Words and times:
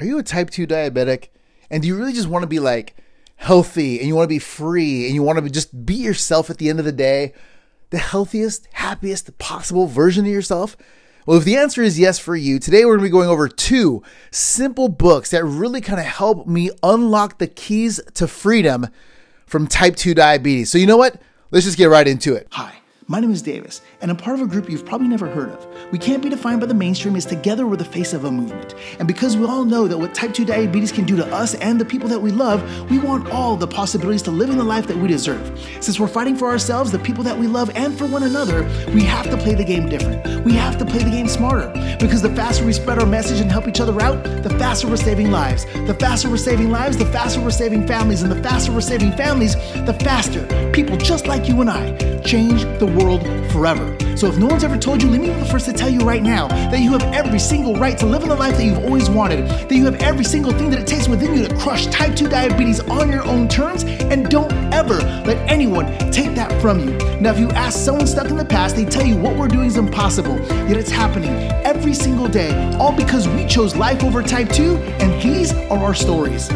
Are 0.00 0.04
you 0.04 0.18
a 0.18 0.22
type 0.22 0.50
2 0.50 0.66
diabetic? 0.66 1.28
And 1.70 1.82
do 1.82 1.88
you 1.88 1.96
really 1.96 2.12
just 2.12 2.28
want 2.28 2.42
to 2.42 2.48
be 2.48 2.60
like 2.60 2.96
healthy 3.36 3.98
and 3.98 4.06
you 4.06 4.14
want 4.14 4.24
to 4.24 4.34
be 4.34 4.38
free 4.38 5.06
and 5.06 5.14
you 5.14 5.22
want 5.22 5.42
to 5.42 5.50
just 5.50 5.84
be 5.84 5.94
yourself 5.94 6.50
at 6.50 6.58
the 6.58 6.68
end 6.68 6.78
of 6.78 6.84
the 6.84 6.92
day? 6.92 7.32
The 7.90 7.98
healthiest, 7.98 8.68
happiest 8.72 9.36
possible 9.38 9.86
version 9.86 10.24
of 10.26 10.32
yourself? 10.32 10.76
Well, 11.26 11.38
if 11.38 11.44
the 11.44 11.56
answer 11.56 11.82
is 11.82 11.98
yes 11.98 12.18
for 12.18 12.36
you, 12.36 12.58
today 12.58 12.84
we're 12.84 12.96
going 12.96 13.00
to 13.00 13.08
be 13.08 13.10
going 13.10 13.28
over 13.28 13.48
two 13.48 14.02
simple 14.30 14.88
books 14.88 15.30
that 15.30 15.44
really 15.44 15.80
kind 15.80 16.00
of 16.00 16.06
help 16.06 16.46
me 16.46 16.70
unlock 16.82 17.38
the 17.38 17.46
keys 17.46 18.00
to 18.14 18.26
freedom 18.26 18.86
from 19.46 19.66
type 19.66 19.96
2 19.96 20.14
diabetes. 20.14 20.70
So, 20.70 20.78
you 20.78 20.86
know 20.86 20.96
what? 20.96 21.20
Let's 21.50 21.66
just 21.66 21.78
get 21.78 21.86
right 21.86 22.06
into 22.06 22.34
it. 22.34 22.46
Hi. 22.52 22.76
My 23.10 23.20
name 23.20 23.30
is 23.30 23.40
Davis, 23.40 23.80
and 24.02 24.10
I'm 24.10 24.18
part 24.18 24.38
of 24.38 24.42
a 24.42 24.46
group 24.46 24.68
you've 24.68 24.84
probably 24.84 25.08
never 25.08 25.28
heard 25.28 25.48
of. 25.48 25.66
We 25.90 25.98
can't 25.98 26.22
be 26.22 26.28
defined 26.28 26.60
by 26.60 26.66
the 26.66 26.74
mainstream 26.74 27.16
as 27.16 27.24
together 27.24 27.66
we're 27.66 27.76
the 27.76 27.84
face 27.86 28.12
of 28.12 28.26
a 28.26 28.30
movement. 28.30 28.74
And 28.98 29.08
because 29.08 29.34
we 29.34 29.46
all 29.46 29.64
know 29.64 29.88
that 29.88 29.96
what 29.96 30.14
type 30.14 30.34
2 30.34 30.44
diabetes 30.44 30.92
can 30.92 31.06
do 31.06 31.16
to 31.16 31.24
us 31.34 31.54
and 31.54 31.80
the 31.80 31.86
people 31.86 32.06
that 32.10 32.20
we 32.20 32.30
love, 32.30 32.62
we 32.90 32.98
want 32.98 33.30
all 33.30 33.56
the 33.56 33.66
possibilities 33.66 34.20
to 34.24 34.30
living 34.30 34.58
the 34.58 34.64
life 34.64 34.86
that 34.88 34.96
we 34.98 35.08
deserve. 35.08 35.58
Since 35.80 35.98
we're 35.98 36.06
fighting 36.06 36.36
for 36.36 36.48
ourselves, 36.48 36.92
the 36.92 36.98
people 36.98 37.24
that 37.24 37.38
we 37.38 37.46
love, 37.46 37.70
and 37.74 37.96
for 37.96 38.04
one 38.04 38.24
another, 38.24 38.64
we 38.92 39.04
have 39.04 39.30
to 39.30 39.38
play 39.38 39.54
the 39.54 39.64
game 39.64 39.88
different. 39.88 40.44
We 40.44 40.52
have 40.52 40.76
to 40.76 40.84
play 40.84 41.02
the 41.02 41.10
game 41.10 41.28
smarter. 41.28 41.72
Because 41.98 42.20
the 42.20 42.36
faster 42.36 42.66
we 42.66 42.74
spread 42.74 42.98
our 42.98 43.06
message 43.06 43.40
and 43.40 43.50
help 43.50 43.68
each 43.68 43.80
other 43.80 43.98
out, 44.02 44.22
the 44.42 44.50
faster 44.58 44.86
we're 44.86 44.96
saving 44.96 45.30
lives. 45.30 45.64
The 45.86 45.96
faster 45.98 46.28
we're 46.28 46.36
saving 46.36 46.70
lives, 46.70 46.98
the 46.98 47.06
faster 47.06 47.40
we're 47.40 47.52
saving 47.52 47.86
families. 47.86 48.20
And 48.20 48.30
the 48.30 48.42
faster 48.42 48.70
we're 48.70 48.82
saving 48.82 49.12
families, 49.12 49.54
the 49.54 49.96
faster 50.04 50.46
people 50.72 50.98
just 50.98 51.26
like 51.26 51.48
you 51.48 51.62
and 51.62 51.70
I 51.70 51.96
change 52.22 52.64
the 52.78 52.84
world 52.84 52.97
forever. 53.50 53.96
So 54.16 54.26
if 54.26 54.36
no 54.36 54.46
one's 54.46 54.64
ever 54.64 54.76
told 54.76 55.02
you, 55.02 55.08
let 55.08 55.20
me 55.20 55.28
be 55.28 55.34
the 55.34 55.44
first 55.44 55.66
to 55.66 55.72
tell 55.72 55.88
you 55.88 56.00
right 56.00 56.22
now 56.22 56.48
that 56.48 56.80
you 56.80 56.90
have 56.92 57.02
every 57.14 57.38
single 57.38 57.76
right 57.76 57.96
to 57.98 58.06
live 58.06 58.22
in 58.22 58.28
the 58.28 58.34
life 58.34 58.56
that 58.56 58.64
you've 58.64 58.84
always 58.84 59.08
wanted, 59.08 59.48
that 59.48 59.72
you 59.72 59.84
have 59.84 59.94
every 60.02 60.24
single 60.24 60.52
thing 60.52 60.70
that 60.70 60.80
it 60.80 60.86
takes 60.86 61.08
within 61.08 61.34
you 61.34 61.46
to 61.46 61.56
crush 61.56 61.86
type 61.86 62.16
2 62.16 62.28
diabetes 62.28 62.80
on 62.80 63.10
your 63.12 63.24
own 63.24 63.46
terms, 63.48 63.84
and 63.84 64.28
don't 64.28 64.52
ever 64.72 64.96
let 65.24 65.36
anyone 65.48 65.86
take 66.10 66.34
that 66.34 66.60
from 66.60 66.80
you. 66.80 66.96
Now, 67.20 67.30
if 67.32 67.38
you 67.38 67.48
ask 67.50 67.78
someone 67.78 68.06
stuck 68.06 68.28
in 68.28 68.36
the 68.36 68.44
past, 68.44 68.74
they 68.74 68.84
tell 68.84 69.06
you 69.06 69.16
what 69.16 69.36
we're 69.36 69.48
doing 69.48 69.66
is 69.66 69.76
impossible, 69.76 70.36
yet 70.68 70.76
it's 70.76 70.90
happening 70.90 71.30
every 71.64 71.94
single 71.94 72.28
day, 72.28 72.52
all 72.78 72.92
because 72.92 73.28
we 73.28 73.46
chose 73.46 73.76
life 73.76 74.02
over 74.02 74.22
type 74.22 74.48
2, 74.50 74.76
and 74.76 75.22
these 75.22 75.52
are 75.52 75.78
our 75.78 75.94
stories. 75.94 76.50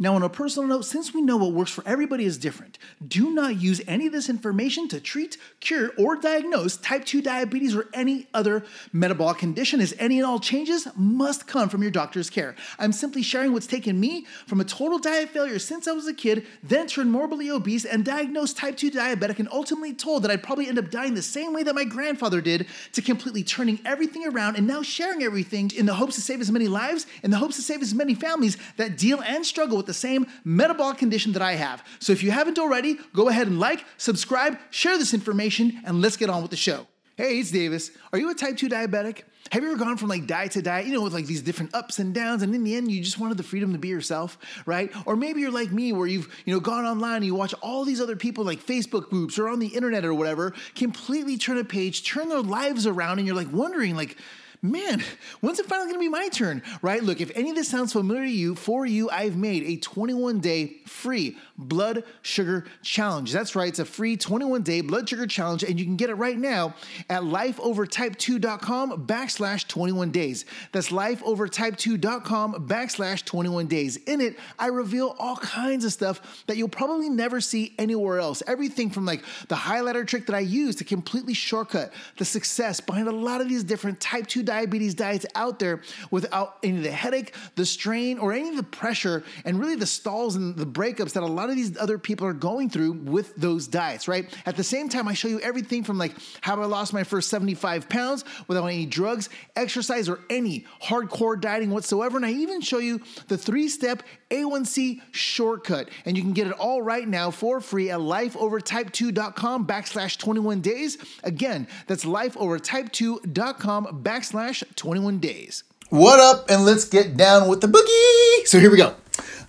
Now, 0.00 0.14
on 0.14 0.22
a 0.22 0.28
personal 0.28 0.68
note, 0.68 0.84
since 0.84 1.12
we 1.12 1.20
know 1.20 1.36
what 1.36 1.52
works 1.52 1.72
for 1.72 1.82
everybody 1.84 2.24
is 2.24 2.38
different, 2.38 2.78
do 3.06 3.32
not 3.32 3.60
use 3.60 3.80
any 3.88 4.06
of 4.06 4.12
this 4.12 4.28
information 4.28 4.86
to 4.88 5.00
treat, 5.00 5.36
cure, 5.58 5.90
or 5.98 6.14
diagnose 6.14 6.76
type 6.76 7.04
2 7.04 7.20
diabetes 7.20 7.74
or 7.74 7.88
any 7.92 8.28
other 8.32 8.64
metabolic 8.92 9.38
condition, 9.38 9.80
as 9.80 9.92
any 9.98 10.18
and 10.18 10.26
all 10.26 10.38
changes 10.38 10.86
must 10.94 11.48
come 11.48 11.68
from 11.68 11.82
your 11.82 11.90
doctor's 11.90 12.30
care. 12.30 12.54
I'm 12.78 12.92
simply 12.92 13.22
sharing 13.22 13.52
what's 13.52 13.66
taken 13.66 13.98
me 13.98 14.24
from 14.46 14.60
a 14.60 14.64
total 14.64 15.00
diet 15.00 15.30
failure 15.30 15.58
since 15.58 15.88
I 15.88 15.92
was 15.92 16.06
a 16.06 16.14
kid, 16.14 16.46
then 16.62 16.86
turned 16.86 17.10
morbidly 17.10 17.50
obese 17.50 17.84
and 17.84 18.04
diagnosed 18.04 18.56
type 18.56 18.76
2 18.76 18.92
diabetic, 18.92 19.40
and 19.40 19.48
ultimately 19.50 19.94
told 19.94 20.22
that 20.22 20.30
I'd 20.30 20.44
probably 20.44 20.68
end 20.68 20.78
up 20.78 20.92
dying 20.92 21.14
the 21.14 21.22
same 21.22 21.52
way 21.52 21.64
that 21.64 21.74
my 21.74 21.84
grandfather 21.84 22.40
did, 22.40 22.66
to 22.92 23.02
completely 23.02 23.42
turning 23.42 23.80
everything 23.84 24.28
around 24.28 24.54
and 24.54 24.64
now 24.64 24.80
sharing 24.80 25.24
everything 25.24 25.72
in 25.76 25.86
the 25.86 25.94
hopes 25.94 26.14
to 26.14 26.20
save 26.20 26.40
as 26.40 26.52
many 26.52 26.68
lives, 26.68 27.04
in 27.24 27.32
the 27.32 27.38
hopes 27.38 27.56
to 27.56 27.62
save 27.62 27.82
as 27.82 27.94
many 27.94 28.14
families 28.14 28.56
that 28.76 28.96
deal 28.96 29.20
and 29.22 29.44
struggle 29.44 29.76
with 29.76 29.87
the 29.88 29.94
same 29.94 30.26
metabolic 30.44 30.98
condition 30.98 31.32
that 31.32 31.42
I 31.42 31.54
have. 31.54 31.84
So 31.98 32.12
if 32.12 32.22
you 32.22 32.30
haven't 32.30 32.60
already, 32.60 32.98
go 33.12 33.28
ahead 33.28 33.48
and 33.48 33.58
like, 33.58 33.84
subscribe, 33.96 34.56
share 34.70 34.96
this 34.96 35.12
information, 35.12 35.82
and 35.84 36.00
let's 36.00 36.16
get 36.16 36.30
on 36.30 36.42
with 36.42 36.52
the 36.52 36.56
show. 36.56 36.86
Hey, 37.16 37.40
it's 37.40 37.50
Davis. 37.50 37.90
Are 38.12 38.18
you 38.20 38.30
a 38.30 38.34
type 38.34 38.56
2 38.56 38.68
diabetic? 38.68 39.22
Have 39.50 39.62
you 39.62 39.70
ever 39.70 39.78
gone 39.78 39.96
from 39.96 40.08
like 40.08 40.26
diet 40.26 40.52
to 40.52 40.62
diet, 40.62 40.86
you 40.86 40.92
know, 40.92 41.02
with 41.02 41.14
like 41.14 41.26
these 41.26 41.42
different 41.42 41.74
ups 41.74 41.98
and 41.98 42.14
downs, 42.14 42.42
and 42.42 42.54
in 42.54 42.62
the 42.62 42.76
end, 42.76 42.92
you 42.92 43.02
just 43.02 43.18
wanted 43.18 43.38
the 43.38 43.42
freedom 43.42 43.72
to 43.72 43.78
be 43.78 43.88
yourself, 43.88 44.38
right? 44.66 44.92
Or 45.04 45.16
maybe 45.16 45.40
you're 45.40 45.50
like 45.50 45.72
me, 45.72 45.92
where 45.92 46.06
you've, 46.06 46.32
you 46.44 46.54
know, 46.54 46.60
gone 46.60 46.84
online 46.84 47.16
and 47.16 47.24
you 47.24 47.34
watch 47.34 47.54
all 47.60 47.84
these 47.84 48.00
other 48.00 48.14
people 48.14 48.44
like 48.44 48.64
Facebook 48.64 49.08
groups 49.08 49.36
or 49.36 49.48
on 49.48 49.58
the 49.58 49.68
internet 49.68 50.04
or 50.04 50.14
whatever, 50.14 50.54
completely 50.76 51.36
turn 51.38 51.58
a 51.58 51.64
page, 51.64 52.06
turn 52.06 52.28
their 52.28 52.42
lives 52.42 52.86
around, 52.86 53.18
and 53.18 53.26
you're 53.26 53.34
like 53.36 53.52
wondering, 53.52 53.96
like, 53.96 54.16
man, 54.62 55.02
when's 55.40 55.58
it 55.58 55.66
finally 55.66 55.88
gonna 55.88 55.98
be 55.98 56.08
my 56.08 56.28
turn, 56.28 56.62
right? 56.82 57.02
Look, 57.02 57.20
if 57.20 57.30
any 57.34 57.50
of 57.50 57.56
this 57.56 57.68
sounds 57.68 57.92
familiar 57.92 58.24
to 58.24 58.30
you, 58.30 58.54
for 58.54 58.86
you, 58.86 59.08
I've 59.10 59.36
made 59.36 59.62
a 59.64 59.76
21 59.76 60.40
day 60.40 60.78
free 60.86 61.36
blood 61.56 62.04
sugar 62.22 62.66
challenge. 62.82 63.32
That's 63.32 63.54
right, 63.54 63.68
it's 63.68 63.78
a 63.78 63.84
free 63.84 64.16
21 64.16 64.62
day 64.62 64.80
blood 64.80 65.08
sugar 65.08 65.26
challenge, 65.26 65.62
and 65.62 65.78
you 65.78 65.84
can 65.84 65.96
get 65.96 66.10
it 66.10 66.14
right 66.14 66.36
now 66.36 66.74
at 67.08 67.22
lifeovertype2.com 67.22 69.06
backslash 69.06 69.66
21 69.68 70.10
days. 70.10 70.44
That's 70.72 70.88
lifeovertype2.com 70.88 72.68
backslash 72.68 73.24
21 73.24 73.66
days. 73.66 73.96
In 73.96 74.20
it, 74.20 74.38
I 74.58 74.68
reveal 74.68 75.14
all 75.18 75.36
kinds 75.36 75.84
of 75.84 75.92
stuff 75.92 76.44
that 76.46 76.56
you'll 76.56 76.68
probably 76.68 77.08
never 77.08 77.40
see 77.40 77.74
anywhere 77.78 78.18
else. 78.18 78.42
Everything 78.46 78.90
from 78.90 79.04
like 79.04 79.22
the 79.48 79.54
highlighter 79.54 80.06
trick 80.06 80.26
that 80.26 80.34
I 80.34 80.40
use 80.40 80.76
to 80.76 80.84
completely 80.84 81.34
shortcut 81.34 81.92
the 82.16 82.24
success 82.24 82.80
behind 82.80 83.08
a 83.08 83.12
lot 83.12 83.40
of 83.40 83.48
these 83.48 83.64
different 83.64 84.00
type 84.00 84.26
2 84.26 84.42
diabetes 84.48 84.94
diets 84.94 85.26
out 85.34 85.58
there 85.58 85.82
without 86.10 86.56
any 86.62 86.78
of 86.78 86.82
the 86.82 86.90
headache, 86.90 87.34
the 87.54 87.66
strain, 87.66 88.18
or 88.18 88.32
any 88.32 88.48
of 88.48 88.56
the 88.56 88.62
pressure, 88.62 89.22
and 89.44 89.60
really 89.60 89.76
the 89.76 89.86
stalls 89.86 90.36
and 90.36 90.56
the 90.56 90.64
breakups 90.64 91.12
that 91.12 91.22
a 91.22 91.26
lot 91.26 91.50
of 91.50 91.56
these 91.56 91.76
other 91.76 91.98
people 91.98 92.26
are 92.26 92.32
going 92.32 92.70
through 92.70 92.92
with 92.92 93.36
those 93.36 93.68
diets, 93.68 94.08
right? 94.08 94.34
At 94.46 94.56
the 94.56 94.64
same 94.64 94.88
time, 94.88 95.06
I 95.06 95.12
show 95.12 95.28
you 95.28 95.38
everything 95.40 95.84
from 95.84 95.98
like 95.98 96.14
how 96.40 96.60
I 96.60 96.64
lost 96.64 96.94
my 96.94 97.04
first 97.04 97.28
75 97.28 97.90
pounds 97.90 98.24
without 98.46 98.64
any 98.64 98.86
drugs, 98.86 99.28
exercise, 99.54 100.08
or 100.08 100.20
any 100.30 100.64
hardcore 100.82 101.38
dieting 101.38 101.70
whatsoever. 101.70 102.16
And 102.16 102.24
I 102.24 102.32
even 102.32 102.62
show 102.62 102.78
you 102.78 103.02
the 103.26 103.36
three 103.36 103.68
step 103.68 104.02
A1C 104.30 105.02
shortcut. 105.10 105.90
And 106.06 106.16
you 106.16 106.22
can 106.22 106.32
get 106.32 106.46
it 106.46 106.54
all 106.54 106.80
right 106.80 107.06
now 107.06 107.30
for 107.30 107.60
free 107.60 107.90
at 107.90 108.00
lifeovertype2.com 108.00 109.66
backslash 109.66 110.16
21 110.16 110.62
days. 110.62 110.96
Again, 111.22 111.68
that's 111.86 112.06
lifeovertype2.com 112.06 114.02
backslash 114.02 114.37
21 114.38 115.18
days. 115.18 115.64
What 115.90 116.20
up? 116.20 116.48
And 116.48 116.64
let's 116.64 116.84
get 116.84 117.16
down 117.16 117.48
with 117.48 117.60
the 117.60 117.66
boogie. 117.66 118.46
So 118.46 118.60
here 118.60 118.70
we 118.70 118.76
go. 118.76 118.94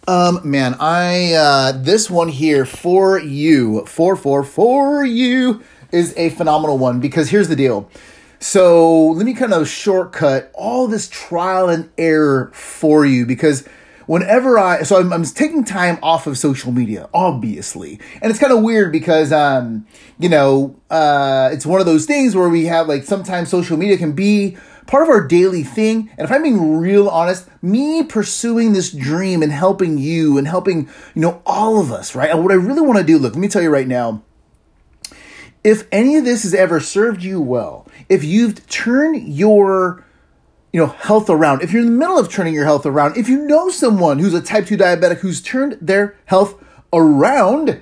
Um, 0.07 0.41
man, 0.50 0.75
I 0.79 1.33
uh, 1.33 1.72
this 1.73 2.09
one 2.09 2.29
here 2.29 2.66
for 2.66 3.19
you, 3.19 3.85
for 3.85 4.16
for 4.16 4.44
for 4.44 5.05
you, 5.05 5.61
is 5.91 6.16
a 6.17 6.31
phenomenal 6.31 6.79
one 6.79 7.00
because 7.00 7.29
here's 7.29 7.50
the 7.50 7.55
deal. 7.55 7.88
So 8.39 9.09
let 9.09 9.27
me 9.27 9.35
kind 9.35 9.53
of 9.53 9.67
shortcut 9.67 10.50
all 10.55 10.88
this 10.88 11.07
trial 11.07 11.69
and 11.69 11.91
error 11.95 12.50
for 12.56 13.06
you 13.06 13.27
because 13.27 13.67
whenever 14.07 14.57
I 14.57 14.81
so 14.81 15.00
I'm, 15.00 15.13
I'm 15.13 15.23
taking 15.23 15.63
time 15.63 16.00
off 16.01 16.25
of 16.25 16.35
social 16.35 16.71
media, 16.71 17.07
obviously, 17.13 18.00
and 18.23 18.31
it's 18.31 18.39
kind 18.39 18.51
of 18.51 18.63
weird 18.63 18.91
because 18.91 19.31
um 19.31 19.85
you 20.17 20.29
know 20.29 20.79
uh 20.89 21.50
it's 21.51 21.63
one 21.63 21.79
of 21.79 21.85
those 21.85 22.07
things 22.07 22.35
where 22.35 22.50
we 22.50 22.66
have 22.66 22.88
like 22.88 23.03
sometimes 23.03 23.50
social 23.50 23.77
media 23.77 23.97
can 23.97 24.13
be 24.13 24.57
part 24.89 25.03
of 25.03 25.09
our 25.09 25.25
daily 25.25 25.61
thing. 25.61 26.09
And 26.17 26.25
if 26.25 26.31
I'm 26.31 26.41
being 26.41 26.77
real 26.77 27.07
honest, 27.07 27.47
me 27.61 28.03
pursuing 28.03 28.73
this 28.73 28.91
dream 28.91 29.44
and 29.44 29.51
helping 29.51 30.00
you 30.00 30.39
and 30.39 30.47
helping, 30.47 30.89
you 31.13 31.22
know, 31.22 31.44
all 31.45 31.79
of 31.79 31.91
us, 31.91 32.16
right? 32.16 32.31
And 32.31 32.41
what 32.41 32.51
I 32.51 32.55
really 32.55 32.81
want 32.81 32.97
to 32.97 33.05
do, 33.05 33.19
look, 33.19 33.33
let 33.35 33.39
me 33.39 33.47
tell 33.47 33.61
you 33.61 33.69
right 33.69 33.88
now, 33.88 34.23
if 35.63 35.88
any 35.91 36.17
of 36.17 36.25
this 36.25 36.41
has 36.41 36.55
ever 36.55 36.79
served 36.79 37.22
you 37.22 37.39
well, 37.39 37.88
if 38.09 38.23
you've 38.23 38.66
turned 38.67 39.31
your 39.31 40.03
you 40.73 40.79
know 40.79 40.88
health 40.88 41.29
around 41.29 41.63
if 41.63 41.71
you're 41.71 41.81
in 41.81 41.88
the 41.88 41.97
middle 41.97 42.19
of 42.19 42.29
turning 42.29 42.53
your 42.53 42.66
health 42.66 42.85
around 42.85 43.17
if 43.17 43.27
you 43.27 43.44
know 43.47 43.69
someone 43.69 44.19
who's 44.19 44.35
a 44.35 44.41
type 44.41 44.67
2 44.67 44.77
diabetic 44.77 45.17
who's 45.17 45.41
turned 45.41 45.75
their 45.81 46.16
health 46.25 46.63
around 46.94 47.81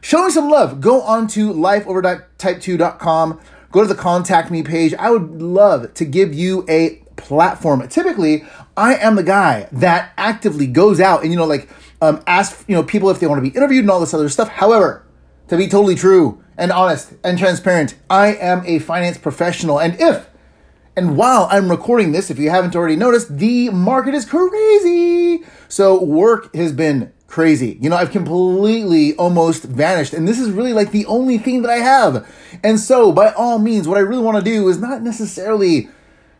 show 0.00 0.24
me 0.24 0.30
some 0.30 0.48
love 0.48 0.80
go 0.80 1.00
on 1.00 1.26
to 1.26 1.52
lifeovertype2.com 1.52 3.40
go 3.70 3.82
to 3.82 3.86
the 3.86 3.94
contact 3.94 4.50
me 4.50 4.62
page. 4.62 4.94
I 4.94 5.10
would 5.10 5.40
love 5.42 5.94
to 5.94 6.04
give 6.04 6.34
you 6.34 6.64
a 6.68 7.02
platform. 7.16 7.86
Typically 7.88 8.44
i 8.76 8.94
am 8.94 9.16
the 9.16 9.24
guy 9.24 9.68
that 9.72 10.12
actively 10.16 10.68
goes 10.68 11.00
out 11.00 11.22
and 11.22 11.32
you 11.32 11.36
know 11.36 11.44
like 11.44 11.68
um, 12.00 12.22
ask 12.28 12.64
you 12.68 12.76
know 12.76 12.82
people 12.84 13.10
if 13.10 13.18
they 13.18 13.26
want 13.26 13.42
to 13.42 13.50
be 13.50 13.56
interviewed 13.56 13.82
and 13.82 13.90
all 13.90 14.00
this 14.00 14.14
other 14.14 14.28
stuff. 14.28 14.48
However 14.48 15.04
to 15.48 15.56
be 15.56 15.66
totally 15.66 15.96
true 15.96 16.42
and 16.56 16.70
honest 16.70 17.14
and 17.24 17.38
transparent 17.38 17.94
i 18.08 18.34
am 18.34 18.62
a 18.66 18.78
finance 18.78 19.18
professional. 19.18 19.80
And 19.80 20.00
if 20.00 20.28
and 20.96 21.16
while 21.16 21.46
I'm 21.48 21.70
recording 21.70 22.10
this, 22.10 22.28
if 22.28 22.40
you 22.40 22.50
haven't 22.50 22.74
already 22.74 22.96
noticed, 22.96 23.38
the 23.38 23.70
market 23.70 24.14
is 24.14 24.24
crazy. 24.24 25.44
So 25.68 26.02
work 26.02 26.52
has 26.56 26.72
been 26.72 27.12
crazy. 27.28 27.78
You 27.80 27.90
know, 27.90 27.96
I've 27.96 28.10
completely 28.10 29.14
almost 29.14 29.62
vanished. 29.62 30.12
And 30.12 30.26
this 30.26 30.40
is 30.40 30.50
really 30.50 30.72
like 30.72 30.90
the 30.90 31.06
only 31.06 31.38
thing 31.38 31.62
that 31.62 31.70
I 31.70 31.76
have. 31.76 32.26
And 32.64 32.80
so 32.80 33.12
by 33.12 33.32
all 33.32 33.60
means, 33.60 33.86
what 33.86 33.98
I 33.98 34.00
really 34.00 34.22
want 34.24 34.38
to 34.38 34.42
do 34.42 34.66
is 34.68 34.80
not 34.80 35.02
necessarily, 35.02 35.88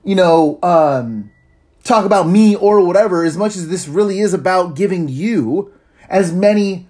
you 0.02 0.16
know, 0.16 0.58
um, 0.62 1.30
talk 1.84 2.04
about 2.04 2.26
me 2.26 2.56
or 2.56 2.84
whatever, 2.84 3.24
as 3.24 3.36
much 3.36 3.54
as 3.54 3.68
this 3.68 3.86
really 3.86 4.18
is 4.18 4.34
about 4.34 4.74
giving 4.74 5.08
you 5.08 5.72
as 6.08 6.32
many 6.32 6.88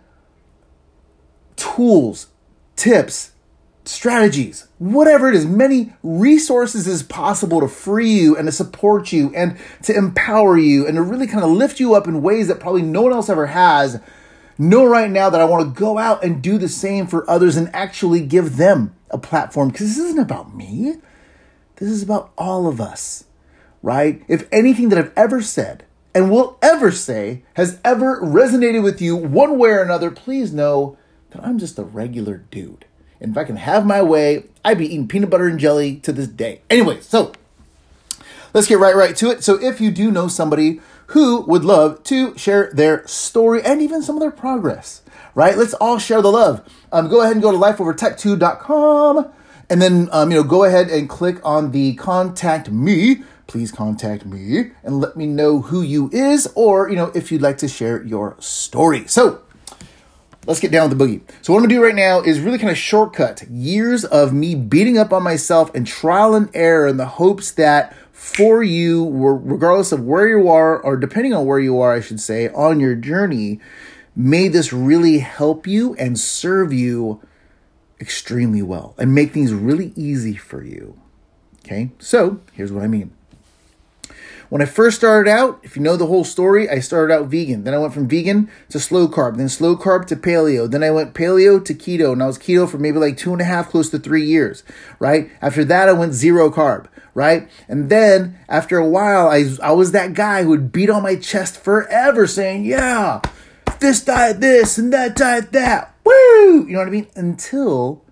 tools, 1.57 2.29
tips, 2.77 3.33
strategies, 3.89 4.69
whatever 4.79 5.31
it 5.31 5.35
is, 5.35 5.47
many 5.47 5.95
resources 6.03 6.87
as 6.87 7.03
possible 7.03 7.61
to 7.61 7.69
free 7.69 8.11
you 8.11 8.37
and 8.37 8.47
to 8.47 8.53
support 8.53 9.13
you 9.13 9.33
and 9.35 9.59
to 9.83 9.97
empower 9.97 10.59
you 10.59 10.87
and 10.87 10.97
to 10.97 11.03
really 11.03 11.27
kind 11.27 11.43
of 11.43 11.51
lift 11.51 11.81
you 11.81 11.95
up 11.95 12.07
in 12.07 12.21
ways 12.21 12.49
that 12.49 12.61
probably 12.61 12.83
no 12.83 13.01
one 13.01 13.13
else 13.13 13.31
ever 13.31 13.47
has. 13.47 13.99
Know 14.59 14.85
right 14.85 15.11
now 15.11 15.31
that 15.31 15.41
I 15.41 15.47
want 15.47 15.75
to 15.75 15.81
go 15.81 15.97
out 15.97 16.23
and 16.23 16.43
do 16.43 16.59
the 16.59 16.69
same 16.69 17.07
for 17.07 17.29
others 17.31 17.57
and 17.57 17.75
actually 17.75 18.21
give 18.21 18.59
them 18.59 18.95
a 19.11 19.17
platform 19.17 19.69
because 19.71 19.89
this 19.89 20.05
isn't 20.05 20.19
about 20.19 20.55
me. 20.55 20.97
This 21.77 21.89
is 21.89 22.03
about 22.03 22.31
all 22.37 22.67
of 22.67 22.83
us, 22.83 23.25
right? 23.83 24.23
If 24.29 24.47
anything 24.53 24.91
that 24.91 24.99
I've 24.99 25.13
ever 25.17 25.41
said 25.41 25.87
and 26.15 26.31
will 26.31 26.59
ever 26.61 26.93
say 26.93 27.43
has 27.55 27.81
ever 27.85 28.21
resonated 28.21 28.83
with 28.83 29.01
you 29.01 29.17
one 29.17 29.59
way 29.59 29.71
or 29.71 29.83
another, 29.83 30.11
please 30.11 30.53
know 30.53 30.99
that 31.31 31.43
I'm 31.43 31.59
just 31.59 31.79
a 31.79 31.85
regular 31.85 32.37
dude. 32.37 32.85
And 33.21 33.33
if 33.33 33.39
I 33.39 33.45
can 33.45 33.57
have 33.57 33.85
my 33.85 34.03
way, 34.03 34.45
I'd 34.65 34.79
be 34.79 34.87
eating 34.87 35.09
peanut 35.09 35.31
butter 35.31 35.47
and 35.47 35.59
jelly 35.59 35.97
to 35.97 36.13
this 36.13 36.29
day. 36.29 36.61
Anyway, 36.71 37.01
so 37.01 37.33
let's 38.55 38.67
get 38.67 38.79
right 38.79 38.95
right 38.95 39.17
to 39.17 39.31
it. 39.31 39.43
So 39.43 39.55
if 39.63 39.81
you 39.81 39.91
do 39.91 40.11
know 40.11 40.29
somebody 40.29 40.81
who 41.09 41.41
would 41.43 41.65
love 41.65 42.03
to 42.05 42.37
share 42.37 42.71
their 42.73 43.07
story 43.07 43.63
and 43.63 43.81
even 43.81 44.03
some 44.03 44.17
of 44.17 44.21
their 44.21 44.31
progress, 44.31 45.03
right? 45.35 45.57
Let's 45.57 45.75
all 45.75 45.99
share 45.99 46.23
the 46.23 46.31
love. 46.31 46.63
Um, 46.93 47.09
go 47.09 47.23
ahead 47.23 47.33
and 47.33 47.43
go 47.43 47.51
to 47.51 47.59
lifeovertype2.com 47.59 49.33
and 49.71 49.83
then 49.83 50.09
um, 50.13 50.31
you 50.31 50.37
know 50.37 50.43
go 50.43 50.65
ahead 50.65 50.89
and 50.89 51.09
click 51.09 51.41
on 51.45 51.73
the 51.73 51.95
contact 51.95 52.71
me. 52.71 53.23
Please 53.47 53.73
contact 53.73 54.27
me 54.27 54.73
and 54.83 55.01
let 55.01 55.17
me 55.17 55.27
know 55.27 55.63
who 55.63 55.81
you 55.81 56.11
is 56.13 56.51
or 56.55 56.91
you 56.91 56.97
know 56.97 57.11
if 57.15 57.33
you'd 57.33 57.43
like 57.43 57.59
to 57.59 57.69
share 57.69 58.03
your 58.03 58.37
story. 58.39 59.07
So 59.07 59.43
let's 60.49 60.61
get 60.61 60.73
down 60.73 60.89
with 60.89 60.99
the 60.99 61.05
boogie. 61.05 61.21
So 61.43 61.53
what 61.53 61.59
I'm 61.59 61.65
gonna 61.65 61.75
do 61.75 61.85
right 61.85 61.95
now 61.95 62.23
is 62.23 62.41
really 62.41 62.59
kind 62.59 62.71
of 62.71 62.79
shortcut 62.79 63.47
years 63.49 64.05
of 64.07 64.33
me 64.33 64.55
beating 64.55 64.99
up 64.99 65.13
on 65.13 65.23
myself 65.23 65.73
and 65.75 65.87
trial 65.87 66.35
and 66.35 66.49
error 66.55 66.89
in 66.89 66.97
the 66.97 67.07
hopes 67.07 67.53
that 67.53 67.95
for 68.13 68.63
you, 68.63 69.09
regardless 69.11 69.93
of 69.93 70.05
where 70.05 70.27
you 70.27 70.49
are 70.49 70.81
or 70.81 70.97
depending 70.97 71.35
on 71.35 71.45
where 71.47 71.61
you 71.61 71.79
are, 71.81 71.93
I 71.93 72.01
should 72.01 72.19
say, 72.19 72.49
on 72.49 72.81
your 72.81 72.95
journey, 72.95 73.61
may 74.17 74.49
this 74.49 74.73
really 74.73 75.19
help 75.19 75.67
you 75.67 75.95
and 75.97 76.19
serve 76.19 76.73
you 76.73 77.21
extremely 78.01 78.63
well 78.63 78.95
and 78.99 79.15
make 79.15 79.33
things 79.33 79.53
really 79.53 79.93
easy 79.97 80.35
for 80.35 80.65
you. 80.65 80.99
Okay, 81.65 81.91
so 81.99 82.41
here's 82.55 82.73
what 82.73 82.83
I 82.83 82.89
mean. 82.89 83.13
When 84.49 84.63
I 84.63 84.65
first 84.65 84.97
started 84.97 85.31
out, 85.31 85.61
if 85.63 85.77
you 85.77 85.83
know 85.83 85.99
the 85.99 86.07
whole 86.07 86.25
story, 86.25 86.71
I 86.71 86.81
started 86.81 87.13
out 87.13 87.27
vegan. 87.27 87.65
Then 87.65 87.75
I 87.75 87.79
went 87.79 87.93
from 87.93 88.09
vegan 88.09 88.51
to 88.71 88.81
slow 88.81 89.07
carb, 89.07 89.37
then 89.37 89.51
slow 89.51 89.77
carb 89.77 90.07
to 90.07 90.17
paleo. 90.17 90.71
Then 90.71 90.83
I 90.83 90.91
went 90.91 91.13
paleo 91.13 91.63
to 91.63 91.75
keto, 91.75 92.13
and 92.13 92.23
I 92.23 92.27
was 92.27 92.39
keto 92.39 92.67
for 92.67 92.79
maybe 92.79 92.99
like 92.99 93.19
two 93.19 93.33
and 93.33 93.43
a 93.43 93.45
half, 93.45 93.69
close 93.69 93.91
to 93.91 93.99
three 93.99 94.25
years, 94.25 94.65
right? 94.99 95.31
After 95.43 95.65
that, 95.67 95.91
I 95.91 95.93
went 95.93 96.15
zero 96.15 96.51
carb, 96.51 96.87
right? 97.13 97.47
And 97.69 97.91
then 97.91 98.39
after 98.49 98.79
a 98.79 98.89
while, 98.89 99.29
I, 99.29 99.45
I 99.63 99.73
was 99.73 99.93
that 99.93 100.15
guy 100.15 100.45
who 100.45 100.51
would 100.51 100.73
beat 100.73 100.89
on 100.89 101.03
my 101.03 101.17
chest 101.17 101.63
forever 101.63 102.27
saying, 102.27 102.65
yeah, 102.65 103.21
this 103.81 104.03
diet 104.03 104.41
this 104.41 104.79
and 104.79 104.91
that 104.95 105.15
diet 105.15 105.53
that. 105.53 105.95
Woo! 106.05 106.67
You 106.67 106.73
know 106.73 106.79
what 106.79 106.89
I 106.89 106.93
mean? 106.93 107.09
Until 107.15 108.03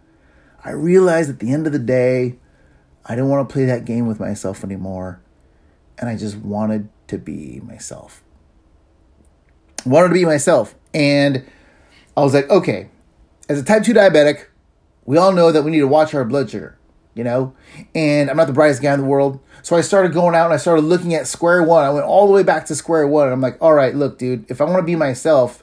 I 0.63 0.73
realized 0.73 1.31
at 1.31 1.39
the 1.39 1.55
end 1.55 1.67
of 1.67 1.73
the 1.73 1.79
day, 1.79 2.37
I 3.07 3.15
didn't 3.15 3.31
want 3.31 3.49
to 3.49 3.53
play 3.53 3.65
that 3.65 3.87
game 3.87 4.07
with 4.07 4.21
myself 4.21 4.63
anymore 4.63 5.23
and 5.99 6.09
I 6.09 6.17
just 6.17 6.37
wanted 6.37 6.89
to 7.09 7.19
be 7.19 7.61
myself. 7.65 8.23
Wanted 9.85 10.09
to 10.09 10.15
be 10.15 10.25
myself. 10.25 10.75
And 10.93 11.45
I 12.17 12.23
was 12.23 12.35
like, 12.35 12.49
okay, 12.51 12.89
as 13.49 13.61
a 13.61 13.65
type 13.65 13.85
2 13.85 13.95
diabetic, 13.95 14.47
we 15.05 15.17
all 15.17 15.33
know 15.33 15.53
that 15.53 15.63
we 15.63 15.71
need 15.71 15.81
to 15.81 15.89
watch 15.89 16.15
our 16.15 16.25
blood 16.25 16.51
sugar, 16.51 16.79
you 17.15 17.23
know? 17.23 17.55
And 17.95 18.29
I'm 18.29 18.37
not 18.37 18.47
the 18.47 18.53
brightest 18.53 18.83
guy 18.83 18.95
in 18.95 19.01
the 19.01 19.07
world. 19.07 19.39
So 19.63 19.77
I 19.77 19.81
started 19.81 20.13
going 20.13 20.35
out 20.35 20.47
and 20.47 20.55
I 20.55 20.59
started 20.59 20.83
looking 20.83 21.15
at 21.15 21.27
square 21.27 21.63
one. 21.63 21.85
I 21.85 21.91
went 21.91 22.07
all 22.07 22.27
the 22.27 22.33
way 22.33 22.43
back 22.43 22.67
to 22.67 22.75
square 22.75 23.07
one. 23.07 23.27
And 23.27 23.33
I'm 23.33 23.41
like, 23.41 23.57
all 23.61 23.75
right, 23.75 23.95
look, 23.95 24.19
dude, 24.19 24.51
if 24.51 24.61
I 24.61 24.65
want 24.65 24.79
to 24.79 24.83
be 24.83 24.97
myself, 24.97 25.63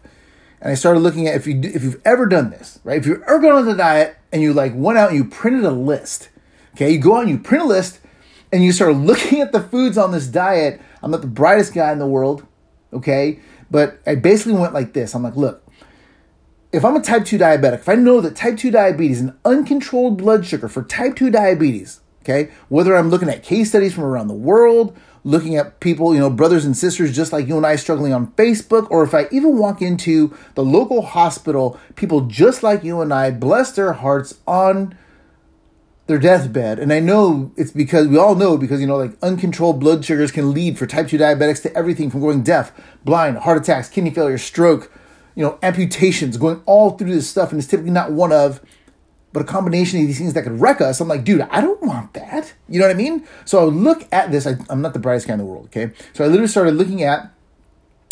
and 0.64 0.72
I 0.72 0.76
started 0.76 1.02
looking 1.02 1.28
at 1.28 1.36
if 1.36 1.46
you 1.46 1.60
if 1.62 1.84
you've 1.84 2.02
ever 2.06 2.26
done 2.26 2.50
this, 2.50 2.80
right? 2.86 2.98
If 2.98 3.06
you've 3.06 3.22
ever 3.24 3.40
gone 3.40 3.52
on 3.52 3.66
the 3.66 3.76
diet 3.76 4.16
and 4.32 4.42
you 4.42 4.54
like 4.54 4.72
went 4.74 4.98
out 4.98 5.10
and 5.10 5.18
you 5.18 5.26
printed 5.26 5.66
a 5.66 5.72
list, 5.72 6.30
okay, 6.74 6.90
you 6.90 7.00
go 7.00 7.18
out 7.18 7.24
and 7.24 7.30
you 7.30 7.38
print 7.38 7.66
a 7.66 7.68
list 7.68 8.00
and 8.54 8.64
you 8.64 8.72
start 8.72 8.96
looking 8.96 9.42
at 9.46 9.52
the 9.52 9.60
foods 9.60 9.98
on 9.98 10.12
this 10.12 10.28
diet, 10.28 10.80
I'm 11.02 11.12
not 11.12 11.22
the 11.22 11.28
brightest 11.28 11.74
guy 11.74 11.92
in 11.92 12.00
the 12.00 12.08
world, 12.08 12.46
okay? 12.94 13.40
But 13.70 14.00
I 14.06 14.16
basically 14.16 14.54
went 14.54 14.74
like 14.74 14.94
this. 14.94 15.16
I'm 15.16 15.24
like, 15.24 15.36
look, 15.36 15.68
if 16.72 16.86
I'm 16.86 16.96
a 16.96 17.02
type 17.02 17.26
2 17.26 17.38
diabetic, 17.38 17.80
if 17.80 17.90
I 17.90 17.96
know 17.96 18.22
that 18.22 18.36
type 18.36 18.58
2 18.58 18.72
diabetes 18.72 19.20
and 19.20 19.34
uncontrolled 19.44 20.18
blood 20.18 20.46
sugar 20.46 20.70
for 20.70 20.84
type 20.84 21.16
2 21.16 21.32
diabetes, 21.32 22.00
okay, 22.22 22.52
whether 22.70 22.96
I'm 22.96 23.10
looking 23.10 23.30
at 23.30 23.44
case 23.44 23.70
studies 23.70 23.94
from 23.94 24.04
around 24.04 24.28
the 24.28 24.34
world, 24.34 24.96
looking 25.24 25.56
at 25.56 25.80
people, 25.80 26.14
you 26.14 26.20
know, 26.20 26.30
brothers 26.30 26.66
and 26.66 26.78
sisters 26.78 27.16
just 27.16 27.34
like 27.34 27.48
you 27.48 27.58
and 27.58 27.66
I 27.66 27.76
struggling 27.76 28.14
on 28.14 28.28
Facebook, 28.34 28.88
or 28.92 29.04
if 29.04 29.14
I 29.14 29.28
even 29.32 29.58
walk 29.58 29.82
into 29.82 30.36
the 30.56 30.64
local 30.64 31.02
hospital, 31.02 31.80
people 31.96 32.22
just 32.22 32.62
like 32.62 32.84
you 32.84 33.02
and 33.02 33.14
I, 33.14 33.32
bless 33.32 33.72
their 33.72 33.94
hearts 33.94 34.36
on 34.46 34.96
their 36.08 36.18
deathbed. 36.18 36.80
And 36.80 36.92
I 36.92 37.00
know 37.00 37.52
it's 37.56 37.72
because 37.72 38.08
we 38.08 38.18
all 38.18 38.36
know 38.36 38.58
because, 38.58 38.82
you 38.82 38.88
know, 38.88 38.98
like 38.98 39.18
uncontrolled 39.22 39.80
blood 39.80 40.04
sugars 40.04 40.32
can 40.32 40.54
lead 40.54 40.78
for 40.78 40.86
type 40.86 41.08
2 41.08 41.18
diabetics 41.18 41.62
to 41.64 41.76
everything 41.76 42.10
from 42.10 42.22
going 42.22 42.44
deaf, 42.44 42.72
blind, 43.06 43.38
heart 43.38 43.58
attacks, 43.58 43.90
kidney 43.90 44.10
failure, 44.10 44.38
stroke, 44.38 44.92
you 45.36 45.44
know, 45.44 45.58
amputations, 45.64 46.38
going 46.38 46.62
all 46.66 46.92
through 46.92 47.14
this 47.14 47.30
stuff. 47.30 47.52
And 47.52 47.60
it's 47.60 47.70
typically 47.70 47.92
not 47.92 48.12
one 48.12 48.34
of, 48.34 48.60
but 49.32 49.42
a 49.42 49.46
combination 49.46 50.02
of 50.02 50.08
these 50.08 50.18
things 50.18 50.34
that 50.34 50.44
could 50.44 50.60
wreck 50.60 50.82
us. 50.82 51.00
I'm 51.00 51.08
like, 51.08 51.24
dude, 51.24 51.42
I 51.42 51.62
don't 51.62 51.82
want 51.82 52.14
that. 52.14 52.54
You 52.68 52.80
know 52.80 52.88
what 52.88 52.96
I 52.96 52.98
mean? 52.98 53.26
So 53.46 53.60
I 53.60 53.64
look 53.64 54.06
at 54.12 54.32
this. 54.32 54.46
I, 54.46 54.56
I'm 54.70 54.82
not 54.82 54.94
the 54.94 55.00
brightest 55.00 55.28
guy 55.28 55.34
in 55.34 55.40
the 55.40 55.46
world, 55.46 55.66
okay? 55.68 55.94
So 56.14 56.24
I 56.24 56.28
literally 56.28 56.48
started 56.48 56.76
looking 56.76 57.02
at 57.02 57.32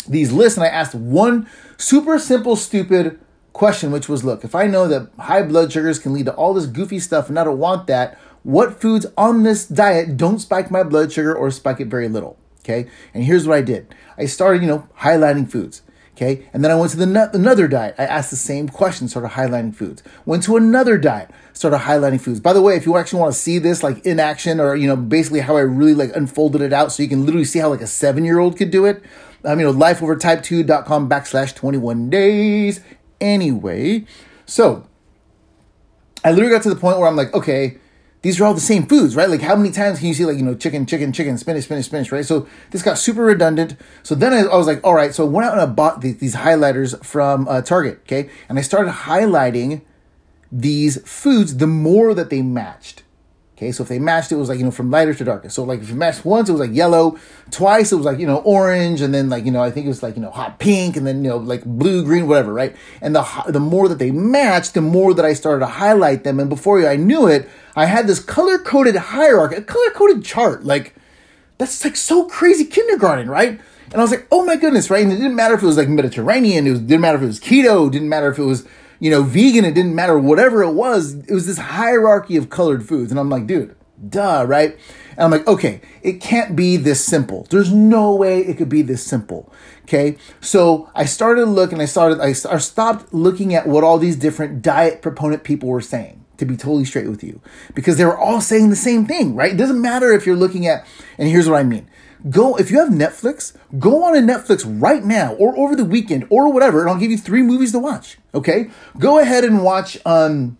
these 0.08 0.32
lists 0.32 0.56
and 0.56 0.64
I 0.64 0.68
asked 0.68 0.94
one 0.94 1.48
super 1.76 2.18
simple, 2.18 2.56
stupid 2.56 3.20
question, 3.52 3.92
which 3.92 4.08
was 4.08 4.24
look, 4.24 4.44
if 4.44 4.54
I 4.54 4.66
know 4.66 4.88
that 4.88 5.10
high 5.18 5.42
blood 5.42 5.72
sugars 5.72 5.98
can 5.98 6.12
lead 6.12 6.26
to 6.26 6.34
all 6.34 6.54
this 6.54 6.66
goofy 6.66 6.98
stuff 6.98 7.28
and 7.28 7.38
I 7.38 7.44
don't 7.44 7.58
want 7.58 7.86
that, 7.86 8.18
what 8.42 8.80
foods 8.80 9.06
on 9.16 9.42
this 9.42 9.66
diet 9.66 10.16
don't 10.16 10.38
spike 10.38 10.70
my 10.70 10.82
blood 10.82 11.12
sugar 11.12 11.34
or 11.34 11.50
spike 11.50 11.80
it 11.80 11.88
very 11.88 12.08
little? 12.08 12.36
Okay. 12.60 12.88
And 13.12 13.24
here's 13.24 13.46
what 13.46 13.58
I 13.58 13.62
did 13.62 13.94
I 14.16 14.26
started, 14.26 14.62
you 14.62 14.68
know, 14.68 14.88
highlighting 15.00 15.50
foods. 15.50 15.82
Okay. 16.14 16.46
And 16.52 16.62
then 16.62 16.70
I 16.70 16.74
went 16.74 16.92
to 16.92 16.98
the 16.98 17.30
another 17.32 17.66
diet. 17.66 17.94
I 17.98 18.04
asked 18.04 18.30
the 18.30 18.36
same 18.36 18.68
question, 18.68 19.08
started 19.08 19.30
highlighting 19.30 19.74
foods. 19.74 20.02
Went 20.26 20.42
to 20.44 20.56
another 20.56 20.98
diet, 20.98 21.30
started 21.52 21.78
highlighting 21.78 22.20
foods. 22.20 22.38
By 22.38 22.52
the 22.52 22.60
way, 22.60 22.76
if 22.76 22.84
you 22.84 22.96
actually 22.96 23.20
want 23.20 23.34
to 23.34 23.40
see 23.40 23.58
this 23.58 23.82
like 23.82 24.04
in 24.04 24.20
action 24.20 24.60
or, 24.60 24.76
you 24.76 24.86
know, 24.86 24.96
basically 24.96 25.40
how 25.40 25.56
I 25.56 25.62
really 25.62 25.94
like 25.94 26.14
unfolded 26.14 26.60
it 26.60 26.72
out 26.72 26.92
so 26.92 27.02
you 27.02 27.08
can 27.08 27.24
literally 27.24 27.46
see 27.46 27.60
how 27.60 27.70
like 27.70 27.80
a 27.80 27.86
seven 27.86 28.24
year 28.24 28.38
old 28.38 28.56
could 28.56 28.70
do 28.70 28.84
it. 28.84 29.02
Um, 29.44 29.58
you 29.58 29.66
know, 29.66 29.72
lifeovertype2.com 29.72 31.08
backslash 31.08 31.54
21 31.56 32.10
days 32.10 32.80
anyway. 33.22 34.04
So 34.44 34.86
I 36.24 36.32
literally 36.32 36.52
got 36.52 36.62
to 36.64 36.68
the 36.70 36.76
point 36.76 36.98
where 36.98 37.08
I'm 37.08 37.16
like, 37.16 37.32
okay, 37.32 37.78
these 38.22 38.40
are 38.40 38.44
all 38.44 38.54
the 38.54 38.60
same 38.60 38.86
foods, 38.86 39.16
right? 39.16 39.28
Like 39.28 39.40
how 39.40 39.56
many 39.56 39.70
times 39.70 39.98
can 39.98 40.08
you 40.08 40.14
see 40.14 40.24
like, 40.24 40.36
you 40.36 40.44
know, 40.44 40.54
chicken, 40.54 40.86
chicken, 40.86 41.12
chicken, 41.12 41.38
spinach, 41.38 41.64
spinach, 41.64 41.86
spinach, 41.86 42.12
right? 42.12 42.24
So 42.24 42.46
this 42.70 42.82
got 42.82 42.98
super 42.98 43.22
redundant. 43.22 43.76
So 44.02 44.14
then 44.14 44.32
I, 44.32 44.42
I 44.42 44.56
was 44.56 44.66
like, 44.66 44.84
all 44.84 44.94
right. 44.94 45.14
So 45.14 45.26
I 45.26 45.28
went 45.28 45.46
out 45.46 45.52
and 45.52 45.62
I 45.62 45.66
bought 45.66 46.00
these, 46.02 46.18
these 46.18 46.36
highlighters 46.36 47.04
from 47.04 47.48
uh, 47.48 47.62
Target, 47.62 48.00
okay? 48.02 48.30
And 48.48 48.58
I 48.58 48.62
started 48.62 48.92
highlighting 48.92 49.82
these 50.52 51.02
foods 51.08 51.56
the 51.56 51.66
more 51.66 52.14
that 52.14 52.30
they 52.30 52.42
matched. 52.42 53.02
Okay, 53.62 53.70
so 53.70 53.84
if 53.84 53.88
they 53.88 54.00
matched, 54.00 54.32
it 54.32 54.34
was 54.34 54.48
like, 54.48 54.58
you 54.58 54.64
know, 54.64 54.72
from 54.72 54.90
lighter 54.90 55.14
to 55.14 55.22
darker. 55.22 55.48
So, 55.48 55.62
like, 55.62 55.80
if 55.80 55.88
you 55.88 55.94
matched 55.94 56.24
once, 56.24 56.48
it 56.48 56.52
was 56.52 56.60
like 56.60 56.74
yellow. 56.74 57.16
Twice, 57.52 57.92
it 57.92 57.96
was 57.96 58.04
like, 58.04 58.18
you 58.18 58.26
know, 58.26 58.38
orange. 58.38 59.00
And 59.00 59.14
then, 59.14 59.28
like, 59.28 59.44
you 59.44 59.52
know, 59.52 59.62
I 59.62 59.70
think 59.70 59.86
it 59.86 59.88
was 59.88 60.02
like, 60.02 60.16
you 60.16 60.20
know, 60.20 60.32
hot 60.32 60.58
pink. 60.58 60.96
And 60.96 61.06
then, 61.06 61.22
you 61.22 61.30
know, 61.30 61.36
like 61.36 61.64
blue, 61.64 62.02
green, 62.04 62.26
whatever, 62.26 62.52
right? 62.52 62.74
And 63.00 63.14
the, 63.14 63.24
the 63.46 63.60
more 63.60 63.88
that 63.88 64.00
they 64.00 64.10
matched, 64.10 64.74
the 64.74 64.80
more 64.80 65.14
that 65.14 65.24
I 65.24 65.32
started 65.32 65.60
to 65.60 65.66
highlight 65.66 66.24
them. 66.24 66.40
And 66.40 66.50
before 66.50 66.84
I 66.84 66.96
knew 66.96 67.28
it, 67.28 67.48
I 67.76 67.84
had 67.84 68.08
this 68.08 68.18
color 68.18 68.58
coded 68.58 68.96
hierarchy, 68.96 69.54
a 69.54 69.62
color 69.62 69.90
coded 69.90 70.24
chart. 70.24 70.64
Like, 70.64 70.96
that's 71.58 71.84
like 71.84 71.94
so 71.94 72.24
crazy 72.24 72.64
kindergarten, 72.64 73.30
right? 73.30 73.60
And 73.92 73.94
I 73.94 74.00
was 74.00 74.10
like, 74.10 74.26
oh 74.32 74.44
my 74.44 74.56
goodness, 74.56 74.90
right? 74.90 75.04
And 75.04 75.12
it 75.12 75.18
didn't 75.18 75.36
matter 75.36 75.54
if 75.54 75.62
it 75.62 75.66
was 75.66 75.76
like 75.76 75.88
Mediterranean, 75.88 76.66
it 76.66 76.70
was, 76.70 76.80
didn't 76.80 77.02
matter 77.02 77.18
if 77.18 77.22
it 77.22 77.26
was 77.26 77.38
keto, 77.38 77.92
didn't 77.92 78.08
matter 78.08 78.28
if 78.28 78.40
it 78.40 78.44
was, 78.44 78.66
you 79.02 79.10
know, 79.10 79.24
vegan, 79.24 79.64
it 79.64 79.74
didn't 79.74 79.96
matter, 79.96 80.16
whatever 80.16 80.62
it 80.62 80.74
was, 80.74 81.14
it 81.14 81.32
was 81.32 81.48
this 81.48 81.58
hierarchy 81.58 82.36
of 82.36 82.48
colored 82.50 82.86
foods. 82.86 83.10
And 83.10 83.18
I'm 83.18 83.28
like, 83.28 83.48
dude, 83.48 83.74
duh, 84.08 84.44
right? 84.46 84.78
And 85.16 85.20
I'm 85.22 85.30
like, 85.32 85.44
okay, 85.48 85.80
it 86.02 86.20
can't 86.20 86.54
be 86.54 86.76
this 86.76 87.04
simple. 87.04 87.44
There's 87.50 87.72
no 87.72 88.14
way 88.14 88.42
it 88.42 88.58
could 88.58 88.68
be 88.68 88.80
this 88.80 89.02
simple. 89.02 89.52
Okay. 89.82 90.18
So 90.40 90.88
I 90.94 91.04
started 91.04 91.46
looking, 91.46 91.80
I 91.80 91.86
started, 91.86 92.20
I 92.20 92.30
stopped 92.30 93.12
looking 93.12 93.56
at 93.56 93.66
what 93.66 93.82
all 93.82 93.98
these 93.98 94.14
different 94.14 94.62
diet 94.62 95.02
proponent 95.02 95.42
people 95.42 95.68
were 95.68 95.80
saying, 95.80 96.24
to 96.36 96.46
be 96.46 96.56
totally 96.56 96.84
straight 96.84 97.08
with 97.08 97.24
you, 97.24 97.40
because 97.74 97.96
they 97.98 98.04
were 98.04 98.16
all 98.16 98.40
saying 98.40 98.70
the 98.70 98.76
same 98.76 99.04
thing, 99.04 99.34
right? 99.34 99.50
It 99.50 99.58
doesn't 99.58 99.82
matter 99.82 100.12
if 100.12 100.26
you're 100.26 100.36
looking 100.36 100.68
at, 100.68 100.86
and 101.18 101.28
here's 101.28 101.48
what 101.50 101.58
I 101.58 101.64
mean 101.64 101.88
go 102.30 102.56
if 102.56 102.70
you 102.70 102.78
have 102.78 102.88
Netflix, 102.88 103.54
go 103.78 104.04
on 104.04 104.16
a 104.16 104.20
Netflix 104.20 104.64
right 104.80 105.04
now 105.04 105.34
or 105.34 105.56
over 105.58 105.76
the 105.76 105.84
weekend 105.84 106.26
or 106.30 106.52
whatever, 106.52 106.80
and 106.80 106.90
I'll 106.90 106.98
give 106.98 107.10
you 107.10 107.18
three 107.18 107.42
movies 107.42 107.72
to 107.72 107.78
watch. 107.78 108.18
Okay, 108.34 108.70
go 108.98 109.18
ahead 109.18 109.44
and 109.44 109.62
watch 109.62 109.98
um 110.06 110.58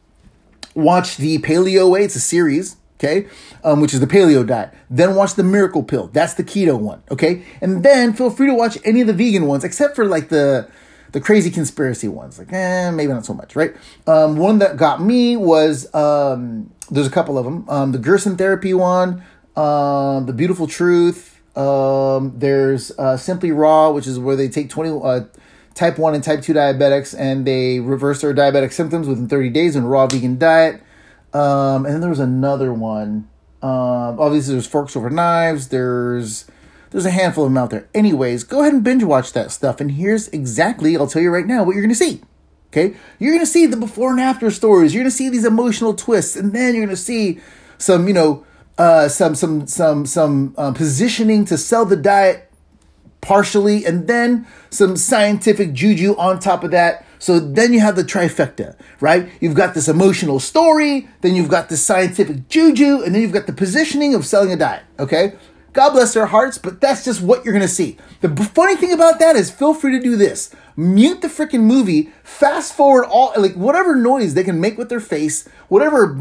watch 0.75 1.17
the 1.17 1.39
paleo 1.39 1.91
way. 1.91 2.05
It's 2.05 2.17
a 2.17 2.21
series, 2.21 2.77
okay, 2.99 3.29
um, 3.65 3.81
which 3.81 3.95
is 3.95 4.01
the 4.01 4.07
paleo 4.07 4.47
diet. 4.47 4.73
Then 4.91 5.15
watch 5.15 5.35
the 5.35 5.45
miracle 5.45 5.83
pill. 5.83 6.09
That's 6.09 6.35
the 6.35 6.45
keto 6.45 6.79
one, 6.79 7.03
okay. 7.11 7.45
And 7.61 7.83
then 7.83 8.13
feel 8.13 8.31
free 8.31 8.49
to 8.49 8.55
watch 8.55 8.79
any 8.85 9.01
of 9.01 9.07
the 9.07 9.13
vegan 9.13 9.47
ones, 9.47 9.65
except 9.65 9.97
for 9.97 10.07
like 10.07 10.29
the 10.29 10.69
the 11.13 11.21
crazy 11.21 11.51
conspiracy 11.51 12.09
ones. 12.09 12.39
Like, 12.39 12.53
eh, 12.53 12.91
maybe 12.91 13.13
not 13.13 13.25
so 13.25 13.35
much, 13.35 13.55
right? 13.55 13.75
Um, 14.07 14.37
one 14.37 14.59
that 14.59 14.77
got 14.77 15.03
me 15.03 15.37
was 15.37 15.95
um, 15.95 16.73
there's 16.91 17.07
a 17.07 17.11
couple 17.11 17.39
of 17.39 17.45
them. 17.45 17.69
Um, 17.69 17.93
the 17.93 17.99
Gerson 17.99 18.37
therapy 18.37 18.75
one, 18.75 19.23
um, 19.57 20.27
the 20.27 20.33
Beautiful 20.35 20.67
Truth. 20.67 21.32
Um, 21.55 22.39
there's 22.39 22.91
uh, 22.99 23.17
Simply 23.17 23.53
Raw, 23.53 23.91
which 23.91 24.07
is 24.07 24.19
where 24.19 24.37
they 24.37 24.49
take 24.49 24.71
20 24.71 25.01
uh, 25.03 25.21
type 25.75 25.99
1 25.99 26.15
and 26.15 26.25
type 26.25 26.43
2 26.43 26.55
diabetics 26.55 27.19
and 27.19 27.47
they 27.47 27.81
reverse 27.81 28.21
their 28.21 28.35
diabetic 28.35 28.73
symptoms 28.73 29.09
within 29.09 29.29
30 29.29 29.51
days 29.51 29.77
in 29.77 29.85
raw 29.85 30.07
vegan 30.07 30.39
diet. 30.39 30.83
Um, 31.33 31.87
and 31.87 31.95
then 31.95 32.01
there 32.01 32.11
was 32.11 32.21
another 32.21 32.73
one. 32.73 33.29
Um, 33.63 34.19
obviously, 34.21 34.55
there's 34.55 34.67
Forks 34.67 34.97
Over 34.97 35.09
Knives. 35.09 35.69
There's 35.69 36.47
there's 36.91 37.07
a 37.07 37.11
handful 37.11 37.45
of 37.45 37.51
them 37.51 37.57
out 37.57 37.71
there. 37.71 37.89
Anyways, 37.95 38.45
go 38.45 38.61
ahead 38.61 38.75
and 38.75 38.85
binge 38.85 39.03
watch 39.03 39.33
that 39.33 39.51
stuff. 39.51 39.81
And 39.81 39.93
here's 39.93 40.29
exactly, 40.29 40.95
I'll 40.95 41.07
tell 41.07 41.23
you 41.23 41.31
right 41.31 41.47
now, 41.47 41.65
what 41.65 41.73
you're 41.73 41.83
going 41.83 41.89
to 41.89 41.95
see. 41.95 42.21
Okay? 42.69 42.95
You're 43.19 43.33
going 43.33 43.45
to 43.45 43.51
see 43.51 43.65
the 43.65 43.79
before 43.79 44.11
and 44.11 44.21
after 44.21 44.51
stories. 44.51 44.93
You're 44.93 45.03
going 45.03 45.11
to 45.11 45.17
see 45.17 45.31
these 45.31 45.47
emotional 45.47 45.95
twists. 45.95 46.37
And 46.37 46.53
then 46.53 46.75
you're 46.75 46.85
going 46.85 46.95
to 46.95 47.03
see 47.03 47.41
some, 47.79 48.09
you 48.09 48.15
know, 48.15 48.45
uh, 48.79 49.09
some 49.09 49.35
some 49.35 49.67
some 49.67 50.07
some 50.07 50.55
uh, 50.57 50.73
positioning 50.73 51.45
to 51.47 51.59
sell 51.59 51.85
the 51.85 51.97
diet 51.97 52.51
partially, 53.21 53.87
and 53.87 54.07
then 54.09 54.47
some 54.71 54.97
scientific 54.97 55.73
juju 55.73 56.17
on 56.17 56.39
top 56.39 56.65
of 56.65 56.71
that. 56.73 57.07
So 57.19 57.39
then 57.39 57.73
you 57.73 57.79
have 57.79 57.95
the 57.95 58.03
trifecta, 58.03 58.75
right? 58.99 59.31
You've 59.41 59.55
got 59.55 59.75
this 59.75 59.89
emotional 59.89 60.41
story, 60.41 61.09
then 61.21 61.37
you've 61.37 61.49
got 61.49 61.69
the 61.69 61.77
scientific 61.77 62.49
juju, 62.49 63.03
and 63.03 63.15
then 63.15 63.23
you've 63.23 63.33
got 63.33 63.47
the 63.47 63.53
positioning 63.53 64.15
of 64.15 64.27
selling 64.27 64.53
a 64.53 64.57
diet. 64.57 64.83
Okay, 64.99 65.35
God 65.73 65.91
bless 65.91 66.15
their 66.15 66.27
hearts, 66.27 66.59
but 66.59 66.81
that's 66.81 67.05
just 67.05 67.23
what 67.23 67.45
you're 67.45 67.55
gonna 67.55 67.69
see. 67.69 67.97
The 68.23 68.35
funny 68.55 68.75
thing 68.75 68.93
about 68.93 69.21
that 69.21 69.37
is, 69.37 69.53
feel 69.53 69.73
free 69.73 69.93
to 69.93 70.01
do 70.01 70.17
this: 70.17 70.53
mute 70.77 71.21
the 71.21 71.29
freaking 71.29 71.63
movie, 71.63 72.11
fast 72.25 72.75
forward 72.75 73.05
all 73.05 73.33
like 73.37 73.55
whatever 73.55 73.95
noise 73.95 74.35
they 74.35 74.45
can 74.45 74.61
make 74.61 74.77
with 74.77 74.89
their 74.89 75.01
face, 75.01 75.49
whatever 75.69 76.19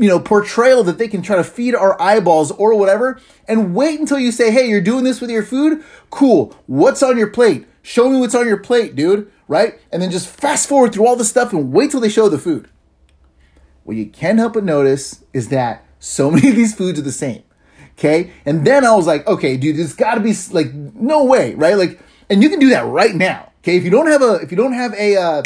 you 0.00 0.08
know, 0.08 0.18
portrayal 0.18 0.82
that 0.84 0.96
they 0.96 1.08
can 1.08 1.20
try 1.20 1.36
to 1.36 1.44
feed 1.44 1.74
our 1.74 2.00
eyeballs 2.00 2.50
or 2.52 2.74
whatever, 2.74 3.20
and 3.46 3.74
wait 3.74 4.00
until 4.00 4.18
you 4.18 4.32
say, 4.32 4.50
hey, 4.50 4.66
you're 4.66 4.80
doing 4.80 5.04
this 5.04 5.20
with 5.20 5.30
your 5.30 5.42
food? 5.42 5.84
Cool. 6.08 6.56
What's 6.66 7.02
on 7.02 7.18
your 7.18 7.28
plate? 7.28 7.66
Show 7.82 8.08
me 8.08 8.18
what's 8.18 8.34
on 8.34 8.48
your 8.48 8.56
plate, 8.56 8.96
dude, 8.96 9.30
right? 9.46 9.78
And 9.92 10.00
then 10.00 10.10
just 10.10 10.28
fast 10.28 10.68
forward 10.68 10.94
through 10.94 11.06
all 11.06 11.16
the 11.16 11.24
stuff 11.24 11.52
and 11.52 11.70
wait 11.70 11.90
till 11.90 12.00
they 12.00 12.08
show 12.08 12.30
the 12.30 12.38
food. 12.38 12.68
What 13.84 13.96
you 13.96 14.06
can't 14.06 14.38
help 14.38 14.54
but 14.54 14.64
notice 14.64 15.22
is 15.34 15.48
that 15.48 15.84
so 15.98 16.30
many 16.32 16.48
of 16.48 16.56
these 16.56 16.74
foods 16.74 16.98
are 16.98 17.02
the 17.02 17.12
same. 17.12 17.42
Okay. 17.92 18.32
And 18.46 18.66
then 18.66 18.86
I 18.86 18.94
was 18.94 19.06
like, 19.06 19.26
okay, 19.26 19.58
dude, 19.58 19.76
there's 19.76 19.92
gotta 19.92 20.20
be 20.20 20.32
like, 20.52 20.72
no 20.72 21.24
way, 21.24 21.54
right? 21.54 21.76
Like, 21.76 22.00
and 22.30 22.42
you 22.42 22.48
can 22.48 22.58
do 22.58 22.70
that 22.70 22.86
right 22.86 23.14
now. 23.14 23.52
Okay. 23.62 23.76
If 23.76 23.84
you 23.84 23.90
don't 23.90 24.06
have 24.06 24.22
a, 24.22 24.36
if 24.36 24.50
you 24.50 24.56
don't 24.56 24.72
have 24.72 24.94
a, 24.94 25.16
uh, 25.16 25.42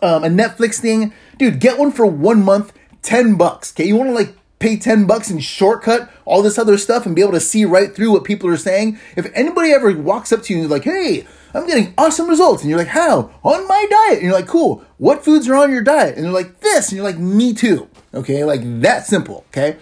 um, 0.00 0.22
a 0.22 0.28
Netflix 0.28 0.78
thing, 0.78 1.12
dude, 1.38 1.58
get 1.58 1.78
one 1.78 1.90
for 1.90 2.06
one 2.06 2.44
month 2.44 2.72
10 3.08 3.36
bucks. 3.36 3.72
Okay, 3.72 3.86
you 3.86 3.96
want 3.96 4.10
to 4.10 4.14
like 4.14 4.36
pay 4.58 4.76
10 4.76 5.06
bucks 5.06 5.30
and 5.30 5.42
shortcut 5.42 6.10
all 6.26 6.42
this 6.42 6.58
other 6.58 6.76
stuff 6.76 7.06
and 7.06 7.16
be 7.16 7.22
able 7.22 7.32
to 7.32 7.40
see 7.40 7.64
right 7.64 7.96
through 7.96 8.12
what 8.12 8.22
people 8.22 8.50
are 8.50 8.56
saying. 8.58 8.98
If 9.16 9.30
anybody 9.34 9.72
ever 9.72 9.96
walks 9.96 10.30
up 10.30 10.42
to 10.42 10.52
you 10.52 10.60
and 10.60 10.70
like, 10.70 10.84
hey, 10.84 11.26
I'm 11.54 11.66
getting 11.66 11.94
awesome 11.96 12.28
results, 12.28 12.62
and 12.62 12.68
you're 12.68 12.78
like, 12.78 12.88
how? 12.88 13.30
On 13.42 13.66
my 13.66 13.86
diet. 13.88 14.18
And 14.18 14.24
you're 14.24 14.34
like, 14.34 14.46
cool. 14.46 14.84
What 14.98 15.24
foods 15.24 15.48
are 15.48 15.54
on 15.54 15.72
your 15.72 15.80
diet? 15.80 16.16
And 16.16 16.24
they're 16.26 16.32
like, 16.32 16.60
this. 16.60 16.90
And 16.90 16.96
you're 16.96 17.06
like, 17.06 17.18
me 17.18 17.54
too. 17.54 17.88
Okay, 18.12 18.44
like 18.44 18.60
that 18.82 19.06
simple. 19.06 19.46
Okay. 19.48 19.78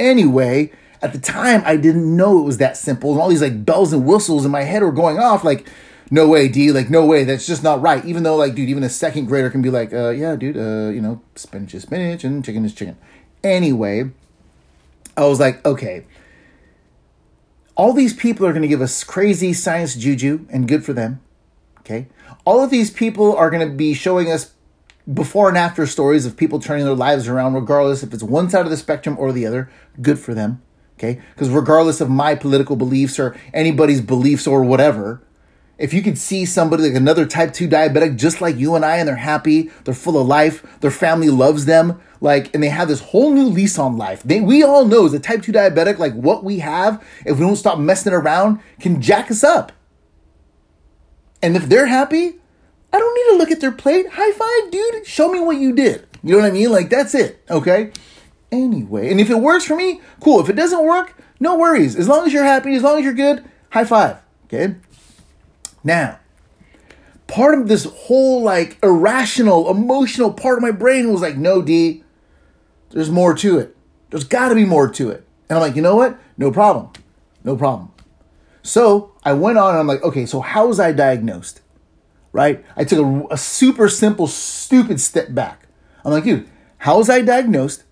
Anyway, 0.00 0.72
at 1.00 1.12
the 1.12 1.20
time, 1.20 1.62
I 1.64 1.76
didn't 1.76 2.16
know 2.16 2.40
it 2.40 2.44
was 2.44 2.58
that 2.58 2.76
simple. 2.76 3.12
And 3.12 3.20
all 3.20 3.28
these 3.28 3.40
like 3.40 3.64
bells 3.64 3.92
and 3.92 4.04
whistles 4.04 4.44
in 4.44 4.50
my 4.50 4.62
head 4.62 4.82
were 4.82 4.90
going 4.90 5.20
off. 5.20 5.44
Like, 5.44 5.68
no 6.10 6.28
way, 6.28 6.48
D, 6.48 6.70
like, 6.70 6.90
no 6.90 7.04
way, 7.04 7.24
that's 7.24 7.46
just 7.46 7.62
not 7.62 7.80
right. 7.80 8.04
Even 8.04 8.22
though, 8.22 8.36
like, 8.36 8.54
dude, 8.54 8.68
even 8.68 8.82
a 8.82 8.88
second 8.88 9.26
grader 9.26 9.50
can 9.50 9.62
be 9.62 9.70
like, 9.70 9.92
uh, 9.92 10.10
yeah, 10.10 10.36
dude, 10.36 10.56
uh, 10.56 10.90
you 10.92 11.00
know, 11.00 11.20
spinach 11.34 11.74
is 11.74 11.82
spinach 11.82 12.24
and 12.24 12.44
chicken 12.44 12.64
is 12.64 12.74
chicken. 12.74 12.96
Anyway, 13.42 14.10
I 15.16 15.26
was 15.26 15.40
like, 15.40 15.64
okay, 15.64 16.04
all 17.76 17.92
these 17.92 18.14
people 18.14 18.46
are 18.46 18.52
going 18.52 18.62
to 18.62 18.68
give 18.68 18.80
us 18.80 19.02
crazy 19.04 19.52
science 19.52 19.94
juju, 19.94 20.46
and 20.50 20.68
good 20.68 20.84
for 20.84 20.92
them. 20.92 21.20
Okay. 21.80 22.06
All 22.44 22.62
of 22.62 22.70
these 22.70 22.90
people 22.90 23.36
are 23.36 23.50
going 23.50 23.66
to 23.66 23.74
be 23.74 23.94
showing 23.94 24.30
us 24.30 24.52
before 25.12 25.48
and 25.48 25.58
after 25.58 25.86
stories 25.86 26.24
of 26.24 26.36
people 26.36 26.58
turning 26.58 26.84
their 26.84 26.94
lives 26.94 27.28
around, 27.28 27.54
regardless 27.54 28.02
if 28.02 28.14
it's 28.14 28.22
one 28.22 28.48
side 28.48 28.64
of 28.64 28.70
the 28.70 28.76
spectrum 28.76 29.16
or 29.18 29.32
the 29.32 29.46
other. 29.46 29.70
Good 30.00 30.18
for 30.18 30.34
them. 30.34 30.62
Okay. 30.98 31.20
Because 31.34 31.50
regardless 31.50 32.00
of 32.00 32.08
my 32.08 32.34
political 32.34 32.76
beliefs 32.76 33.18
or 33.18 33.36
anybody's 33.52 34.00
beliefs 34.00 34.46
or 34.46 34.62
whatever, 34.62 35.20
if 35.76 35.92
you 35.92 36.02
could 36.02 36.18
see 36.18 36.44
somebody 36.44 36.84
like 36.84 36.94
another 36.94 37.26
type 37.26 37.52
2 37.52 37.68
diabetic 37.68 38.16
just 38.16 38.40
like 38.40 38.56
you 38.56 38.74
and 38.74 38.84
I 38.84 38.96
and 38.96 39.08
they're 39.08 39.16
happy, 39.16 39.70
they're 39.84 39.94
full 39.94 40.20
of 40.20 40.26
life, 40.26 40.64
their 40.80 40.90
family 40.90 41.28
loves 41.28 41.66
them, 41.66 42.00
like 42.20 42.52
and 42.54 42.62
they 42.62 42.68
have 42.68 42.88
this 42.88 43.00
whole 43.00 43.32
new 43.32 43.46
lease 43.46 43.78
on 43.78 43.96
life. 43.96 44.22
They 44.22 44.40
we 44.40 44.62
all 44.62 44.84
know 44.84 45.06
as 45.06 45.12
a 45.14 45.18
type 45.18 45.42
2 45.42 45.52
diabetic 45.52 45.98
like 45.98 46.14
what 46.14 46.44
we 46.44 46.60
have 46.60 47.04
if 47.26 47.38
we 47.38 47.44
don't 47.44 47.56
stop 47.56 47.78
messing 47.78 48.12
around 48.12 48.60
can 48.80 49.02
jack 49.02 49.30
us 49.30 49.42
up. 49.42 49.72
And 51.42 51.56
if 51.56 51.68
they're 51.68 51.86
happy, 51.86 52.36
I 52.92 52.98
don't 52.98 53.14
need 53.14 53.32
to 53.32 53.38
look 53.38 53.50
at 53.50 53.60
their 53.60 53.72
plate. 53.72 54.06
High 54.12 54.32
five, 54.32 54.70
dude. 54.70 55.06
Show 55.06 55.30
me 55.30 55.40
what 55.40 55.56
you 55.56 55.74
did. 55.74 56.06
You 56.22 56.32
know 56.32 56.38
what 56.42 56.46
I 56.46 56.52
mean? 56.52 56.70
Like 56.70 56.88
that's 56.88 57.14
it, 57.14 57.42
okay? 57.50 57.90
Anyway, 58.52 59.10
and 59.10 59.20
if 59.20 59.28
it 59.28 59.40
works 59.40 59.64
for 59.64 59.74
me, 59.74 60.00
cool. 60.20 60.40
If 60.40 60.48
it 60.48 60.54
doesn't 60.54 60.84
work, 60.84 61.14
no 61.40 61.58
worries. 61.58 61.96
As 61.96 62.08
long 62.08 62.24
as 62.24 62.32
you're 62.32 62.44
happy, 62.44 62.76
as 62.76 62.82
long 62.82 62.98
as 62.98 63.04
you're 63.04 63.12
good, 63.12 63.44
high 63.70 63.84
five. 63.84 64.18
Okay? 64.44 64.76
Now, 65.84 66.18
part 67.26 67.58
of 67.58 67.68
this 67.68 67.84
whole 67.84 68.42
like 68.42 68.78
irrational, 68.82 69.70
emotional 69.70 70.32
part 70.32 70.58
of 70.58 70.62
my 70.62 70.70
brain 70.70 71.12
was 71.12 71.20
like, 71.20 71.36
no, 71.36 71.62
D, 71.62 72.02
there's 72.90 73.10
more 73.10 73.34
to 73.34 73.58
it. 73.58 73.76
There's 74.10 74.24
got 74.24 74.48
to 74.48 74.54
be 74.54 74.64
more 74.64 74.88
to 74.90 75.10
it. 75.10 75.26
And 75.48 75.58
I'm 75.58 75.62
like, 75.62 75.76
you 75.76 75.82
know 75.82 75.96
what? 75.96 76.18
No 76.38 76.50
problem. 76.50 76.90
No 77.44 77.56
problem. 77.56 77.92
So 78.62 79.12
I 79.24 79.34
went 79.34 79.58
on 79.58 79.70
and 79.70 79.78
I'm 79.78 79.86
like, 79.86 80.02
okay, 80.02 80.24
so 80.26 80.40
how 80.40 80.68
was 80.68 80.80
I 80.80 80.92
diagnosed? 80.92 81.60
Right? 82.32 82.64
I 82.76 82.84
took 82.84 82.98
a, 82.98 83.34
a 83.34 83.36
super 83.36 83.88
simple, 83.88 84.26
stupid 84.26 85.00
step 85.00 85.34
back. 85.34 85.68
I'm 86.04 86.12
like, 86.12 86.24
dude, 86.24 86.48
how 86.78 86.98
was 86.98 87.10
I 87.10 87.20
diagnosed? 87.20 87.84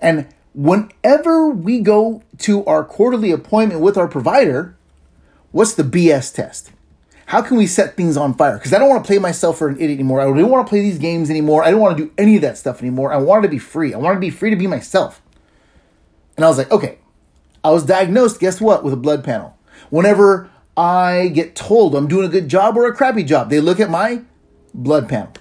And 0.00 0.26
whenever 0.54 1.48
we 1.48 1.80
go 1.80 2.22
to 2.38 2.64
our 2.64 2.84
quarterly 2.84 3.30
appointment 3.30 3.80
with 3.80 3.96
our 3.96 4.08
provider, 4.08 4.76
what's 5.50 5.74
the 5.74 5.82
BS 5.82 6.34
test? 6.34 6.72
How 7.28 7.42
can 7.42 7.58
we 7.58 7.66
set 7.66 7.94
things 7.94 8.16
on 8.16 8.32
fire? 8.32 8.56
Because 8.56 8.72
I 8.72 8.78
don't 8.78 8.88
want 8.88 9.04
to 9.04 9.06
play 9.06 9.18
myself 9.18 9.58
for 9.58 9.68
an 9.68 9.74
idiot 9.76 9.98
anymore. 9.98 10.22
I 10.22 10.24
don't 10.24 10.48
want 10.48 10.66
to 10.66 10.70
play 10.70 10.80
these 10.80 10.96
games 10.96 11.28
anymore. 11.28 11.62
I 11.62 11.70
don't 11.70 11.78
want 11.78 11.98
to 11.98 12.04
do 12.04 12.10
any 12.16 12.36
of 12.36 12.42
that 12.42 12.56
stuff 12.56 12.80
anymore. 12.80 13.12
I 13.12 13.18
wanted 13.18 13.42
to 13.42 13.48
be 13.48 13.58
free. 13.58 13.92
I 13.92 13.98
wanted 13.98 14.14
to 14.14 14.20
be 14.20 14.30
free 14.30 14.48
to 14.48 14.56
be 14.56 14.66
myself. 14.66 15.20
And 16.36 16.44
I 16.46 16.48
was 16.48 16.56
like, 16.56 16.70
okay, 16.70 17.00
I 17.62 17.70
was 17.70 17.84
diagnosed, 17.84 18.40
guess 18.40 18.62
what, 18.62 18.82
with 18.82 18.94
a 18.94 18.96
blood 18.96 19.24
panel. 19.24 19.58
Whenever 19.90 20.50
I 20.74 21.28
get 21.28 21.54
told 21.54 21.94
I'm 21.94 22.08
doing 22.08 22.24
a 22.24 22.30
good 22.30 22.48
job 22.48 22.78
or 22.78 22.86
a 22.86 22.96
crappy 22.96 23.24
job, 23.24 23.50
they 23.50 23.60
look 23.60 23.78
at 23.78 23.90
my 23.90 24.22
blood 24.72 25.06
panel, 25.06 25.34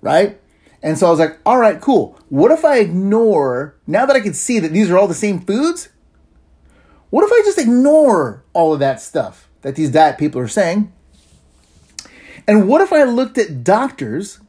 right? 0.00 0.40
And 0.82 0.96
so 0.96 1.06
I 1.06 1.10
was 1.10 1.18
like, 1.18 1.38
all 1.44 1.58
right, 1.58 1.82
cool. 1.82 2.18
What 2.30 2.50
if 2.50 2.64
I 2.64 2.78
ignore, 2.78 3.76
now 3.86 4.06
that 4.06 4.16
I 4.16 4.20
can 4.20 4.32
see 4.32 4.58
that 4.58 4.72
these 4.72 4.90
are 4.90 4.96
all 4.96 5.06
the 5.06 5.12
same 5.12 5.40
foods, 5.40 5.90
what 7.10 7.24
if 7.24 7.30
I 7.30 7.42
just 7.44 7.58
ignore 7.58 8.42
all 8.54 8.72
of 8.72 8.80
that 8.80 9.02
stuff 9.02 9.50
that 9.60 9.76
these 9.76 9.90
diet 9.90 10.16
people 10.16 10.40
are 10.40 10.48
saying 10.48 10.94
and 12.50 12.66
what 12.66 12.80
if 12.80 12.92
I 12.92 13.04
looked 13.04 13.38
at 13.38 13.62
doctors 13.62 14.40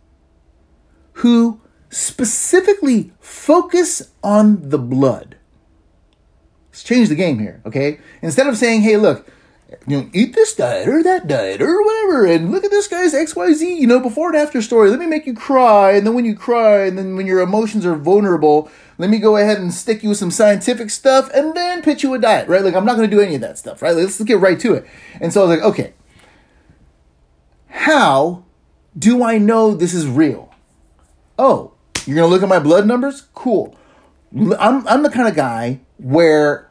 who 1.13 1.61
specifically 1.91 3.11
focus 3.19 4.09
on 4.23 4.69
the 4.69 4.79
blood? 4.79 5.35
Let's 6.71 6.81
change 6.81 7.09
the 7.09 7.15
game 7.15 7.37
here, 7.37 7.61
okay? 7.63 7.99
Instead 8.23 8.47
of 8.47 8.57
saying, 8.57 8.81
hey, 8.81 8.97
look, 8.97 9.29
you 9.85 9.97
know, 9.97 10.09
eat 10.13 10.33
this 10.33 10.55
diet 10.55 10.87
or 10.87 11.03
that 11.03 11.27
diet 11.27 11.61
or 11.61 11.83
whatever, 11.83 12.25
and 12.25 12.51
look 12.51 12.63
at 12.63 12.71
this 12.71 12.87
guy's 12.87 13.13
XYZ, 13.13 13.77
you 13.77 13.85
know, 13.85 13.99
before 13.99 14.29
and 14.29 14.37
after 14.37 14.63
story. 14.63 14.89
Let 14.89 14.97
me 14.97 15.05
make 15.05 15.27
you 15.27 15.35
cry, 15.35 15.91
and 15.91 16.07
then 16.07 16.15
when 16.15 16.25
you 16.25 16.35
cry, 16.35 16.85
and 16.85 16.97
then 16.97 17.15
when 17.15 17.27
your 17.27 17.39
emotions 17.39 17.85
are 17.85 17.95
vulnerable, 17.95 18.71
let 18.97 19.11
me 19.11 19.19
go 19.19 19.37
ahead 19.37 19.59
and 19.59 19.71
stick 19.71 20.01
you 20.01 20.09
with 20.09 20.17
some 20.17 20.31
scientific 20.31 20.89
stuff 20.89 21.29
and 21.35 21.55
then 21.55 21.83
pitch 21.83 22.01
you 22.01 22.15
a 22.15 22.19
diet, 22.19 22.47
right? 22.47 22.63
Like, 22.63 22.73
I'm 22.73 22.83
not 22.83 22.95
gonna 22.95 23.07
do 23.07 23.21
any 23.21 23.35
of 23.35 23.41
that 23.41 23.59
stuff, 23.59 23.83
right? 23.83 23.95
Let's 23.95 24.19
get 24.23 24.39
right 24.39 24.59
to 24.59 24.73
it. 24.73 24.87
And 25.19 25.31
so 25.31 25.41
I 25.41 25.45
was 25.45 25.57
like, 25.59 25.65
okay, 25.71 25.93
how 27.71 28.43
do 28.97 29.23
I 29.23 29.37
know 29.37 29.73
this 29.73 29.93
is 29.93 30.05
real? 30.05 30.53
Oh, 31.39 31.73
you're 32.05 32.15
gonna 32.15 32.27
look 32.27 32.43
at 32.43 32.49
my 32.49 32.59
blood 32.59 32.85
numbers? 32.85 33.21
Cool. 33.33 33.75
I'm 34.59 34.87
I'm 34.87 35.03
the 35.03 35.09
kind 35.09 35.27
of 35.27 35.35
guy 35.35 35.79
where 35.97 36.69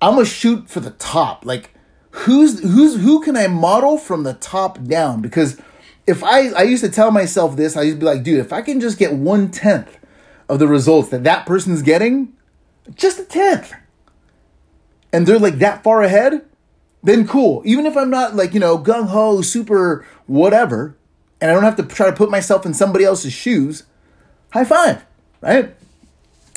I'm 0.00 0.14
gonna 0.14 0.24
shoot 0.24 0.68
for 0.68 0.80
the 0.80 0.90
top. 0.90 1.44
Like 1.44 1.74
who's 2.10 2.60
who's 2.60 3.02
who 3.02 3.20
can 3.20 3.36
I 3.36 3.46
model 3.46 3.98
from 3.98 4.22
the 4.22 4.34
top 4.34 4.82
down? 4.84 5.20
Because 5.20 5.60
if 6.06 6.24
I 6.24 6.48
I 6.48 6.62
used 6.62 6.82
to 6.82 6.90
tell 6.90 7.10
myself 7.10 7.56
this, 7.56 7.76
I 7.76 7.82
used 7.82 7.96
to 7.96 8.00
be 8.00 8.06
like, 8.06 8.22
dude, 8.22 8.40
if 8.40 8.52
I 8.52 8.62
can 8.62 8.80
just 8.80 8.98
get 8.98 9.12
one 9.12 9.50
tenth 9.50 9.98
of 10.48 10.58
the 10.58 10.68
results 10.68 11.10
that 11.10 11.24
that 11.24 11.46
person's 11.46 11.82
getting, 11.82 12.32
just 12.94 13.18
a 13.18 13.24
tenth, 13.24 13.72
and 15.12 15.26
they're 15.26 15.38
like 15.38 15.58
that 15.58 15.82
far 15.82 16.02
ahead, 16.02 16.44
then 17.04 17.28
cool. 17.28 17.62
Even 17.64 17.86
if 17.86 17.96
I'm 17.96 18.10
not 18.10 18.34
like, 18.34 18.54
you 18.54 18.60
know, 18.60 18.78
gung 18.78 19.08
ho, 19.08 19.42
super 19.42 20.04
whatever, 20.26 20.96
and 21.40 21.50
I 21.50 21.54
don't 21.54 21.62
have 21.62 21.76
to 21.76 21.82
try 21.82 22.06
to 22.06 22.16
put 22.16 22.30
myself 22.30 22.64
in 22.66 22.74
somebody 22.74 23.04
else's 23.04 23.32
shoes, 23.32 23.84
high 24.50 24.64
five, 24.64 25.04
right? 25.42 25.74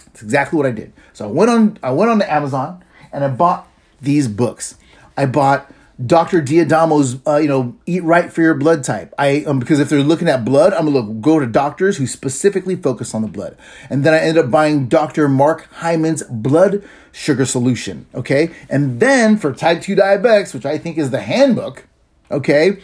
That's 0.06 0.22
exactly 0.24 0.58
what 0.58 0.66
I 0.66 0.72
did. 0.72 0.94
So 1.14 1.26
I 1.26 1.32
went 1.32 1.52
on 1.52 1.78
I 1.84 1.92
went 1.92 2.10
on 2.10 2.20
to 2.20 2.32
Amazon 2.32 2.84
and 3.12 3.24
I 3.24 3.28
bought 3.28 3.68
these 4.02 4.28
books. 4.28 4.76
I 5.18 5.26
bought 5.26 5.72
Dr. 6.06 6.42
D'Adamo's, 6.42 7.18
uh, 7.26 7.38
you 7.38 7.48
know, 7.48 7.76
eat 7.88 8.04
right 8.04 8.32
for 8.32 8.42
your 8.42 8.54
blood 8.54 8.84
type. 8.84 9.14
I 9.18 9.44
um, 9.46 9.58
because 9.60 9.80
if 9.80 9.90
they're 9.90 10.04
looking 10.04 10.28
at 10.28 10.46
blood, 10.46 10.74
I'm 10.74 10.86
gonna 10.86 11.00
look, 11.00 11.22
go 11.22 11.40
to 11.40 11.48
doctors 11.48 11.98
who 11.98 12.06
specifically 12.06 12.76
focus 12.76 13.16
on 13.16 13.24
the 13.24 13.28
blood. 13.28 13.58
And 13.90 14.04
then 14.04 14.14
I 14.14 14.20
ended 14.20 14.46
up 14.46 14.52
buying 14.52 14.88
Dr. 14.88 15.28
Mark 15.28 15.68
Hyman's 15.74 16.22
blood 16.24 16.84
sugar 17.12 17.46
solution. 17.46 18.06
Okay, 18.14 18.52
and 18.70 19.00
then 19.00 19.38
for 19.38 19.54
type 19.54 19.82
two 19.82 19.96
diabetics, 19.96 20.54
which 20.54 20.66
I 20.66 20.78
think 20.78 21.00
is 21.00 21.10
the 21.10 21.22
handbook. 21.22 21.88
Okay, 22.30 22.80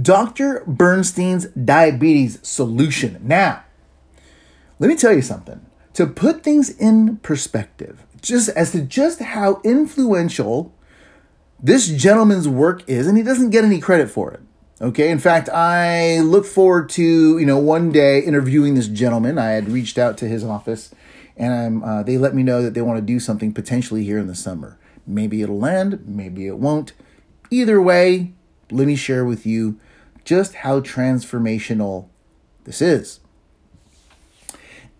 Dr. 0.00 0.64
Bernstein's 0.66 1.46
diabetes 1.46 2.40
solution. 2.42 3.20
Now, 3.22 3.62
let 4.80 4.88
me 4.88 4.96
tell 4.96 5.12
you 5.12 5.22
something 5.22 5.64
to 5.94 6.08
put 6.08 6.42
things 6.42 6.70
in 6.70 7.18
perspective, 7.18 8.04
just 8.20 8.48
as 8.50 8.72
to 8.72 8.80
just 8.80 9.20
how 9.20 9.60
influential 9.62 10.72
this 11.60 11.88
gentleman's 11.88 12.48
work 12.48 12.88
is, 12.88 13.06
and 13.06 13.16
he 13.16 13.22
doesn't 13.22 13.50
get 13.50 13.64
any 13.64 13.80
credit 13.80 14.10
for 14.10 14.32
it. 14.32 14.40
Okay, 14.80 15.10
in 15.10 15.18
fact, 15.18 15.48
I 15.48 16.20
look 16.20 16.46
forward 16.46 16.88
to 16.90 17.38
you 17.38 17.46
know 17.46 17.58
one 17.58 17.90
day 17.90 18.20
interviewing 18.20 18.74
this 18.74 18.86
gentleman. 18.86 19.38
I 19.38 19.50
had 19.50 19.68
reached 19.68 19.98
out 19.98 20.16
to 20.18 20.28
his 20.28 20.44
office, 20.44 20.94
and 21.36 21.52
I'm 21.52 21.82
uh, 21.82 22.02
they 22.04 22.16
let 22.16 22.34
me 22.34 22.42
know 22.44 22.62
that 22.62 22.74
they 22.74 22.82
want 22.82 22.98
to 22.98 23.04
do 23.04 23.18
something 23.18 23.52
potentially 23.52 24.04
here 24.04 24.18
in 24.18 24.28
the 24.28 24.36
summer. 24.36 24.78
Maybe 25.06 25.42
it'll 25.42 25.58
land, 25.58 26.04
maybe 26.06 26.46
it 26.46 26.58
won't. 26.58 26.92
Either 27.50 27.80
way, 27.80 28.34
let 28.70 28.86
me 28.86 28.94
share 28.94 29.24
with 29.24 29.46
you 29.46 29.80
just 30.24 30.56
how 30.56 30.80
transformational 30.80 32.08
this 32.64 32.82
is. 32.82 33.20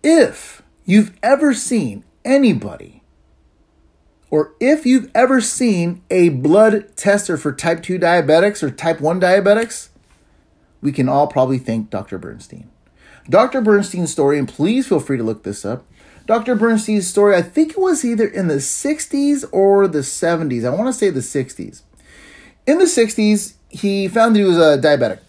If 0.01 0.63
you've 0.85 1.15
ever 1.21 1.53
seen 1.53 2.03
anybody 2.25 2.98
or 4.31 4.53
if 4.59 4.85
you've 4.85 5.09
ever 5.15 5.41
seen 5.41 6.01
a 6.09 6.29
blood 6.29 6.95
tester 6.95 7.37
for 7.37 7.51
type 7.51 7.81
2 7.81 7.97
diabetics 7.97 8.61
or 8.61 8.69
type 8.69 9.01
1 9.01 9.19
diabetics, 9.19 9.89
we 10.81 10.91
can 10.91 11.09
all 11.09 11.27
probably 11.27 11.57
thank 11.57 11.89
Dr. 11.89 12.17
Bernstein. 12.17 12.69
Dr. 13.29 13.61
Bernstein's 13.61 14.11
story, 14.11 14.39
and 14.39 14.47
please 14.47 14.87
feel 14.87 14.99
free 14.99 15.17
to 15.17 15.23
look 15.23 15.43
this 15.43 15.65
up. 15.65 15.85
Dr. 16.25 16.55
Bernstein's 16.55 17.07
story, 17.07 17.35
I 17.35 17.41
think 17.41 17.71
it 17.71 17.79
was 17.79 18.05
either 18.05 18.27
in 18.27 18.47
the 18.47 18.55
60s 18.55 19.45
or 19.51 19.87
the 19.87 19.99
70s. 19.99 20.65
I 20.65 20.69
want 20.69 20.87
to 20.87 20.93
say 20.93 21.09
the 21.09 21.21
60s. 21.21 21.81
In 22.67 22.77
the 22.77 22.85
60s, 22.85 23.53
he 23.69 24.07
found 24.07 24.35
that 24.35 24.39
he 24.39 24.45
was 24.45 24.57
a 24.57 24.77
diabetic. 24.77 25.19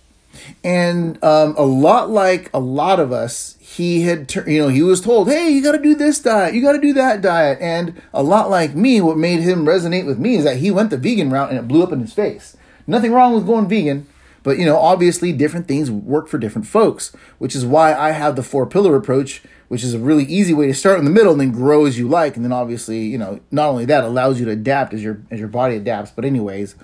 And 0.62 1.23
um, 1.25 1.54
a 1.57 1.62
lot 1.62 2.11
like 2.11 2.50
a 2.52 2.61
lot 2.61 3.00
of 3.00 3.12
us, 3.12 3.57
he 3.81 4.03
had, 4.03 4.31
you 4.47 4.61
know, 4.61 4.69
he 4.69 4.83
was 4.83 5.01
told, 5.01 5.29
hey, 5.29 5.49
you 5.49 5.63
got 5.63 5.73
to 5.73 5.79
do 5.79 5.95
this 5.95 6.19
diet, 6.19 6.55
you 6.55 6.61
got 6.61 6.73
to 6.73 6.81
do 6.81 6.93
that 6.93 7.23
diet. 7.23 7.59
And 7.63 8.01
a 8.13 8.23
lot 8.23 8.51
like 8.51 8.75
me, 8.75 9.01
what 9.01 9.17
made 9.17 9.41
him 9.41 9.65
resonate 9.65 10.05
with 10.05 10.19
me 10.19 10.35
is 10.35 10.45
that 10.45 10.59
he 10.59 10.71
went 10.71 10.91
the 10.91 10.99
vegan 10.99 11.31
route 11.31 11.49
and 11.49 11.59
it 11.59 11.67
blew 11.67 11.83
up 11.83 11.91
in 11.91 12.01
his 12.01 12.13
face. 12.13 12.59
Nothing 12.87 13.13
wrong 13.13 13.35
with 13.35 13.47
going 13.47 13.69
vegan, 13.69 14.07
but, 14.43 14.59
you 14.59 14.67
know, 14.67 14.77
obviously 14.77 15.33
different 15.33 15.67
things 15.67 15.91
work 15.91 16.29
for 16.29 16.37
different 16.37 16.67
folks, 16.67 17.17
which 17.39 17.57
is 17.57 17.65
why 17.65 17.95
I 17.95 18.11
have 18.11 18.37
the 18.37 18.43
four 18.43 18.67
pillar 18.67 18.97
approach, 18.97 19.43
which 19.69 19.83
is 19.83 19.95
a 19.95 19.99
really 19.99 20.25
easy 20.25 20.53
way 20.53 20.67
to 20.67 20.75
start 20.75 20.99
in 20.99 21.07
the 21.07 21.11
middle 21.11 21.33
and 21.33 21.41
then 21.41 21.53
grow 21.53 21.87
as 21.87 21.99
you 21.99 22.07
like. 22.07 22.37
And 22.37 22.45
then 22.45 22.53
obviously, 22.53 23.01
you 23.01 23.17
know, 23.17 23.41
not 23.51 23.71
only 23.71 23.87
that 23.87 24.05
allows 24.05 24.39
you 24.39 24.45
to 24.45 24.53
adapt 24.53 24.93
as 24.93 25.03
your, 25.03 25.23
as 25.31 25.39
your 25.39 25.49
body 25.49 25.77
adapts, 25.77 26.11
but 26.11 26.27
anyways, 26.27 26.75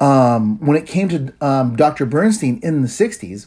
um, 0.00 0.58
when 0.58 0.76
it 0.76 0.86
came 0.86 1.08
to 1.10 1.32
um, 1.40 1.76
Dr. 1.76 2.04
Bernstein 2.04 2.58
in 2.64 2.82
the 2.82 2.88
60s, 2.88 3.46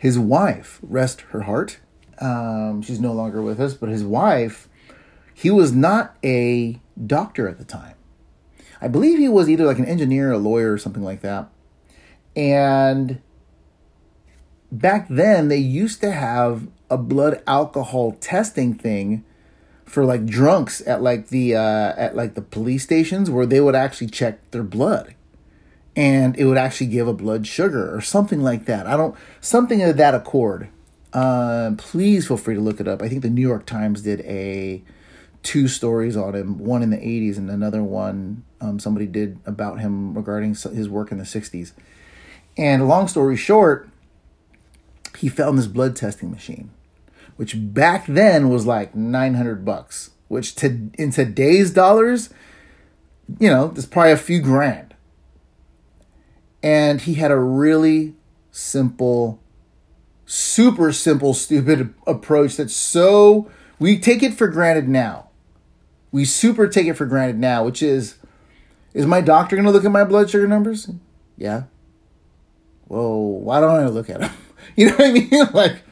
his 0.00 0.18
wife, 0.18 0.78
rest 0.82 1.20
her 1.32 1.42
heart, 1.42 1.78
um, 2.22 2.80
she's 2.80 3.00
no 3.00 3.12
longer 3.12 3.42
with 3.42 3.60
us, 3.60 3.74
but 3.74 3.90
his 3.90 4.02
wife, 4.02 4.66
he 5.34 5.50
was 5.50 5.72
not 5.72 6.16
a 6.24 6.80
doctor 7.06 7.46
at 7.46 7.58
the 7.58 7.66
time. 7.66 7.96
I 8.80 8.88
believe 8.88 9.18
he 9.18 9.28
was 9.28 9.50
either 9.50 9.66
like 9.66 9.78
an 9.78 9.84
engineer, 9.84 10.32
a 10.32 10.38
lawyer, 10.38 10.72
or 10.72 10.78
something 10.78 11.02
like 11.02 11.20
that. 11.20 11.50
And 12.34 13.20
back 14.72 15.06
then, 15.10 15.48
they 15.48 15.58
used 15.58 16.00
to 16.00 16.12
have 16.12 16.66
a 16.88 16.96
blood 16.96 17.42
alcohol 17.46 18.12
testing 18.12 18.72
thing 18.72 19.22
for 19.84 20.06
like 20.06 20.24
drunks 20.24 20.80
at 20.86 21.02
like 21.02 21.28
the 21.28 21.56
uh, 21.56 21.92
at 21.98 22.16
like 22.16 22.36
the 22.36 22.42
police 22.42 22.84
stations 22.84 23.28
where 23.28 23.44
they 23.44 23.60
would 23.60 23.74
actually 23.74 24.06
check 24.06 24.50
their 24.50 24.62
blood 24.62 25.14
and 25.96 26.36
it 26.38 26.44
would 26.44 26.56
actually 26.56 26.86
give 26.88 27.08
a 27.08 27.12
blood 27.12 27.46
sugar 27.46 27.94
or 27.94 28.00
something 28.00 28.42
like 28.42 28.66
that. 28.66 28.86
I 28.86 28.96
don't 28.96 29.14
something 29.40 29.82
of 29.82 29.96
that 29.96 30.14
accord. 30.14 30.68
Uh, 31.12 31.72
please 31.76 32.28
feel 32.28 32.36
free 32.36 32.54
to 32.54 32.60
look 32.60 32.80
it 32.80 32.86
up. 32.86 33.02
I 33.02 33.08
think 33.08 33.22
the 33.22 33.30
New 33.30 33.46
York 33.46 33.66
Times 33.66 34.02
did 34.02 34.20
a 34.20 34.82
two 35.42 35.66
stories 35.66 36.16
on 36.16 36.34
him, 36.34 36.58
one 36.58 36.82
in 36.82 36.90
the 36.90 36.98
80s 36.98 37.36
and 37.38 37.50
another 37.50 37.82
one 37.82 38.44
um, 38.60 38.78
somebody 38.78 39.06
did 39.06 39.38
about 39.46 39.80
him 39.80 40.14
regarding 40.14 40.54
his 40.54 40.88
work 40.88 41.10
in 41.10 41.18
the 41.18 41.24
60s. 41.24 41.72
And 42.56 42.86
long 42.86 43.08
story 43.08 43.36
short, 43.36 43.88
he 45.18 45.28
found 45.28 45.58
this 45.58 45.66
blood 45.66 45.96
testing 45.96 46.30
machine 46.30 46.70
which 47.40 47.54
back 47.56 48.04
then 48.06 48.50
was 48.50 48.66
like 48.66 48.94
900 48.94 49.64
bucks, 49.64 50.10
which 50.28 50.54
to 50.56 50.90
in 50.98 51.10
today's 51.10 51.70
dollars, 51.70 52.28
you 53.38 53.48
know, 53.48 53.68
there's 53.68 53.86
probably 53.86 54.12
a 54.12 54.18
few 54.18 54.42
grand. 54.42 54.89
And 56.62 57.00
he 57.00 57.14
had 57.14 57.30
a 57.30 57.38
really 57.38 58.14
simple, 58.50 59.40
super 60.26 60.92
simple, 60.92 61.34
stupid 61.34 61.94
approach 62.06 62.56
that's 62.56 62.74
so 62.74 63.50
we 63.78 63.98
take 63.98 64.22
it 64.22 64.34
for 64.34 64.48
granted 64.48 64.88
now. 64.88 65.28
We 66.12 66.24
super 66.24 66.68
take 66.68 66.86
it 66.86 66.94
for 66.94 67.06
granted 67.06 67.38
now, 67.38 67.64
which 67.64 67.82
is 67.82 68.16
is 68.92 69.06
my 69.06 69.20
doctor 69.20 69.56
going 69.56 69.66
to 69.66 69.72
look 69.72 69.84
at 69.84 69.92
my 69.92 70.04
blood 70.04 70.28
sugar 70.28 70.48
numbers? 70.48 70.90
Yeah. 71.36 71.64
Well, 72.88 73.20
why 73.20 73.60
don't 73.60 73.70
I 73.70 73.86
look 73.86 74.10
at 74.10 74.20
them? 74.20 74.32
You 74.76 74.86
know 74.86 74.96
what 74.96 75.08
I 75.08 75.12
mean? 75.12 75.46
Like 75.52 75.82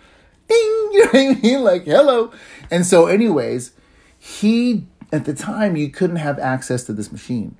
ding, 0.48 0.56
you 0.92 1.04
know 1.04 1.10
what 1.10 1.36
I 1.36 1.40
mean? 1.40 1.64
Like, 1.64 1.84
hello. 1.84 2.32
And 2.70 2.84
so, 2.84 3.06
anyways, 3.06 3.72
he, 4.18 4.86
at 5.12 5.24
the 5.24 5.34
time, 5.34 5.76
you 5.76 5.88
couldn't 5.90 6.16
have 6.16 6.38
access 6.38 6.84
to 6.84 6.92
this 6.92 7.12
machine. 7.12 7.56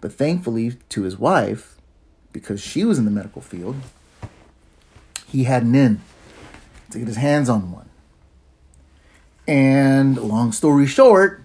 But 0.00 0.12
thankfully, 0.12 0.76
to 0.90 1.02
his 1.02 1.18
wife, 1.18 1.76
because 2.32 2.60
she 2.60 2.84
was 2.84 2.98
in 2.98 3.04
the 3.04 3.10
medical 3.10 3.42
field, 3.42 3.76
he 5.26 5.44
had 5.44 5.62
an 5.62 5.74
in 5.74 6.00
to 6.90 6.98
get 6.98 7.08
his 7.08 7.16
hands 7.16 7.48
on 7.48 7.70
one. 7.70 7.88
And 9.46 10.16
long 10.16 10.52
story 10.52 10.86
short, 10.86 11.44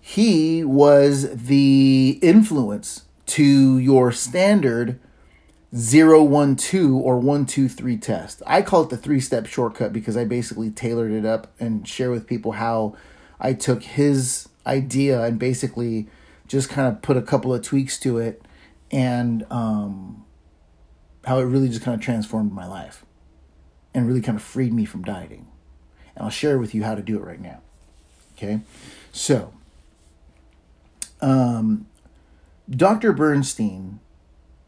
he 0.00 0.64
was 0.64 1.30
the 1.34 2.18
influence 2.22 3.04
to 3.26 3.78
your 3.78 4.10
standard 4.10 4.98
012 5.72 6.92
or 6.92 7.16
123 7.16 7.96
test. 7.96 8.42
I 8.46 8.62
call 8.62 8.82
it 8.82 8.90
the 8.90 8.96
three 8.96 9.20
step 9.20 9.46
shortcut 9.46 9.92
because 9.92 10.16
I 10.16 10.24
basically 10.24 10.70
tailored 10.70 11.12
it 11.12 11.24
up 11.24 11.52
and 11.60 11.86
share 11.86 12.10
with 12.10 12.26
people 12.26 12.52
how 12.52 12.96
I 13.38 13.52
took 13.52 13.82
his 13.82 14.48
idea 14.66 15.22
and 15.22 15.38
basically 15.38 16.08
just 16.50 16.68
kind 16.68 16.88
of 16.88 17.00
put 17.00 17.16
a 17.16 17.22
couple 17.22 17.54
of 17.54 17.62
tweaks 17.62 17.96
to 17.96 18.18
it 18.18 18.42
and 18.90 19.46
um, 19.52 20.24
how 21.24 21.38
it 21.38 21.44
really 21.44 21.68
just 21.68 21.82
kind 21.82 21.94
of 21.94 22.00
transformed 22.00 22.52
my 22.52 22.66
life 22.66 23.04
and 23.94 24.08
really 24.08 24.20
kind 24.20 24.36
of 24.36 24.42
freed 24.42 24.72
me 24.72 24.84
from 24.84 25.04
dieting. 25.04 25.46
And 26.16 26.24
I'll 26.24 26.30
share 26.30 26.58
with 26.58 26.74
you 26.74 26.82
how 26.82 26.96
to 26.96 27.02
do 27.02 27.16
it 27.16 27.22
right 27.22 27.40
now. 27.40 27.60
Okay? 28.36 28.62
So, 29.12 29.52
um, 31.20 31.86
Dr. 32.68 33.12
Bernstein 33.12 34.00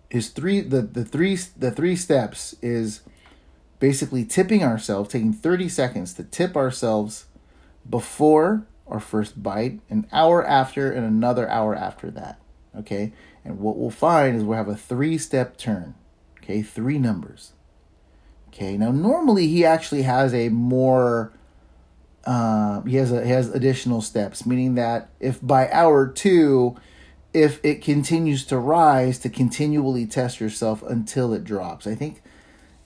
is 0.08 0.28
three 0.28 0.60
the, 0.60 0.82
the 0.82 1.04
three 1.04 1.36
the 1.56 1.72
three 1.72 1.96
steps 1.96 2.54
is 2.62 3.00
basically 3.80 4.24
tipping 4.24 4.62
ourselves, 4.62 5.08
taking 5.08 5.32
30 5.32 5.68
seconds 5.68 6.14
to 6.14 6.22
tip 6.22 6.56
ourselves 6.56 7.26
before 7.90 8.68
our 8.86 9.00
first 9.00 9.42
bite, 9.42 9.80
an 9.88 10.06
hour 10.12 10.46
after, 10.46 10.90
and 10.90 11.06
another 11.06 11.48
hour 11.48 11.74
after 11.74 12.10
that. 12.10 12.40
Okay? 12.76 13.12
And 13.44 13.58
what 13.58 13.76
we'll 13.76 13.90
find 13.90 14.36
is 14.36 14.44
we'll 14.44 14.58
have 14.58 14.68
a 14.68 14.76
three 14.76 15.18
step 15.18 15.56
turn. 15.56 15.94
Okay, 16.38 16.62
three 16.62 16.98
numbers. 16.98 17.52
Okay, 18.48 18.76
now 18.76 18.90
normally 18.90 19.46
he 19.48 19.64
actually 19.64 20.02
has 20.02 20.34
a 20.34 20.48
more 20.48 21.32
uh, 22.24 22.82
he 22.82 22.96
has 22.96 23.10
a 23.10 23.24
he 23.24 23.30
has 23.30 23.48
additional 23.48 24.02
steps, 24.02 24.44
meaning 24.44 24.74
that 24.74 25.10
if 25.20 25.44
by 25.44 25.70
hour 25.70 26.06
two 26.08 26.76
if 27.32 27.64
it 27.64 27.82
continues 27.82 28.44
to 28.44 28.58
rise 28.58 29.18
to 29.20 29.30
continually 29.30 30.06
test 30.06 30.38
yourself 30.38 30.82
until 30.82 31.32
it 31.32 31.44
drops. 31.44 31.86
I 31.86 31.94
think 31.94 32.22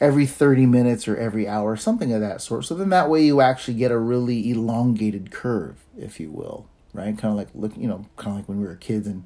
every 0.01 0.27
30 0.27 0.67
minutes 0.67 1.09
or 1.09 1.17
every 1.17 1.49
hour, 1.49 1.77
something 1.77 2.13
of 2.13 2.21
that 2.21 2.41
sort. 2.41 2.65
So 2.65 2.75
then 2.75 2.91
that 2.91 3.09
way 3.09 3.25
you 3.25 3.41
actually 3.41 3.75
get 3.75 3.91
a 3.91 3.99
really 3.99 4.51
elongated 4.51 5.31
curve, 5.31 5.85
if 5.97 6.21
you 6.21 6.31
will, 6.31 6.69
right? 6.93 7.17
Kind 7.17 7.33
of 7.33 7.37
like 7.37 7.49
look, 7.55 7.77
you 7.77 7.89
know, 7.89 8.07
kind 8.17 8.33
of 8.33 8.37
like 8.37 8.49
when 8.49 8.61
we 8.61 8.67
were 8.67 8.77
kids 8.77 9.07
and 9.07 9.25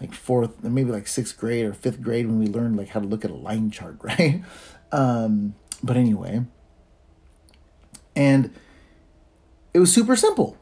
like 0.00 0.12
fourth, 0.12 0.62
maybe 0.62 0.90
like 0.90 1.06
sixth 1.06 1.38
grade 1.38 1.64
or 1.64 1.72
fifth 1.72 2.02
grade 2.02 2.26
when 2.26 2.38
we 2.38 2.46
learned 2.46 2.76
like 2.76 2.88
how 2.88 3.00
to 3.00 3.06
look 3.06 3.24
at 3.24 3.30
a 3.30 3.34
line 3.34 3.70
chart, 3.70 3.96
right? 4.02 4.42
Um, 4.90 5.54
but 5.82 5.96
anyway, 5.96 6.44
and 8.14 8.50
it 9.72 9.78
was 9.78 9.92
super 9.92 10.16
simple, 10.16 10.58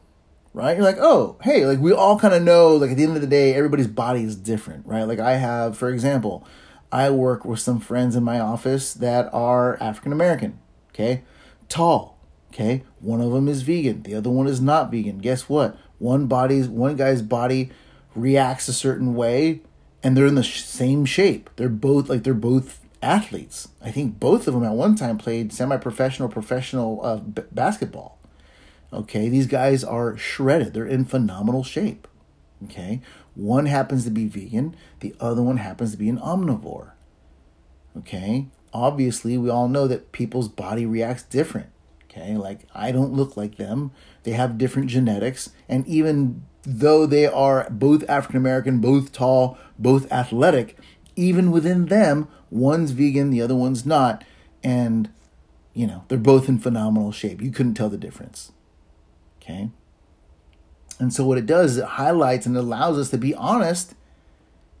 right? 0.53 0.77
You're 0.77 0.85
like, 0.85 0.97
oh, 0.99 1.37
hey, 1.41 1.65
like 1.65 1.79
we 1.79 1.91
all 1.91 2.17
kind 2.17 2.33
of 2.33 2.41
know, 2.41 2.75
like 2.75 2.91
at 2.91 2.97
the 2.97 3.03
end 3.03 3.15
of 3.15 3.21
the 3.21 3.27
day, 3.27 3.53
everybody's 3.53 3.87
body 3.87 4.23
is 4.23 4.35
different, 4.35 4.85
right? 4.85 5.03
Like 5.03 5.19
I 5.19 5.33
have, 5.33 5.77
for 5.77 5.89
example, 5.89 6.47
I 6.91 7.09
work 7.09 7.45
with 7.45 7.59
some 7.59 7.79
friends 7.79 8.15
in 8.15 8.23
my 8.23 8.39
office 8.39 8.93
that 8.93 9.29
are 9.33 9.81
African 9.81 10.11
American, 10.11 10.59
okay? 10.89 11.23
Tall, 11.69 12.17
okay? 12.51 12.83
One 12.99 13.21
of 13.21 13.31
them 13.31 13.47
is 13.47 13.61
vegan, 13.61 14.03
the 14.03 14.15
other 14.15 14.29
one 14.29 14.47
is 14.47 14.61
not 14.61 14.91
vegan. 14.91 15.19
Guess 15.19 15.47
what? 15.47 15.77
One 15.99 16.27
body's 16.27 16.67
one 16.67 16.95
guy's 16.95 17.21
body 17.21 17.71
reacts 18.15 18.67
a 18.67 18.73
certain 18.73 19.13
way 19.15 19.61
and 20.03 20.17
they're 20.17 20.25
in 20.25 20.35
the 20.35 20.43
sh- 20.43 20.63
same 20.63 21.05
shape. 21.05 21.49
They're 21.55 21.69
both 21.69 22.09
like 22.09 22.23
they're 22.23 22.33
both 22.33 22.79
athletes. 23.01 23.69
I 23.81 23.91
think 23.91 24.19
both 24.19 24.47
of 24.47 24.53
them 24.53 24.63
at 24.63 24.73
one 24.73 24.95
time 24.95 25.17
played 25.17 25.53
semi-professional 25.53 26.29
professional 26.29 26.99
uh, 27.03 27.17
b- 27.17 27.43
basketball. 27.51 28.17
Okay, 28.93 29.29
these 29.29 29.47
guys 29.47 29.83
are 29.83 30.17
shredded. 30.17 30.73
They're 30.73 30.85
in 30.85 31.05
phenomenal 31.05 31.63
shape. 31.63 32.07
Okay, 32.65 33.01
one 33.35 33.65
happens 33.65 34.03
to 34.05 34.11
be 34.11 34.27
vegan, 34.27 34.75
the 34.99 35.15
other 35.19 35.41
one 35.41 35.57
happens 35.57 35.91
to 35.91 35.97
be 35.97 36.09
an 36.09 36.19
omnivore. 36.19 36.91
Okay, 37.97 38.47
obviously, 38.73 39.37
we 39.37 39.49
all 39.49 39.67
know 39.67 39.87
that 39.87 40.11
people's 40.11 40.47
body 40.47 40.85
reacts 40.85 41.23
different. 41.23 41.69
Okay, 42.05 42.35
like 42.35 42.61
I 42.75 42.91
don't 42.91 43.13
look 43.13 43.37
like 43.37 43.55
them, 43.55 43.91
they 44.23 44.31
have 44.31 44.57
different 44.57 44.89
genetics, 44.89 45.51
and 45.69 45.87
even 45.87 46.43
though 46.63 47.05
they 47.05 47.25
are 47.25 47.67
both 47.69 48.07
African 48.09 48.37
American, 48.37 48.79
both 48.79 49.11
tall, 49.11 49.57
both 49.79 50.11
athletic, 50.11 50.77
even 51.15 51.51
within 51.51 51.85
them, 51.87 52.27
one's 52.49 52.91
vegan, 52.91 53.29
the 53.29 53.41
other 53.41 53.55
one's 53.55 53.85
not, 53.85 54.23
and 54.63 55.09
you 55.73 55.87
know, 55.87 56.03
they're 56.07 56.17
both 56.17 56.49
in 56.49 56.59
phenomenal 56.59 57.11
shape. 57.11 57.41
You 57.41 57.51
couldn't 57.51 57.75
tell 57.75 57.89
the 57.89 57.97
difference. 57.97 58.51
Okay? 59.41 59.69
And 61.01 61.11
so 61.11 61.25
what 61.25 61.39
it 61.39 61.47
does 61.47 61.71
is 61.71 61.77
it 61.77 61.85
highlights 61.85 62.45
and 62.45 62.55
allows 62.55 62.99
us 62.99 63.09
to 63.09 63.17
be 63.17 63.33
honest 63.33 63.95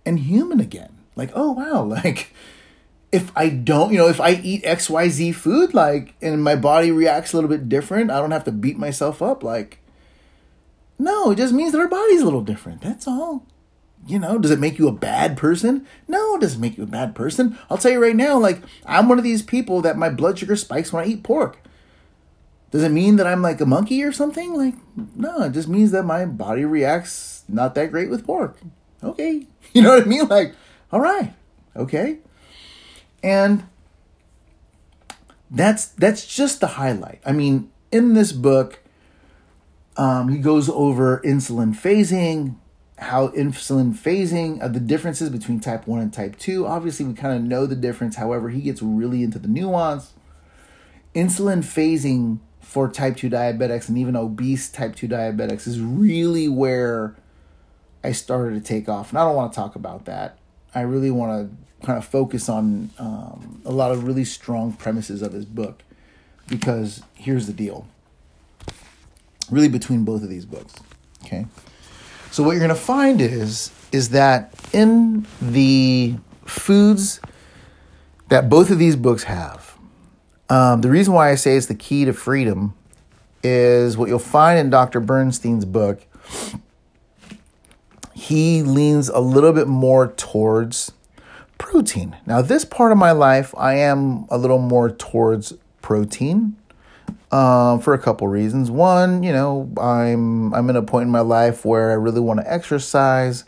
and 0.05 0.19
human 0.19 0.59
again. 0.59 0.99
Like, 1.15 1.31
oh 1.33 1.51
wow, 1.51 1.83
like 2.03 2.31
if 3.11 3.35
I 3.35 3.49
don't, 3.49 3.91
you 3.91 3.97
know, 3.97 4.07
if 4.07 4.21
I 4.21 4.33
eat 4.33 4.63
XYZ 4.63 5.33
food, 5.33 5.73
like, 5.73 6.13
and 6.21 6.43
my 6.43 6.55
body 6.55 6.91
reacts 6.91 7.33
a 7.33 7.37
little 7.37 7.49
bit 7.49 7.67
different, 7.67 8.11
I 8.11 8.19
don't 8.19 8.31
have 8.31 8.43
to 8.43 8.51
beat 8.51 8.77
myself 8.77 9.23
up. 9.23 9.43
Like, 9.43 9.79
no, 10.99 11.31
it 11.31 11.37
just 11.37 11.53
means 11.53 11.71
that 11.71 11.81
our 11.81 11.87
body's 11.87 12.21
a 12.21 12.25
little 12.25 12.43
different. 12.43 12.81
That's 12.81 13.07
all. 13.07 13.43
You 14.05 14.19
know, 14.19 14.37
does 14.37 14.51
it 14.51 14.59
make 14.59 14.77
you 14.77 14.87
a 14.87 14.93
bad 14.93 15.37
person? 15.37 15.87
No, 16.07 16.35
it 16.35 16.41
doesn't 16.41 16.61
make 16.61 16.77
you 16.77 16.83
a 16.83 16.87
bad 16.87 17.15
person. 17.15 17.57
I'll 17.69 17.79
tell 17.79 17.91
you 17.91 18.01
right 18.01 18.15
now, 18.15 18.37
like, 18.37 18.61
I'm 18.85 19.09
one 19.09 19.17
of 19.17 19.23
these 19.23 19.41
people 19.41 19.81
that 19.81 19.97
my 19.97 20.09
blood 20.09 20.37
sugar 20.37 20.55
spikes 20.55 20.93
when 20.93 21.03
I 21.03 21.07
eat 21.07 21.23
pork. 21.23 21.57
Does 22.71 22.83
it 22.83 22.89
mean 22.89 23.17
that 23.17 23.27
I'm 23.27 23.41
like 23.41 23.59
a 23.59 23.65
monkey 23.65 24.01
or 24.03 24.13
something? 24.13 24.53
Like, 24.53 24.75
no, 25.15 25.43
it 25.43 25.51
just 25.51 25.67
means 25.67 25.91
that 25.91 26.03
my 26.03 26.25
body 26.25 26.63
reacts 26.63 27.43
not 27.49 27.75
that 27.75 27.91
great 27.91 28.09
with 28.09 28.25
pork. 28.25 28.57
Okay. 29.03 29.47
You 29.73 29.81
know 29.81 29.95
what 29.95 30.03
I 30.03 30.05
mean? 30.05 30.27
Like, 30.27 30.53
all 30.91 30.99
right. 30.99 31.33
Okay. 31.77 32.17
And 33.23 33.63
that's 35.49 35.85
that's 35.85 36.25
just 36.25 36.59
the 36.59 36.67
highlight. 36.67 37.21
I 37.25 37.31
mean, 37.31 37.71
in 37.89 38.15
this 38.15 38.33
book, 38.33 38.81
um, 39.95 40.27
he 40.27 40.39
goes 40.39 40.67
over 40.67 41.21
insulin 41.23 41.73
phasing, 41.73 42.55
how 42.97 43.29
insulin 43.29 43.93
phasing, 43.93 44.61
uh, 44.61 44.67
the 44.67 44.81
differences 44.81 45.29
between 45.29 45.61
type 45.61 45.87
1 45.87 46.01
and 46.01 46.11
type 46.11 46.37
2. 46.37 46.67
Obviously, 46.67 47.05
we 47.05 47.13
kind 47.13 47.33
of 47.33 47.43
know 47.43 47.65
the 47.65 47.75
difference. 47.75 48.17
However, 48.17 48.49
he 48.49 48.59
gets 48.59 48.81
really 48.81 49.23
into 49.23 49.39
the 49.39 49.47
nuance. 49.47 50.11
Insulin 51.15 51.59
phasing 51.59 52.39
for 52.71 52.87
type 52.87 53.17
2 53.17 53.29
diabetics 53.29 53.89
and 53.89 53.97
even 53.97 54.15
obese 54.15 54.69
type 54.69 54.95
2 54.95 55.05
diabetics 55.05 55.67
is 55.67 55.81
really 55.81 56.47
where 56.47 57.13
I 58.01 58.13
started 58.13 58.53
to 58.53 58.61
take 58.65 58.87
off. 58.87 59.09
And 59.09 59.19
I 59.19 59.25
don't 59.25 59.35
want 59.35 59.51
to 59.51 59.55
talk 59.57 59.75
about 59.75 60.05
that. 60.05 60.37
I 60.73 60.79
really 60.79 61.11
want 61.11 61.51
to 61.51 61.85
kind 61.85 61.97
of 61.97 62.05
focus 62.05 62.47
on 62.47 62.91
um, 62.97 63.61
a 63.65 63.73
lot 63.73 63.91
of 63.91 64.05
really 64.05 64.23
strong 64.23 64.71
premises 64.71 65.21
of 65.21 65.33
his 65.33 65.43
book 65.43 65.83
because 66.47 67.03
here's 67.15 67.45
the 67.45 67.51
deal 67.51 67.87
really 69.49 69.67
between 69.67 70.05
both 70.05 70.23
of 70.23 70.29
these 70.29 70.45
books. 70.45 70.73
Okay. 71.25 71.45
So 72.31 72.41
what 72.41 72.51
you're 72.51 72.65
going 72.65 72.69
to 72.69 72.75
find 72.75 73.19
is 73.19 73.69
is 73.91 74.11
that 74.11 74.53
in 74.71 75.27
the 75.41 76.15
foods 76.45 77.19
that 78.29 78.47
both 78.47 78.71
of 78.71 78.79
these 78.79 78.95
books 78.95 79.23
have, 79.23 79.70
um, 80.51 80.81
the 80.81 80.89
reason 80.89 81.13
why 81.13 81.31
I 81.31 81.35
say 81.35 81.55
it's 81.55 81.67
the 81.67 81.75
key 81.75 82.03
to 82.03 82.11
freedom 82.11 82.73
is 83.41 83.95
what 83.95 84.09
you'll 84.09 84.19
find 84.19 84.59
in 84.59 84.69
Dr. 84.69 84.99
Bernstein's 84.99 85.63
book. 85.63 86.05
He 88.13 88.61
leans 88.61 89.07
a 89.07 89.21
little 89.21 89.53
bit 89.53 89.69
more 89.69 90.07
towards 90.11 90.91
protein. 91.57 92.17
Now, 92.25 92.41
this 92.41 92.65
part 92.65 92.91
of 92.91 92.97
my 92.97 93.13
life, 93.13 93.55
I 93.57 93.75
am 93.75 94.25
a 94.29 94.37
little 94.37 94.59
more 94.59 94.89
towards 94.89 95.53
protein 95.81 96.57
um, 97.31 97.79
for 97.79 97.93
a 97.93 97.97
couple 97.97 98.27
reasons. 98.27 98.69
One, 98.69 99.23
you 99.23 99.31
know, 99.31 99.71
I'm 99.79 100.53
I'm 100.53 100.69
in 100.69 100.75
a 100.75 100.81
point 100.81 101.05
in 101.05 101.11
my 101.11 101.21
life 101.21 101.63
where 101.63 101.91
I 101.91 101.93
really 101.93 102.19
want 102.19 102.41
to 102.41 102.53
exercise. 102.53 103.45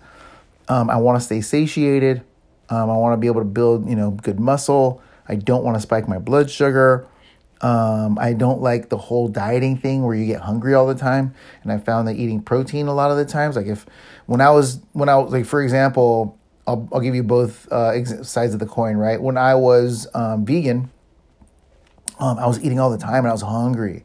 Um, 0.69 0.89
I 0.89 0.95
want 0.95 1.19
to 1.19 1.25
stay 1.25 1.41
satiated. 1.41 2.21
Um, 2.69 2.89
I 2.89 2.95
want 2.95 3.11
to 3.11 3.17
be 3.17 3.27
able 3.27 3.41
to 3.41 3.45
build, 3.45 3.89
you 3.89 3.97
know, 3.97 4.11
good 4.11 4.39
muscle. 4.39 5.01
I 5.27 5.35
don't 5.35 5.63
want 5.63 5.75
to 5.75 5.81
spike 5.81 6.07
my 6.07 6.19
blood 6.19 6.49
sugar. 6.49 7.07
Um, 7.61 8.19
I 8.19 8.33
don't 8.33 8.61
like 8.61 8.89
the 8.89 8.97
whole 8.97 9.29
dieting 9.29 9.77
thing 9.77 10.03
where 10.03 10.15
you 10.15 10.25
get 10.25 10.41
hungry 10.41 10.73
all 10.73 10.85
the 10.85 10.95
time. 10.95 11.33
And 11.63 11.71
I 11.71 11.77
found 11.77 12.07
that 12.07 12.17
eating 12.17 12.41
protein 12.41 12.87
a 12.87 12.93
lot 12.93 13.09
of 13.09 13.17
the 13.17 13.25
times, 13.25 13.55
like 13.55 13.67
if 13.67 13.85
when 14.25 14.41
I 14.41 14.49
was 14.49 14.81
when 14.91 15.07
I 15.07 15.17
was 15.17 15.31
like 15.31 15.45
for 15.45 15.63
example, 15.63 16.37
I'll 16.67 16.89
I'll 16.91 16.99
give 16.99 17.15
you 17.15 17.23
both 17.23 17.71
uh, 17.71 18.23
sides 18.23 18.53
of 18.53 18.59
the 18.59 18.65
coin, 18.65 18.97
right? 18.97 19.21
When 19.21 19.37
I 19.37 19.55
was 19.55 20.07
um, 20.13 20.45
vegan 20.45 20.91
um, 22.19 22.37
I 22.39 22.47
was 22.47 22.63
eating 22.63 22.79
all 22.79 22.89
the 22.89 22.97
time 22.97 23.19
and 23.19 23.27
I 23.27 23.31
was 23.31 23.41
hungry. 23.41 24.03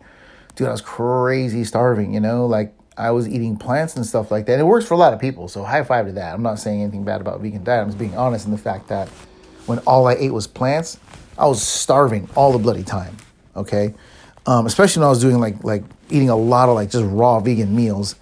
Dude, 0.54 0.68
I 0.68 0.72
was 0.72 0.80
crazy 0.80 1.64
starving, 1.64 2.14
you 2.14 2.20
know? 2.20 2.46
Like, 2.46 2.74
I 2.96 3.12
was 3.12 3.28
eating 3.28 3.56
plants 3.56 3.94
and 3.94 4.04
stuff 4.04 4.32
like 4.32 4.46
that. 4.46 4.52
And 4.54 4.60
it 4.60 4.64
works 4.64 4.86
for 4.86 4.94
a 4.94 4.96
lot 4.96 5.12
of 5.12 5.20
people, 5.20 5.46
so 5.46 5.62
high 5.62 5.84
five 5.84 6.06
to 6.06 6.12
that. 6.12 6.34
I'm 6.34 6.42
not 6.42 6.58
saying 6.58 6.82
anything 6.82 7.04
bad 7.04 7.20
about 7.20 7.40
vegan 7.40 7.62
diet. 7.62 7.82
I'm 7.82 7.88
just 7.88 7.98
being 7.98 8.16
honest 8.16 8.44
in 8.44 8.50
the 8.50 8.58
fact 8.58 8.88
that 8.88 9.08
when 9.66 9.78
all 9.80 10.08
I 10.08 10.14
ate 10.14 10.32
was 10.32 10.48
plants, 10.48 10.98
I 11.38 11.46
was 11.46 11.62
starving 11.62 12.28
all 12.34 12.52
the 12.52 12.58
bloody 12.58 12.82
time, 12.82 13.16
okay? 13.56 13.94
Um, 14.46 14.66
especially 14.66 15.00
when 15.00 15.06
I 15.06 15.10
was 15.10 15.20
doing 15.20 15.38
like 15.38 15.62
like 15.62 15.84
eating 16.10 16.30
a 16.30 16.36
lot 16.36 16.68
of 16.68 16.74
like 16.74 16.90
just 16.90 17.04
raw 17.06 17.38
vegan 17.40 17.74
meals 17.74 18.16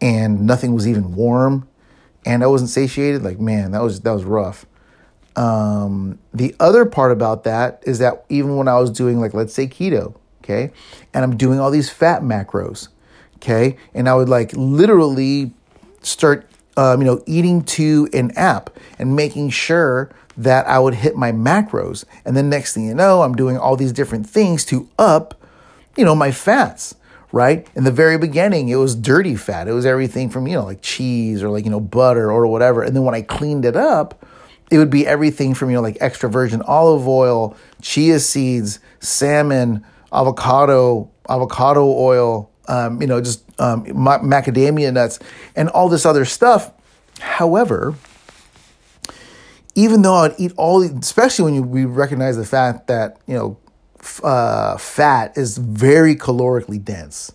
and 0.00 0.46
nothing 0.46 0.74
was 0.74 0.88
even 0.88 1.14
warm 1.14 1.68
and 2.26 2.42
I 2.42 2.48
wasn't 2.48 2.70
satiated. 2.70 3.22
Like, 3.22 3.38
man, 3.38 3.70
that 3.70 3.82
was 3.82 4.00
that 4.00 4.10
was 4.12 4.24
rough. 4.24 4.66
Um, 5.36 6.18
the 6.34 6.54
other 6.58 6.84
part 6.84 7.12
about 7.12 7.44
that 7.44 7.82
is 7.86 7.98
that 8.00 8.24
even 8.28 8.56
when 8.56 8.68
I 8.68 8.78
was 8.78 8.90
doing, 8.90 9.20
like, 9.20 9.34
let's 9.34 9.54
say 9.54 9.66
keto, 9.66 10.14
okay, 10.42 10.72
and 11.14 11.24
I'm 11.24 11.36
doing 11.36 11.60
all 11.60 11.70
these 11.70 11.88
fat 11.88 12.22
macros, 12.22 12.88
okay, 13.36 13.76
and 13.94 14.08
I 14.08 14.14
would 14.14 14.28
like 14.28 14.52
literally 14.54 15.52
start, 16.02 16.48
um, 16.76 17.00
you 17.00 17.06
know, 17.06 17.22
eating 17.26 17.62
to 17.64 18.08
an 18.12 18.32
app 18.32 18.70
and 18.98 19.14
making 19.14 19.50
sure 19.50 20.10
that 20.36 20.66
I 20.66 20.78
would 20.78 20.94
hit 20.94 21.16
my 21.16 21.32
macros. 21.32 22.04
And 22.24 22.36
then 22.36 22.48
next 22.48 22.74
thing 22.74 22.86
you 22.86 22.94
know, 22.94 23.22
I'm 23.22 23.34
doing 23.34 23.56
all 23.56 23.76
these 23.76 23.92
different 23.92 24.28
things 24.28 24.64
to 24.66 24.88
up, 24.98 25.40
you 25.96 26.04
know, 26.04 26.14
my 26.14 26.30
fats 26.30 26.94
right? 27.32 27.66
In 27.74 27.84
the 27.84 27.90
very 27.90 28.16
beginning, 28.16 28.68
it 28.70 28.76
was 28.76 28.94
dirty 28.94 29.34
fat. 29.34 29.68
It 29.68 29.72
was 29.72 29.84
everything 29.84 30.30
from, 30.30 30.46
you 30.46 30.54
know, 30.54 30.64
like 30.64 30.80
cheese 30.80 31.42
or 31.42 31.50
like, 31.50 31.64
you 31.64 31.70
know, 31.70 31.80
butter 31.80 32.30
or 32.30 32.46
whatever. 32.46 32.82
And 32.82 32.96
then 32.96 33.02
when 33.02 33.14
I 33.14 33.20
cleaned 33.20 33.66
it 33.66 33.76
up, 33.76 34.24
it 34.70 34.78
would 34.78 34.90
be 34.90 35.06
everything 35.06 35.54
from 35.54 35.70
you 35.70 35.76
know 35.76 35.82
like 35.82 35.96
extra 36.00 36.28
virgin 36.28 36.62
olive 36.62 37.06
oil, 37.06 37.56
chia 37.82 38.18
seeds, 38.18 38.80
salmon, 39.00 39.84
avocado, 40.12 41.10
avocado 41.28 41.84
oil, 41.86 42.50
um, 42.68 43.00
you 43.00 43.06
know, 43.06 43.20
just 43.20 43.44
um, 43.60 43.84
macadamia 43.84 44.92
nuts, 44.92 45.18
and 45.54 45.68
all 45.68 45.88
this 45.88 46.04
other 46.04 46.24
stuff. 46.24 46.72
However, 47.20 47.94
even 49.76 50.02
though 50.02 50.14
I'd 50.14 50.34
eat 50.38 50.52
all, 50.56 50.82
especially 50.82 51.44
when 51.44 51.54
you, 51.54 51.62
we 51.62 51.84
recognize 51.84 52.36
the 52.36 52.44
fact 52.44 52.88
that 52.88 53.20
you 53.28 53.34
know 53.34 53.58
uh, 54.24 54.76
fat 54.76 55.38
is 55.38 55.56
very 55.58 56.16
calorically 56.16 56.82
dense, 56.82 57.32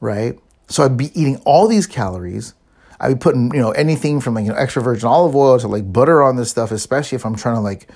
right? 0.00 0.36
So 0.66 0.82
I'd 0.82 0.96
be 0.96 1.12
eating 1.18 1.40
all 1.44 1.68
these 1.68 1.86
calories 1.86 2.54
I'd 3.00 3.10
be 3.10 3.18
putting, 3.20 3.54
you 3.54 3.60
know, 3.60 3.70
anything 3.70 4.20
from 4.20 4.34
like, 4.34 4.44
you 4.44 4.50
know, 4.50 4.56
extra 4.56 4.82
virgin 4.82 5.06
olive 5.08 5.36
oil 5.36 5.56
to 5.60 5.68
like 5.68 5.92
butter 5.92 6.20
on 6.20 6.34
this 6.34 6.50
stuff, 6.50 6.72
especially 6.72 7.14
if 7.14 7.24
I'm 7.24 7.36
trying 7.36 7.54
to 7.54 7.60
like 7.60 7.88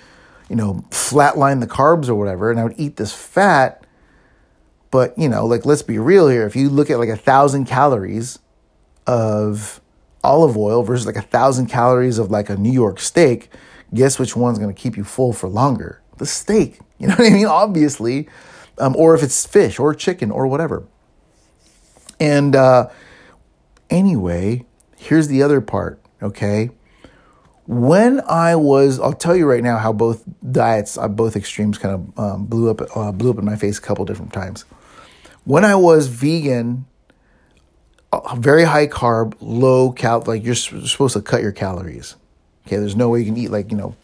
you 0.49 0.57
know, 0.57 0.85
flatline 0.91 1.61
the 1.61 1.67
carbs 1.67 2.09
or 2.09 2.15
whatever, 2.15 2.51
and 2.51 2.61
I 2.61 2.65
would 2.65 2.75
eat 2.77 2.97
this 2.97 3.13
fat. 3.13 3.87
But, 4.91 5.17
you 5.19 5.29
know, 5.29 5.47
like, 5.47 5.65
let's 5.65 5.81
be 5.81 5.99
real 5.99 6.29
here. 6.29 6.47
If 6.47 6.55
you 6.55 6.69
look 6.69 6.91
at 6.91 6.99
like 6.99 7.09
a 7.09 7.17
thousand 7.17 7.65
calories 7.65 8.39
of 9.07 9.81
olive 10.25 10.57
oil 10.57 10.83
versus 10.83 11.07
like 11.07 11.17
a 11.17 11.23
thousand 11.23 11.67
calories 11.67 12.19
of 12.19 12.31
like 12.31 12.49
a 12.49 12.57
New 12.57 12.73
York 12.73 13.01
steak, 13.01 13.51
guess 13.93 14.19
which 14.19 14.37
one's 14.37 14.59
to 14.59 14.73
keep 14.73 14.97
you 14.97 15.05
full 15.05 15.33
for 15.33 15.49
longer? 15.49 16.01
The 16.19 16.27
steak. 16.27 16.79
You 17.03 17.09
know 17.09 17.15
what 17.17 17.27
I 17.27 17.31
mean? 17.31 17.47
Obviously. 17.47 18.29
Um, 18.79 18.95
or 18.95 19.17
if 19.17 19.25
it's 19.25 19.45
fish 19.45 19.81
or 19.81 19.93
chicken 19.93 20.31
or 20.31 20.47
whatever. 20.47 20.85
And 22.21 22.55
uh, 22.55 22.91
anyway, 23.91 24.65
here's 24.97 25.27
the 25.27 25.43
other 25.43 25.61
part, 25.61 26.01
okay? 26.23 26.71
When 27.67 28.21
I 28.21 28.55
was, 28.55 29.01
I'll 29.01 29.13
tell 29.13 29.35
you 29.35 29.47
right 29.47 29.65
now 29.65 29.79
how 29.79 29.93
both 29.93 30.23
diets, 30.49 30.97
uh, 30.97 31.09
both 31.09 31.35
extremes, 31.35 31.77
kind 31.77 31.95
of 31.95 32.19
um, 32.19 32.47
blew 32.47 32.71
up, 32.71 32.97
uh, 32.97 33.11
blew 33.11 33.31
up 33.31 33.39
in 33.39 33.45
my 33.45 33.57
face 33.57 33.79
a 33.79 33.83
couple 33.83 34.05
different 34.05 34.33
times. 34.33 34.65
When 35.43 35.65
I 35.65 35.75
was 35.75 36.07
vegan, 36.07 36.87
very 38.37 38.65
high 38.65 38.87
carb, 38.87 39.35
low 39.41 39.93
cal, 39.93 40.23
like 40.27 40.45
you're 40.45 40.55
supposed 40.55 41.15
to 41.15 41.23
cut 41.23 41.43
your 41.43 41.53
calories. 41.53 42.17
Okay, 42.67 42.77
there's 42.77 42.97
no 42.97 43.09
way 43.09 43.21
you 43.21 43.27
can 43.27 43.37
eat 43.37 43.51
like 43.51 43.71
you 43.71 43.77
know 43.77 43.97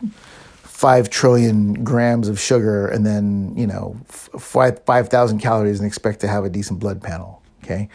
five 0.62 1.10
trillion 1.10 1.84
grams 1.84 2.28
of 2.28 2.38
sugar 2.38 2.86
and 2.86 3.04
then 3.04 3.52
you 3.56 3.66
know 3.66 3.96
five 4.06 4.80
five 4.84 5.08
thousand 5.08 5.40
calories 5.40 5.78
and 5.78 5.86
expect 5.86 6.20
to 6.20 6.28
have 6.28 6.44
a 6.44 6.50
decent 6.50 6.80
blood 6.80 7.02
panel. 7.02 7.42
Okay, 7.64 7.88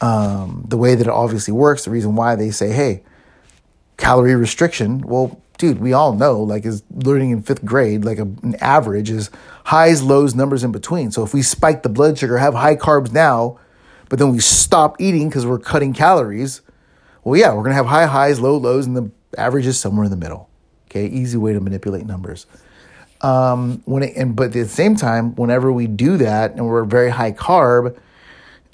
um, 0.00 0.64
the 0.68 0.76
way 0.76 0.94
that 0.94 1.06
it 1.06 1.12
obviously 1.12 1.52
works, 1.52 1.84
the 1.84 1.90
reason 1.90 2.16
why 2.16 2.36
they 2.36 2.50
say, 2.50 2.70
hey, 2.70 3.02
calorie 3.96 4.34
restriction. 4.34 5.00
Well, 5.00 5.40
dude, 5.58 5.80
we 5.80 5.92
all 5.92 6.12
know, 6.12 6.42
like, 6.42 6.66
is 6.66 6.82
learning 6.90 7.30
in 7.30 7.42
fifth 7.42 7.64
grade, 7.64 8.04
like 8.04 8.18
a, 8.18 8.22
an 8.42 8.56
average 8.60 9.10
is 9.10 9.30
highs, 9.64 10.02
lows, 10.02 10.34
numbers 10.34 10.64
in 10.64 10.72
between. 10.72 11.10
So 11.10 11.22
if 11.22 11.32
we 11.32 11.42
spike 11.42 11.82
the 11.82 11.88
blood 11.88 12.18
sugar, 12.18 12.38
have 12.38 12.54
high 12.54 12.76
carbs 12.76 13.12
now, 13.12 13.58
but 14.08 14.18
then 14.18 14.30
we 14.30 14.38
stop 14.38 15.00
eating 15.00 15.28
because 15.28 15.46
we're 15.46 15.58
cutting 15.58 15.92
calories, 15.92 16.62
well, 17.24 17.38
yeah, 17.38 17.52
we're 17.54 17.62
gonna 17.62 17.74
have 17.74 17.86
high 17.86 18.06
highs, 18.06 18.40
low 18.40 18.56
lows, 18.56 18.86
and 18.86 18.96
the 18.96 19.10
average 19.36 19.66
is 19.66 19.78
somewhere 19.78 20.04
in 20.04 20.10
the 20.10 20.16
middle. 20.16 20.48
Okay, 20.88 21.06
easy 21.06 21.36
way 21.36 21.52
to 21.52 21.60
manipulate 21.60 22.06
numbers. 22.06 22.46
Um, 23.20 23.82
when 23.84 24.02
it, 24.04 24.16
and 24.16 24.36
but 24.36 24.46
at 24.48 24.52
the 24.52 24.68
same 24.68 24.94
time, 24.94 25.34
whenever 25.34 25.72
we 25.72 25.86
do 25.86 26.18
that 26.18 26.52
and 26.52 26.66
we're 26.66 26.84
very 26.84 27.10
high 27.10 27.32
carb, 27.32 27.96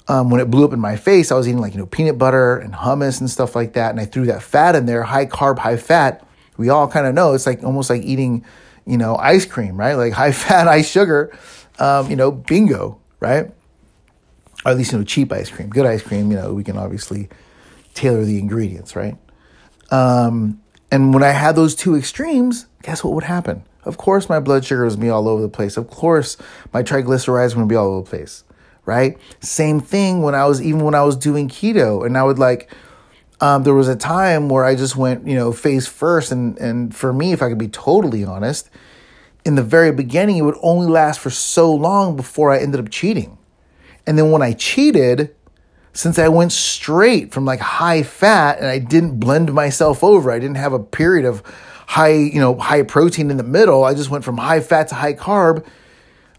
um, 0.07 0.29
when 0.29 0.41
it 0.41 0.51
blew 0.51 0.65
up 0.65 0.73
in 0.73 0.79
my 0.79 0.95
face, 0.97 1.31
I 1.31 1.35
was 1.35 1.47
eating 1.47 1.61
like 1.61 1.73
you 1.73 1.79
know 1.79 1.85
peanut 1.85 2.17
butter 2.17 2.57
and 2.57 2.73
hummus 2.73 3.19
and 3.19 3.29
stuff 3.29 3.55
like 3.55 3.73
that, 3.73 3.91
and 3.91 3.99
I 3.99 4.05
threw 4.05 4.25
that 4.27 4.43
fat 4.43 4.75
in 4.75 4.85
there, 4.85 5.03
high 5.03 5.25
carb, 5.25 5.57
high 5.57 5.77
fat. 5.77 6.25
We 6.57 6.69
all 6.69 6.87
kind 6.87 7.07
of 7.07 7.15
know 7.15 7.33
it's 7.33 7.47
like 7.47 7.63
almost 7.63 7.89
like 7.89 8.03
eating, 8.03 8.45
you 8.85 8.97
know, 8.97 9.15
ice 9.15 9.45
cream, 9.45 9.77
right? 9.77 9.95
Like 9.95 10.13
high 10.13 10.31
fat, 10.43 10.67
high 10.67 10.83
sugar, 10.83 11.35
um, 11.79 12.09
you 12.09 12.15
know, 12.15 12.31
bingo, 12.31 12.99
right? 13.19 13.49
Or 14.65 14.71
at 14.71 14.77
least 14.77 14.91
you 14.91 14.97
know 14.97 15.03
cheap 15.03 15.31
ice 15.31 15.49
cream, 15.49 15.69
good 15.69 15.85
ice 15.85 16.01
cream. 16.01 16.31
You 16.31 16.37
know, 16.37 16.53
we 16.53 16.63
can 16.63 16.77
obviously 16.77 17.29
tailor 17.93 18.23
the 18.23 18.39
ingredients, 18.39 18.95
right? 18.95 19.17
Um, 19.91 20.61
and 20.91 21.13
when 21.13 21.23
I 21.23 21.31
had 21.31 21.55
those 21.55 21.75
two 21.75 21.95
extremes, 21.95 22.67
guess 22.81 23.03
what 23.03 23.13
would 23.13 23.23
happen? 23.23 23.63
Of 23.85 23.97
course, 23.97 24.29
my 24.29 24.39
blood 24.39 24.63
sugar 24.63 24.85
was 24.85 24.95
be 24.95 25.09
all 25.09 25.27
over 25.27 25.41
the 25.41 25.49
place. 25.49 25.77
Of 25.77 25.89
course, 25.89 26.37
my 26.73 26.83
triglycerides 26.83 27.55
would 27.55 27.67
be 27.67 27.75
all 27.75 27.87
over 27.87 28.03
the 28.03 28.09
place, 28.09 28.43
right? 28.85 29.17
Same 29.41 29.79
thing 29.79 30.21
when 30.21 30.35
I 30.35 30.45
was 30.45 30.61
even 30.61 30.83
when 30.83 30.95
I 30.95 31.03
was 31.03 31.17
doing 31.17 31.49
keto, 31.49 32.05
and 32.05 32.17
I 32.17 32.23
would 32.23 32.39
like. 32.39 32.71
Um, 33.41 33.63
there 33.63 33.73
was 33.73 33.89
a 33.89 33.95
time 33.95 34.47
where 34.47 34.63
I 34.63 34.73
just 34.73 34.95
went, 34.95 35.27
you 35.27 35.35
know, 35.35 35.51
face 35.51 35.85
first, 35.85 36.31
and 36.31 36.57
and 36.59 36.95
for 36.95 37.11
me, 37.11 37.33
if 37.33 37.41
I 37.41 37.49
could 37.49 37.57
be 37.57 37.67
totally 37.67 38.23
honest, 38.23 38.69
in 39.43 39.55
the 39.55 39.63
very 39.63 39.91
beginning, 39.91 40.37
it 40.37 40.43
would 40.43 40.57
only 40.61 40.87
last 40.87 41.19
for 41.19 41.29
so 41.29 41.73
long 41.73 42.15
before 42.15 42.51
I 42.51 42.59
ended 42.59 42.79
up 42.79 42.89
cheating, 42.89 43.37
and 44.05 44.17
then 44.17 44.31
when 44.31 44.41
I 44.41 44.53
cheated, 44.53 45.35
since 45.93 46.17
I 46.17 46.27
went 46.27 46.51
straight 46.51 47.31
from 47.31 47.45
like 47.45 47.59
high 47.59 48.03
fat 48.03 48.59
and 48.59 48.67
I 48.67 48.79
didn't 48.79 49.19
blend 49.19 49.53
myself 49.53 50.03
over, 50.03 50.31
I 50.31 50.39
didn't 50.39 50.57
have 50.57 50.73
a 50.73 50.79
period 50.79 51.25
of 51.25 51.43
high, 51.87 52.13
you 52.13 52.39
know, 52.39 52.57
high 52.57 52.81
protein 52.81 53.29
in 53.29 53.37
the 53.37 53.43
middle. 53.43 53.83
I 53.83 53.93
just 53.93 54.09
went 54.09 54.23
from 54.23 54.37
high 54.37 54.59
fat 54.59 54.87
to 54.89 54.95
high 54.95 55.13
carb. 55.13 55.65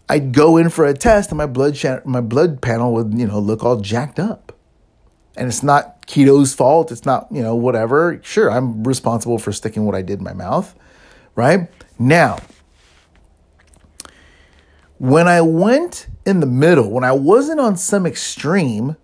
I'd 0.07 0.33
go 0.33 0.57
in 0.57 0.69
for 0.69 0.85
a 0.85 0.93
test 0.93 1.31
and 1.31 1.37
my 1.37 1.47
blood 1.47 1.79
my 2.05 2.21
blood 2.21 2.61
panel 2.61 2.93
would, 2.93 3.17
you 3.17 3.25
know, 3.25 3.39
look 3.39 3.63
all 3.63 3.77
jacked 3.77 4.19
up. 4.19 4.51
And 5.37 5.47
it's 5.47 5.63
not 5.63 6.05
keto's 6.05 6.53
fault. 6.53 6.91
It's 6.91 7.05
not, 7.05 7.27
you 7.31 7.41
know, 7.41 7.55
whatever. 7.55 8.19
Sure, 8.23 8.51
I'm 8.51 8.83
responsible 8.83 9.37
for 9.37 9.51
sticking 9.51 9.85
what 9.85 9.95
I 9.95 10.01
did 10.01 10.19
in 10.19 10.23
my 10.23 10.33
mouth, 10.33 10.75
right? 11.33 11.69
Now, 11.97 12.37
when 14.97 15.27
I 15.27 15.41
went 15.41 16.07
in 16.25 16.39
the 16.39 16.45
middle, 16.45 16.89
when 16.89 17.03
I 17.03 17.11
wasn't 17.11 17.59
on 17.59 17.77
some 17.77 18.05
extreme, 18.05 18.97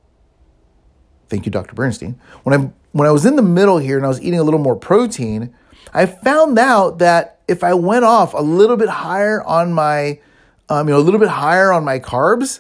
Thank 1.32 1.46
you, 1.46 1.52
Dr. 1.52 1.76
Bernstein. 1.76 2.20
When 2.44 2.60
I 2.60 2.70
when 2.92 3.08
I 3.08 3.12
was 3.12 3.26
in 3.26 3.38
the 3.38 3.42
middle 3.42 3.78
here 3.78 3.96
and 3.96 4.06
I 4.06 4.10
was 4.10 4.22
eating 4.22 4.38
a 4.38 4.44
little 4.44 4.60
more 4.60 4.76
protein, 4.76 5.56
I 5.94 6.06
found 6.06 6.60
out 6.60 7.00
that 7.00 7.40
if 7.48 7.64
I 7.64 7.74
went 7.74 8.04
off 8.04 8.34
a 8.34 8.42
little 8.42 8.76
bit 8.76 8.90
higher 8.90 9.42
on 9.42 9.72
my, 9.72 10.20
um, 10.68 10.90
you 10.90 10.94
know, 10.94 11.00
a 11.00 11.02
little 11.02 11.22
bit 11.22 11.30
higher 11.30 11.72
on 11.72 11.86
my 11.86 12.00
carbs, 12.00 12.60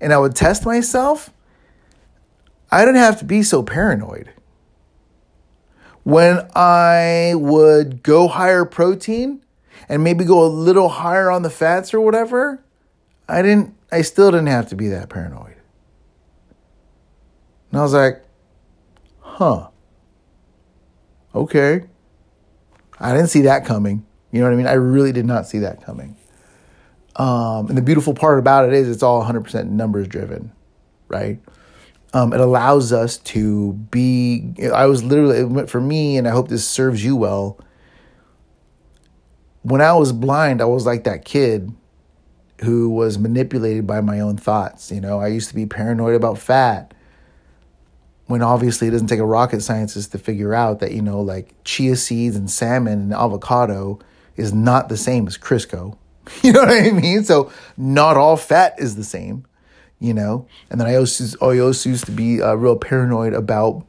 and 0.00 0.12
I 0.12 0.18
would 0.18 0.34
test 0.34 0.66
myself, 0.66 1.30
I 2.68 2.84
didn't 2.84 3.00
have 3.00 3.20
to 3.20 3.24
be 3.24 3.44
so 3.44 3.62
paranoid. 3.62 4.32
When 6.02 6.48
I 6.56 7.34
would 7.36 8.02
go 8.02 8.26
higher 8.26 8.64
protein 8.64 9.40
and 9.88 10.02
maybe 10.02 10.24
go 10.24 10.44
a 10.44 10.48
little 10.48 10.88
higher 10.88 11.30
on 11.30 11.42
the 11.42 11.50
fats 11.50 11.94
or 11.94 12.00
whatever, 12.00 12.60
I 13.28 13.42
didn't. 13.42 13.76
I 13.92 14.02
still 14.02 14.30
didn't 14.30 14.48
have 14.48 14.68
to 14.68 14.76
be 14.76 14.88
that 14.88 15.08
paranoid. 15.08 15.56
And 17.70 17.80
I 17.80 17.82
was 17.82 17.92
like, 17.92 18.24
huh. 19.20 19.68
Okay. 21.34 21.82
I 22.98 23.12
didn't 23.12 23.28
see 23.28 23.42
that 23.42 23.64
coming. 23.64 24.04
You 24.30 24.40
know 24.40 24.46
what 24.46 24.52
I 24.52 24.56
mean? 24.56 24.66
I 24.66 24.74
really 24.74 25.12
did 25.12 25.26
not 25.26 25.46
see 25.46 25.60
that 25.60 25.84
coming. 25.84 26.16
Um, 27.16 27.68
and 27.68 27.76
the 27.76 27.82
beautiful 27.82 28.14
part 28.14 28.38
about 28.38 28.66
it 28.66 28.72
is 28.72 28.88
it's 28.88 29.02
all 29.02 29.24
100% 29.24 29.68
numbers 29.68 30.06
driven, 30.06 30.52
right? 31.08 31.40
Um, 32.12 32.32
it 32.32 32.40
allows 32.40 32.92
us 32.92 33.18
to 33.18 33.72
be. 33.72 34.54
I 34.72 34.86
was 34.86 35.04
literally, 35.04 35.66
for 35.66 35.80
me, 35.80 36.16
and 36.16 36.26
I 36.26 36.32
hope 36.32 36.48
this 36.48 36.66
serves 36.66 37.04
you 37.04 37.16
well. 37.16 37.58
When 39.62 39.80
I 39.80 39.92
was 39.92 40.12
blind, 40.12 40.60
I 40.60 40.64
was 40.64 40.86
like 40.86 41.04
that 41.04 41.24
kid 41.24 41.72
who 42.62 42.90
was 42.90 43.18
manipulated 43.18 43.86
by 43.86 44.00
my 44.00 44.20
own 44.20 44.36
thoughts. 44.36 44.90
You 44.90 45.00
know, 45.00 45.20
I 45.20 45.28
used 45.28 45.48
to 45.48 45.54
be 45.54 45.66
paranoid 45.66 46.14
about 46.14 46.38
fat 46.38 46.94
when 48.26 48.42
obviously 48.42 48.86
it 48.86 48.92
doesn't 48.92 49.08
take 49.08 49.18
a 49.18 49.26
rocket 49.26 49.60
scientist 49.60 50.12
to 50.12 50.18
figure 50.18 50.54
out 50.54 50.78
that 50.78 50.92
you 50.92 51.02
know 51.02 51.20
like 51.20 51.52
chia 51.64 51.96
seeds 51.96 52.36
and 52.36 52.48
salmon 52.48 53.00
and 53.00 53.12
avocado 53.12 53.98
is 54.36 54.52
not 54.52 54.88
the 54.88 54.96
same 54.96 55.26
as 55.26 55.36
Crisco. 55.36 55.96
You 56.42 56.52
know 56.52 56.60
what 56.60 56.70
I 56.70 56.90
mean? 56.92 57.24
So 57.24 57.50
not 57.76 58.16
all 58.16 58.36
fat 58.36 58.76
is 58.78 58.94
the 58.94 59.02
same, 59.02 59.46
you 59.98 60.14
know. 60.14 60.46
And 60.70 60.80
then 60.80 60.86
I 60.86 60.94
also, 60.94 61.24
I 61.44 61.58
also 61.58 61.88
used 61.88 62.06
to 62.06 62.12
be 62.12 62.40
uh, 62.40 62.54
real 62.54 62.76
paranoid 62.76 63.32
about, 63.32 63.84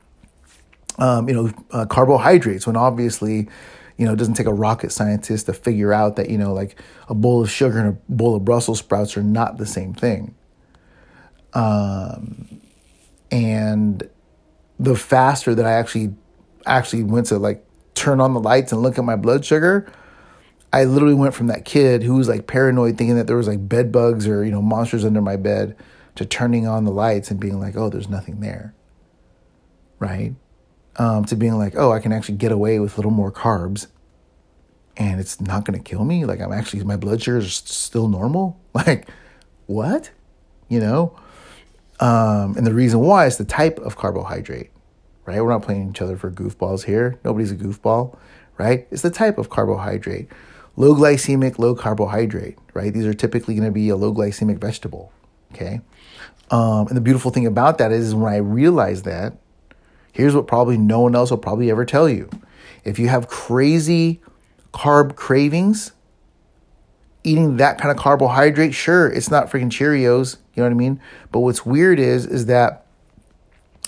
um, 0.97 1.29
you 1.29 1.35
know, 1.35 1.51
uh, 1.69 1.85
carbohydrates 1.85 2.65
when 2.65 2.75
obviously, 2.75 3.47
you 4.01 4.07
know, 4.07 4.13
it 4.13 4.15
doesn't 4.15 4.33
take 4.33 4.47
a 4.47 4.53
rocket 4.53 4.91
scientist 4.91 5.45
to 5.45 5.53
figure 5.53 5.93
out 5.93 6.15
that 6.15 6.27
you 6.31 6.37
know 6.39 6.53
like 6.53 6.75
a 7.07 7.13
bowl 7.13 7.39
of 7.39 7.51
sugar 7.51 7.77
and 7.77 7.89
a 7.89 7.97
bowl 8.11 8.35
of 8.35 8.43
Brussels 8.43 8.79
sprouts 8.79 9.15
are 9.15 9.21
not 9.21 9.59
the 9.59 9.67
same 9.67 9.93
thing. 9.93 10.33
Um, 11.53 12.61
and 13.29 14.09
the 14.79 14.95
faster 14.95 15.53
that 15.53 15.67
I 15.67 15.73
actually 15.73 16.15
actually 16.65 17.03
went 17.03 17.27
to 17.27 17.37
like 17.37 17.63
turn 17.93 18.19
on 18.19 18.33
the 18.33 18.39
lights 18.39 18.71
and 18.71 18.81
look 18.81 18.97
at 18.97 19.03
my 19.03 19.15
blood 19.15 19.45
sugar, 19.45 19.91
I 20.73 20.85
literally 20.85 21.13
went 21.13 21.35
from 21.35 21.45
that 21.47 21.63
kid 21.63 22.01
who 22.01 22.15
was 22.15 22.27
like 22.27 22.47
paranoid 22.47 22.97
thinking 22.97 23.17
that 23.17 23.27
there 23.27 23.37
was 23.37 23.47
like 23.47 23.69
bed 23.69 23.91
bugs 23.91 24.27
or, 24.27 24.43
you 24.43 24.51
know, 24.51 24.63
monsters 24.63 25.05
under 25.05 25.21
my 25.21 25.35
bed 25.35 25.75
to 26.15 26.25
turning 26.25 26.67
on 26.67 26.85
the 26.85 26.91
lights 26.91 27.29
and 27.29 27.39
being 27.39 27.59
like, 27.59 27.77
oh, 27.77 27.89
there's 27.89 28.09
nothing 28.09 28.39
there. 28.39 28.73
Right? 29.99 30.33
Um, 30.97 31.23
to 31.25 31.37
being 31.37 31.57
like, 31.57 31.73
oh, 31.77 31.93
I 31.93 31.99
can 31.99 32.11
actually 32.11 32.35
get 32.35 32.51
away 32.51 32.77
with 32.79 32.93
a 32.93 32.95
little 32.97 33.11
more 33.11 33.31
carbs 33.31 33.87
and 34.97 35.19
it's 35.19 35.39
not 35.39 35.65
going 35.65 35.81
to 35.81 35.83
kill 35.83 36.03
me. 36.03 36.25
Like, 36.25 36.41
I'm 36.41 36.51
actually, 36.51 36.83
my 36.83 36.97
blood 36.97 37.21
sugar 37.21 37.37
is 37.37 37.53
still 37.53 38.07
normal. 38.07 38.59
Like, 38.73 39.09
what? 39.67 40.11
You 40.69 40.79
know? 40.79 41.19
Um, 41.99 42.55
and 42.55 42.65
the 42.65 42.73
reason 42.73 43.01
why 43.01 43.25
is 43.25 43.37
the 43.37 43.43
type 43.43 43.79
of 43.79 43.97
carbohydrate, 43.97 44.71
right? 45.25 45.41
We're 45.41 45.49
not 45.49 45.63
playing 45.63 45.89
each 45.89 46.01
other 46.01 46.15
for 46.15 46.31
goofballs 46.31 46.85
here. 46.85 47.19
Nobody's 47.25 47.51
a 47.51 47.55
goofball, 47.55 48.17
right? 48.57 48.87
It's 48.91 49.01
the 49.01 49.09
type 49.09 49.37
of 49.37 49.49
carbohydrate. 49.49 50.29
Low 50.77 50.95
glycemic, 50.95 51.59
low 51.59 51.75
carbohydrate, 51.75 52.57
right? 52.73 52.93
These 52.93 53.05
are 53.05 53.13
typically 53.13 53.55
going 53.55 53.67
to 53.67 53.73
be 53.73 53.89
a 53.89 53.97
low 53.97 54.13
glycemic 54.13 54.57
vegetable, 54.57 55.11
okay? 55.53 55.81
Um, 56.49 56.87
and 56.87 56.95
the 56.95 57.01
beautiful 57.01 57.31
thing 57.31 57.45
about 57.45 57.77
that 57.79 57.91
is 57.91 58.15
when 58.15 58.31
I 58.31 58.37
realized 58.37 59.03
that, 59.03 59.33
here's 60.11 60.35
what 60.35 60.47
probably 60.47 60.77
no 60.77 61.01
one 61.01 61.15
else 61.15 61.31
will 61.31 61.37
probably 61.37 61.69
ever 61.69 61.85
tell 61.85 62.09
you. 62.09 62.29
If 62.83 62.99
you 62.99 63.07
have 63.09 63.27
crazy 63.27 64.21
carb 64.73 65.15
cravings, 65.15 65.91
eating 67.23 67.57
that 67.57 67.77
kind 67.77 67.91
of 67.91 67.97
carbohydrate, 67.97 68.73
sure, 68.73 69.07
it's 69.07 69.29
not 69.29 69.49
freaking 69.49 69.69
Cheerios, 69.69 70.37
you 70.55 70.63
know 70.63 70.63
what 70.63 70.71
I 70.71 70.75
mean? 70.75 70.99
But 71.31 71.39
what's 71.39 71.65
weird 71.65 71.99
is 71.99 72.25
is 72.25 72.47
that 72.47 72.85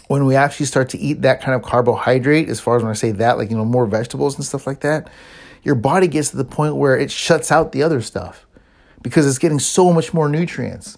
when 0.08 0.26
we 0.26 0.36
actually 0.36 0.66
start 0.66 0.90
to 0.90 0.98
eat 0.98 1.22
that 1.22 1.42
kind 1.42 1.56
of 1.56 1.64
carbohydrate, 1.64 2.50
as 2.50 2.60
far 2.60 2.76
as 2.76 2.84
when 2.84 2.92
I 2.92 2.96
say 2.96 3.12
that, 3.12 3.38
like 3.38 3.50
you 3.50 3.58
know, 3.58 3.66
more 3.66 3.86
vegetables 3.86 4.36
and 4.36 4.46
stuff 4.46 4.68
like 4.68 4.82
that, 4.82 5.10
your 5.64 5.76
body 5.76 6.08
gets 6.08 6.30
to 6.32 6.38
the 6.38 6.46
point 6.46 6.76
where 6.76 6.98
it 6.98 7.10
shuts 7.10 7.52
out 7.52 7.72
the 7.72 7.84
other 7.84 8.02
stuff 8.02 8.46
because 9.02 9.28
it's 9.28 9.38
getting 9.38 9.60
so 9.60 9.92
much 9.92 10.14
more 10.14 10.30
nutrients. 10.30 10.98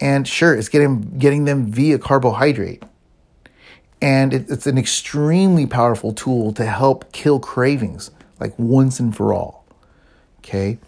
And 0.00 0.26
sure, 0.26 0.54
it's 0.54 0.68
getting 0.68 1.18
getting 1.18 1.44
them 1.44 1.66
via 1.66 1.98
carbohydrate. 1.98 2.82
And 4.02 4.32
it, 4.32 4.50
it's 4.50 4.66
an 4.66 4.78
extremely 4.78 5.66
powerful 5.66 6.12
tool 6.12 6.52
to 6.54 6.64
help 6.64 7.12
kill 7.12 7.38
cravings, 7.38 8.10
like 8.38 8.58
once 8.58 8.98
and 8.98 9.14
for 9.14 9.32
all. 9.32 9.64
Okay. 10.38 10.78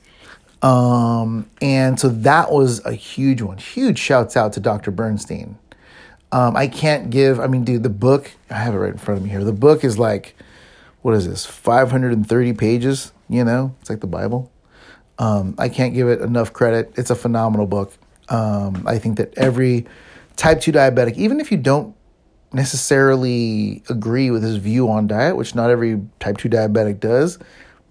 Um, 0.62 1.50
and 1.60 1.98
so 1.98 2.08
that 2.08 2.52
was 2.52 2.84
a 2.86 2.92
huge 2.92 3.42
one. 3.42 3.58
Huge 3.58 3.98
shouts 3.98 4.36
out 4.36 4.52
to 4.54 4.60
Dr. 4.60 4.90
Bernstein. 4.90 5.58
Um, 6.30 6.56
I 6.56 6.66
can't 6.66 7.10
give, 7.10 7.40
I 7.40 7.46
mean, 7.46 7.64
dude, 7.64 7.82
the 7.82 7.90
book, 7.90 8.30
I 8.48 8.54
have 8.54 8.74
it 8.74 8.78
right 8.78 8.92
in 8.92 8.98
front 8.98 9.18
of 9.18 9.24
me 9.24 9.30
here. 9.30 9.44
The 9.44 9.52
book 9.52 9.84
is 9.84 9.98
like, 9.98 10.34
what 11.02 11.14
is 11.14 11.28
this, 11.28 11.44
530 11.44 12.52
pages? 12.54 13.12
You 13.28 13.44
know, 13.44 13.74
it's 13.80 13.90
like 13.90 14.00
the 14.00 14.06
Bible. 14.06 14.50
Um, 15.18 15.54
I 15.58 15.68
can't 15.68 15.92
give 15.92 16.08
it 16.08 16.20
enough 16.20 16.52
credit. 16.52 16.92
It's 16.96 17.10
a 17.10 17.14
phenomenal 17.14 17.66
book. 17.66 17.92
Um, 18.28 18.84
I 18.86 18.98
think 18.98 19.18
that 19.18 19.36
every 19.36 19.86
type 20.36 20.60
2 20.60 20.72
diabetic, 20.72 21.16
even 21.16 21.38
if 21.38 21.50
you 21.50 21.58
don't 21.58 21.94
necessarily 22.54 23.82
agree 23.88 24.30
with 24.30 24.42
his 24.42 24.56
view 24.56 24.90
on 24.90 25.06
diet, 25.06 25.36
which 25.36 25.54
not 25.54 25.70
every 25.70 26.00
type 26.20 26.38
2 26.38 26.48
diabetic 26.48 27.00
does, 27.00 27.38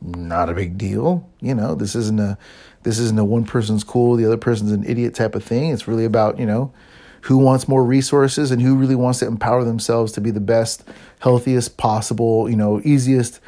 not 0.01 0.49
a 0.49 0.53
big 0.53 0.77
deal. 0.77 1.29
You 1.39 1.55
know, 1.55 1.75
this 1.75 1.95
isn't 1.95 2.19
a 2.19 2.37
this 2.83 2.97
isn't 2.97 3.19
a 3.19 3.25
one 3.25 3.45
person's 3.45 3.83
cool, 3.83 4.15
the 4.15 4.25
other 4.25 4.37
person's 4.37 4.71
an 4.71 4.83
idiot 4.83 5.13
type 5.13 5.35
of 5.35 5.43
thing. 5.43 5.69
It's 5.69 5.87
really 5.87 6.05
about, 6.05 6.39
you 6.39 6.47
know, 6.47 6.73
who 7.21 7.37
wants 7.37 7.67
more 7.67 7.83
resources 7.83 8.49
and 8.49 8.61
who 8.61 8.75
really 8.75 8.95
wants 8.95 9.19
to 9.19 9.27
empower 9.27 9.63
themselves 9.63 10.11
to 10.13 10.21
be 10.21 10.31
the 10.31 10.39
best, 10.39 10.83
healthiest 11.19 11.77
possible, 11.77 12.49
you 12.49 12.55
know, 12.55 12.81
easiest, 12.83 13.39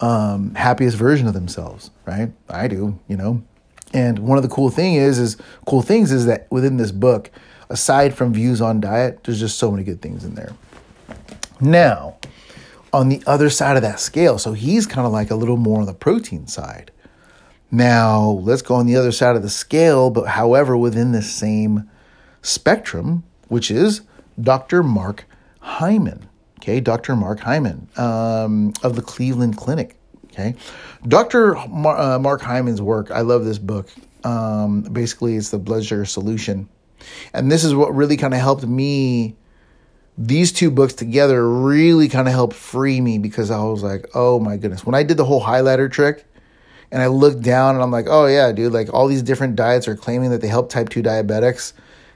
um, 0.00 0.54
happiest 0.56 0.96
version 0.96 1.28
of 1.28 1.34
themselves, 1.34 1.90
right? 2.04 2.32
I 2.48 2.66
do, 2.66 2.98
you 3.06 3.16
know. 3.16 3.44
And 3.92 4.18
one 4.20 4.36
of 4.36 4.42
the 4.42 4.48
cool 4.48 4.70
thing 4.70 4.94
is 4.94 5.20
is 5.20 5.36
cool 5.66 5.82
things 5.82 6.10
is 6.10 6.26
that 6.26 6.50
within 6.50 6.76
this 6.78 6.90
book, 6.90 7.30
aside 7.68 8.14
from 8.14 8.32
views 8.32 8.60
on 8.60 8.80
diet, 8.80 9.24
there's 9.24 9.40
just 9.40 9.58
so 9.58 9.70
many 9.70 9.84
good 9.84 10.02
things 10.02 10.24
in 10.24 10.34
there. 10.34 10.52
Now, 11.60 12.16
on 12.92 13.08
the 13.08 13.22
other 13.26 13.50
side 13.50 13.76
of 13.76 13.82
that 13.82 14.00
scale, 14.00 14.38
so 14.38 14.52
he's 14.52 14.86
kind 14.86 15.06
of 15.06 15.12
like 15.12 15.30
a 15.30 15.34
little 15.34 15.56
more 15.56 15.80
on 15.80 15.86
the 15.86 15.94
protein 15.94 16.46
side. 16.46 16.90
Now, 17.70 18.22
let's 18.42 18.62
go 18.62 18.76
on 18.76 18.86
the 18.86 18.96
other 18.96 19.10
side 19.10 19.34
of 19.34 19.42
the 19.42 19.50
scale, 19.50 20.10
but 20.10 20.28
however, 20.28 20.76
within 20.76 21.12
the 21.12 21.22
same 21.22 21.90
spectrum, 22.42 23.24
which 23.48 23.70
is 23.70 24.02
Dr. 24.40 24.82
Mark 24.82 25.24
Hyman. 25.60 26.28
Okay, 26.60 26.80
Dr. 26.80 27.16
Mark 27.16 27.40
Hyman 27.40 27.88
um, 27.96 28.72
of 28.82 28.96
the 28.96 29.02
Cleveland 29.02 29.56
Clinic. 29.56 29.96
Okay, 30.26 30.54
Dr. 31.06 31.54
Mar- 31.68 31.98
uh, 31.98 32.18
Mark 32.18 32.42
Hyman's 32.42 32.80
work, 32.80 33.10
I 33.10 33.20
love 33.20 33.44
this 33.44 33.58
book. 33.58 33.90
Um, 34.24 34.82
basically, 34.82 35.36
it's 35.36 35.50
the 35.50 35.58
blood 35.58 35.84
sugar 35.84 36.04
solution. 36.04 36.68
And 37.32 37.50
this 37.50 37.64
is 37.64 37.74
what 37.74 37.94
really 37.94 38.16
kind 38.16 38.34
of 38.34 38.40
helped 38.40 38.64
me. 38.64 39.36
These 40.16 40.52
two 40.52 40.70
books 40.70 40.94
together 40.94 41.48
really 41.48 42.08
kind 42.08 42.28
of 42.28 42.34
helped 42.34 42.54
free 42.54 43.00
me 43.00 43.18
because 43.18 43.50
I 43.50 43.62
was 43.62 43.82
like, 43.82 44.06
oh 44.14 44.38
my 44.38 44.56
goodness. 44.56 44.86
When 44.86 44.94
I 44.94 45.02
did 45.02 45.16
the 45.16 45.24
whole 45.24 45.42
highlighter 45.42 45.90
trick 45.90 46.24
and 46.92 47.02
I 47.02 47.08
looked 47.08 47.42
down 47.42 47.74
and 47.74 47.82
I'm 47.82 47.90
like, 47.90 48.06
oh 48.08 48.26
yeah, 48.26 48.52
dude, 48.52 48.72
like 48.72 48.92
all 48.94 49.08
these 49.08 49.22
different 49.22 49.56
diets 49.56 49.88
are 49.88 49.96
claiming 49.96 50.30
that 50.30 50.40
they 50.40 50.48
help 50.48 50.68
type 50.68 50.88
2 50.88 51.02
diabetics 51.02 51.72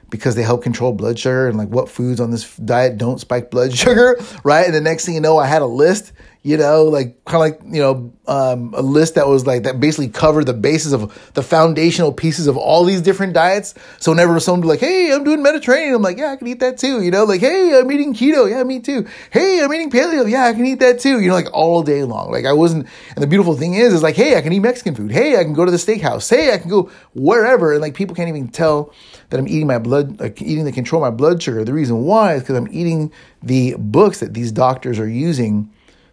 because 0.09 0.35
they 0.35 0.43
help 0.43 0.63
control 0.63 0.93
blood 0.93 1.19
sugar 1.19 1.47
and 1.47 1.57
like 1.57 1.69
what 1.69 1.89
foods 1.89 2.19
on 2.19 2.31
this 2.31 2.55
diet 2.57 2.97
don't 2.97 3.19
spike 3.19 3.51
blood 3.51 3.73
sugar, 3.77 4.17
right? 4.43 4.65
And 4.65 4.73
the 4.73 4.81
next 4.81 5.05
thing 5.05 5.15
you 5.15 5.21
know, 5.21 5.37
I 5.37 5.47
had 5.47 5.61
a 5.61 5.67
list 5.67 6.13
you 6.41 6.55
know, 6.55 6.85
like 6.85 7.25
kind 7.25 7.35
of 7.35 7.41
like, 7.41 7.73
you 7.73 7.81
know, 7.81 8.13
um, 8.27 8.73
a 8.73 8.81
list 8.81 9.15
that 9.15 9.27
was 9.27 9.45
like, 9.45 9.63
that 9.63 9.81
basically 9.81 10.07
covered 10.07 10.45
the 10.45 10.53
basis 10.53 10.93
of 10.93 11.33
the 11.33 11.43
foundational 11.43 12.13
pieces 12.13 12.47
of 12.47 12.55
all 12.55 12.85
these 12.85 13.01
different 13.01 13.33
diets. 13.33 13.75
So 13.97 14.11
whenever 14.11 14.39
someone 14.39 14.65
like, 14.65 14.79
hey, 14.79 15.11
I'm 15.11 15.25
doing 15.25 15.43
Mediterranean, 15.43 15.95
I'm 15.95 16.01
like, 16.01 16.17
yeah, 16.17 16.31
I 16.31 16.37
can 16.37 16.47
eat 16.47 16.61
that 16.61 16.77
too. 16.77 17.01
You 17.03 17.11
know, 17.11 17.25
like, 17.25 17.41
hey, 17.41 17.77
I'm 17.77 17.91
eating 17.91 18.13
keto. 18.13 18.49
Yeah, 18.49 18.63
me 18.63 18.79
too. 18.79 19.05
Hey, 19.31 19.61
I'm 19.61 19.73
eating 19.73 19.91
paleo. 19.91 20.29
Yeah, 20.29 20.45
I 20.45 20.53
can 20.53 20.65
eat 20.65 20.79
that 20.79 20.99
too. 20.99 21.19
You 21.19 21.27
know, 21.27 21.33
like 21.33 21.53
all 21.53 21.83
day 21.83 22.03
long. 22.05 22.31
Like 22.31 22.45
I 22.45 22.53
wasn't, 22.53 22.87
and 23.15 23.21
the 23.21 23.27
beautiful 23.27 23.55
thing 23.55 23.73
is, 23.73 23.93
is 23.93 24.03
like, 24.03 24.15
hey, 24.15 24.37
I 24.37 24.41
can 24.41 24.53
eat 24.53 24.59
Mexican 24.59 24.95
food. 24.95 25.11
Hey, 25.11 25.37
I 25.37 25.43
can 25.43 25.53
go 25.53 25.65
to 25.65 25.71
the 25.71 25.77
steakhouse. 25.77 26.29
Hey, 26.29 26.53
I 26.53 26.57
can 26.57 26.69
go 26.69 26.89
wherever. 27.13 27.73
And 27.73 27.81
like 27.81 27.95
people 27.95 28.15
can't 28.15 28.29
even 28.29 28.47
tell 28.47 28.93
that 29.29 29.39
I'm 29.41 29.47
eating 29.47 29.67
my 29.67 29.77
blood, 29.77 30.21
like 30.21 30.41
eating 30.41 30.63
to 30.63 30.71
control 30.71 31.01
my 31.01 31.11
blood 31.11 31.43
sugar. 31.43 31.65
The 31.65 31.73
reason 31.73 32.03
why 32.05 32.35
is 32.35 32.43
because 32.43 32.55
I'm 32.55 32.69
eating 32.71 33.11
the 33.43 33.75
books 33.77 34.21
that 34.21 34.33
these 34.33 34.53
doctors 34.53 34.99
are 34.99 35.07
using 35.07 35.69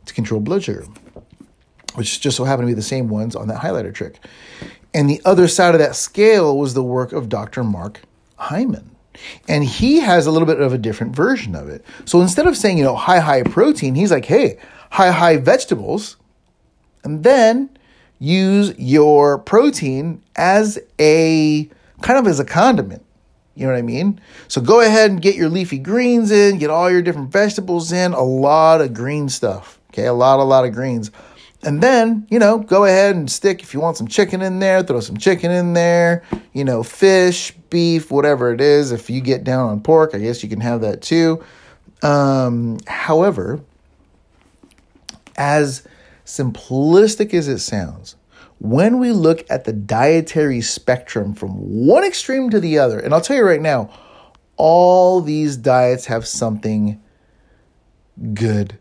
to 0.07 0.15
control 0.15 0.41
blood 0.41 0.63
sugar, 0.63 0.87
which 1.95 2.21
just 2.21 2.37
so 2.37 2.45
happened 2.45 2.69
to 2.69 2.71
be 2.71 2.75
the 2.75 2.83
same 2.83 3.09
ones 3.09 3.37
on 3.37 3.49
that 3.49 3.61
highlighter 3.61 3.95
trick. 3.95 4.19
And 4.95 5.11
the 5.11 5.21
other 5.25 5.47
side 5.47 5.75
of 5.75 5.81
that 5.81 5.95
scale 5.95 6.57
was 6.57 6.75
the 6.75 6.83
work 6.83 7.13
of 7.13 7.29
Dr. 7.29 7.63
Mark 7.63 8.01
Hyman. 8.37 8.91
And 9.49 9.65
he 9.65 10.01
has 10.01 10.27
a 10.27 10.31
little 10.31 10.47
bit 10.47 10.61
of 10.61 10.73
a 10.73 10.79
different 10.79 11.15
version 11.15 11.55
of 11.55 11.69
it. 11.69 11.85
So 12.05 12.21
instead 12.21 12.47
of 12.47 12.57
saying, 12.57 12.79
you 12.79 12.85
know, 12.85 12.97
high, 12.97 13.19
high 13.21 13.43
protein, 13.43 13.95
he's 13.95 14.11
like, 14.11 14.25
hey, 14.25 14.59
high, 14.91 15.11
high 15.11 15.37
vegetables, 15.37 16.17
and 17.05 17.25
then 17.25 17.71
use 18.19 18.75
your 18.79 19.39
protein 19.39 20.23
as 20.37 20.79
a 20.99 21.69
kind 22.03 22.19
of 22.19 22.27
as 22.27 22.41
a 22.41 22.45
condiment. 22.45 23.05
You 23.55 23.67
know 23.67 23.73
what 23.73 23.79
I 23.79 23.83
mean? 23.83 24.21
So 24.49 24.61
go 24.61 24.81
ahead 24.81 25.11
and 25.11 25.23
get 25.23 25.35
your 25.35 25.49
leafy 25.49 25.79
greens 25.79 26.31
in, 26.31 26.59
get 26.59 26.69
all 26.69 26.91
your 26.91 27.01
different 27.01 27.31
vegetables 27.31 27.91
in, 27.91 28.13
a 28.13 28.23
lot 28.23 28.83
of 28.83 28.93
green 28.93 29.31
stuff. 29.31 29.76
Okay, 29.97 30.09
a 30.09 30.13
lot, 30.13 30.41
a 30.41 30.43
lot 30.43 30.67
of 30.67 30.75
greens. 30.75 31.11
And 31.63 31.83
then, 31.83 32.27
you 32.31 32.39
know, 32.39 32.59
go 32.59 32.85
ahead 32.85 33.17
and 33.17 33.31
stick, 33.31 33.63
if 33.63 33.73
you 33.73 33.81
want 33.81 33.97
some 33.97 34.07
chicken 34.07 34.43
in 34.43 34.59
there, 34.59 34.83
throw 34.83 35.01
some 35.01 35.17
chicken 35.17 35.51
in 35.51 35.73
there, 35.73 36.23
you 36.53 36.67
know, 36.67 36.83
fish, 36.83 37.53
beef, 37.71 38.11
whatever 38.11 38.53
it 38.53 38.61
is. 38.61 38.93
If 38.93 39.09
you 39.09 39.23
get 39.23 39.43
down 39.43 39.71
on 39.71 39.81
pork, 39.81 40.15
I 40.15 40.19
guess 40.19 40.43
you 40.43 40.51
can 40.51 40.61
have 40.61 40.83
that 40.83 41.01
too. 41.01 41.43
Um, 42.03 42.77
however, 42.87 43.59
as 45.39 45.83
simplistic 46.27 47.33
as 47.33 47.49
it 47.49 47.61
sounds, 47.61 48.17
when 48.59 48.99
we 48.99 49.13
look 49.13 49.47
at 49.49 49.65
the 49.65 49.73
dietary 49.73 50.61
spectrum 50.61 51.33
from 51.33 51.53
one 51.53 52.05
extreme 52.05 52.51
to 52.51 52.61
the 52.61 52.79
other, 52.79 53.01
and 53.01 53.15
I'll 53.15 53.23
tell 53.23 53.37
you 53.37 53.47
right 53.47 53.63
now, 53.63 53.89
all 54.59 55.23
these 55.23 55.57
diets 55.57 56.05
have 56.05 56.27
something 56.27 57.01
good 58.35 58.79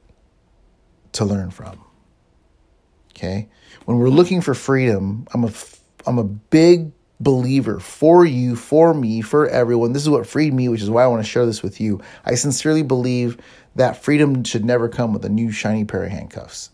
to 1.16 1.26
learn 1.26 1.52
from. 1.52 1.80
Okay? 3.12 3.50
When 3.86 3.98
we're 3.98 4.10
looking 4.10 4.42
for 4.42 4.54
freedom, 4.54 5.28
I'm 5.34 5.44
a 5.44 5.52
I'm 6.06 6.20
a 6.20 6.24
big 6.24 6.92
believer 7.20 7.80
for 7.80 8.26
you, 8.26 8.56
for 8.56 8.94
me, 8.94 9.22
for 9.22 9.48
everyone. 9.48 9.94
This 9.94 10.04
is 10.04 10.10
what 10.10 10.28
freed 10.28 10.54
me, 10.54 10.70
which 10.70 10.82
is 10.82 10.90
why 10.90 11.04
I 11.04 11.08
want 11.08 11.24
to 11.24 11.30
share 11.30 11.46
this 11.46 11.64
with 11.64 11.80
you. 11.80 12.02
I 12.26 12.36
sincerely 12.36 12.84
believe 12.84 13.38
that 13.76 14.04
freedom 14.04 14.44
should 14.44 14.66
never 14.66 14.90
come 14.90 15.14
with 15.14 15.26
a 15.26 15.30
new 15.30 15.52
shiny 15.52 15.86
pair 15.86 16.04
of 16.04 16.12
handcuffs. 16.12 16.70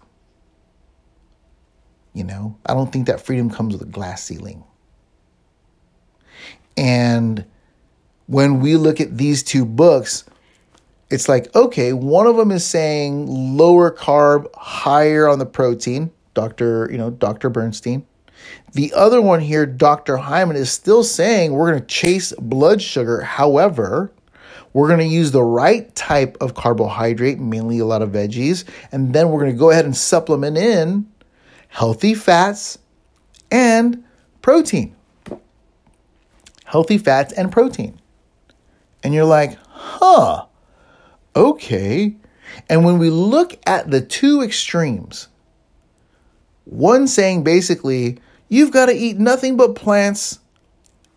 You 2.13 2.23
know, 2.23 2.57
I 2.65 2.73
don't 2.73 2.91
think 2.91 3.07
that 3.07 3.21
freedom 3.21 3.49
comes 3.49 3.73
with 3.73 3.81
a 3.83 3.91
glass 3.91 4.23
ceiling. 4.23 4.63
And 6.75 7.45
when 8.25 8.59
we 8.59 8.75
look 8.75 8.99
at 8.99 9.17
these 9.17 9.43
two 9.43 9.65
books, 9.65 10.25
it's 11.11 11.27
like, 11.27 11.53
okay, 11.55 11.93
one 11.93 12.25
of 12.25 12.37
them 12.37 12.51
is 12.51 12.65
saying 12.65 13.27
lower 13.27 13.91
carb, 13.91 14.47
higher 14.55 15.27
on 15.27 15.39
the 15.39 15.45
protein, 15.45 16.11
Dr. 16.33 16.87
You 16.91 16.97
know, 16.97 17.09
Dr. 17.09 17.49
Bernstein. 17.49 18.05
The 18.73 18.93
other 18.93 19.21
one 19.21 19.41
here, 19.41 19.65
Dr. 19.65 20.17
Hyman, 20.17 20.55
is 20.55 20.71
still 20.71 21.03
saying 21.03 21.51
we're 21.51 21.71
going 21.71 21.81
to 21.81 21.87
chase 21.87 22.33
blood 22.39 22.81
sugar. 22.81 23.21
However, 23.21 24.11
we're 24.73 24.87
going 24.87 24.99
to 24.99 25.05
use 25.05 25.31
the 25.31 25.43
right 25.43 25.93
type 25.95 26.37
of 26.39 26.55
carbohydrate, 26.55 27.39
mainly 27.39 27.79
a 27.79 27.85
lot 27.85 28.01
of 28.01 28.11
veggies, 28.11 28.63
and 28.91 29.13
then 29.13 29.29
we're 29.29 29.41
going 29.41 29.51
to 29.51 29.57
go 29.57 29.71
ahead 29.71 29.85
and 29.85 29.95
supplement 29.95 30.57
in 30.57 31.11
healthy 31.67 32.13
fats 32.13 32.77
and 33.51 34.03
protein. 34.41 34.95
Healthy 36.63 36.97
fats 36.97 37.33
and 37.33 37.51
protein. 37.51 37.99
And 39.03 39.13
you're 39.13 39.25
like, 39.25 39.57
huh, 39.67 40.45
okay. 41.35 42.15
And 42.69 42.85
when 42.85 42.97
we 42.97 43.09
look 43.09 43.59
at 43.65 43.89
the 43.89 44.01
two 44.01 44.41
extremes, 44.41 45.27
one 46.65 47.07
saying 47.07 47.43
basically, 47.43 48.19
you've 48.49 48.71
got 48.71 48.87
to 48.87 48.93
eat 48.93 49.17
nothing 49.17 49.57
but 49.57 49.75
plants 49.75 50.39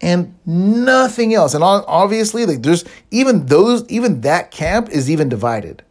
and 0.01 0.35
nothing 0.45 1.35
else. 1.35 1.55
And 1.55 1.65
obviously, 1.65 2.47
like 2.47 2.63
there's 2.63 2.85
even 3.11 3.47
those, 3.47 3.89
even 3.89 4.21
that 4.23 4.51
camp 4.51 4.91
is 4.91 5.11
even 5.11 5.29
divided, 5.29 5.83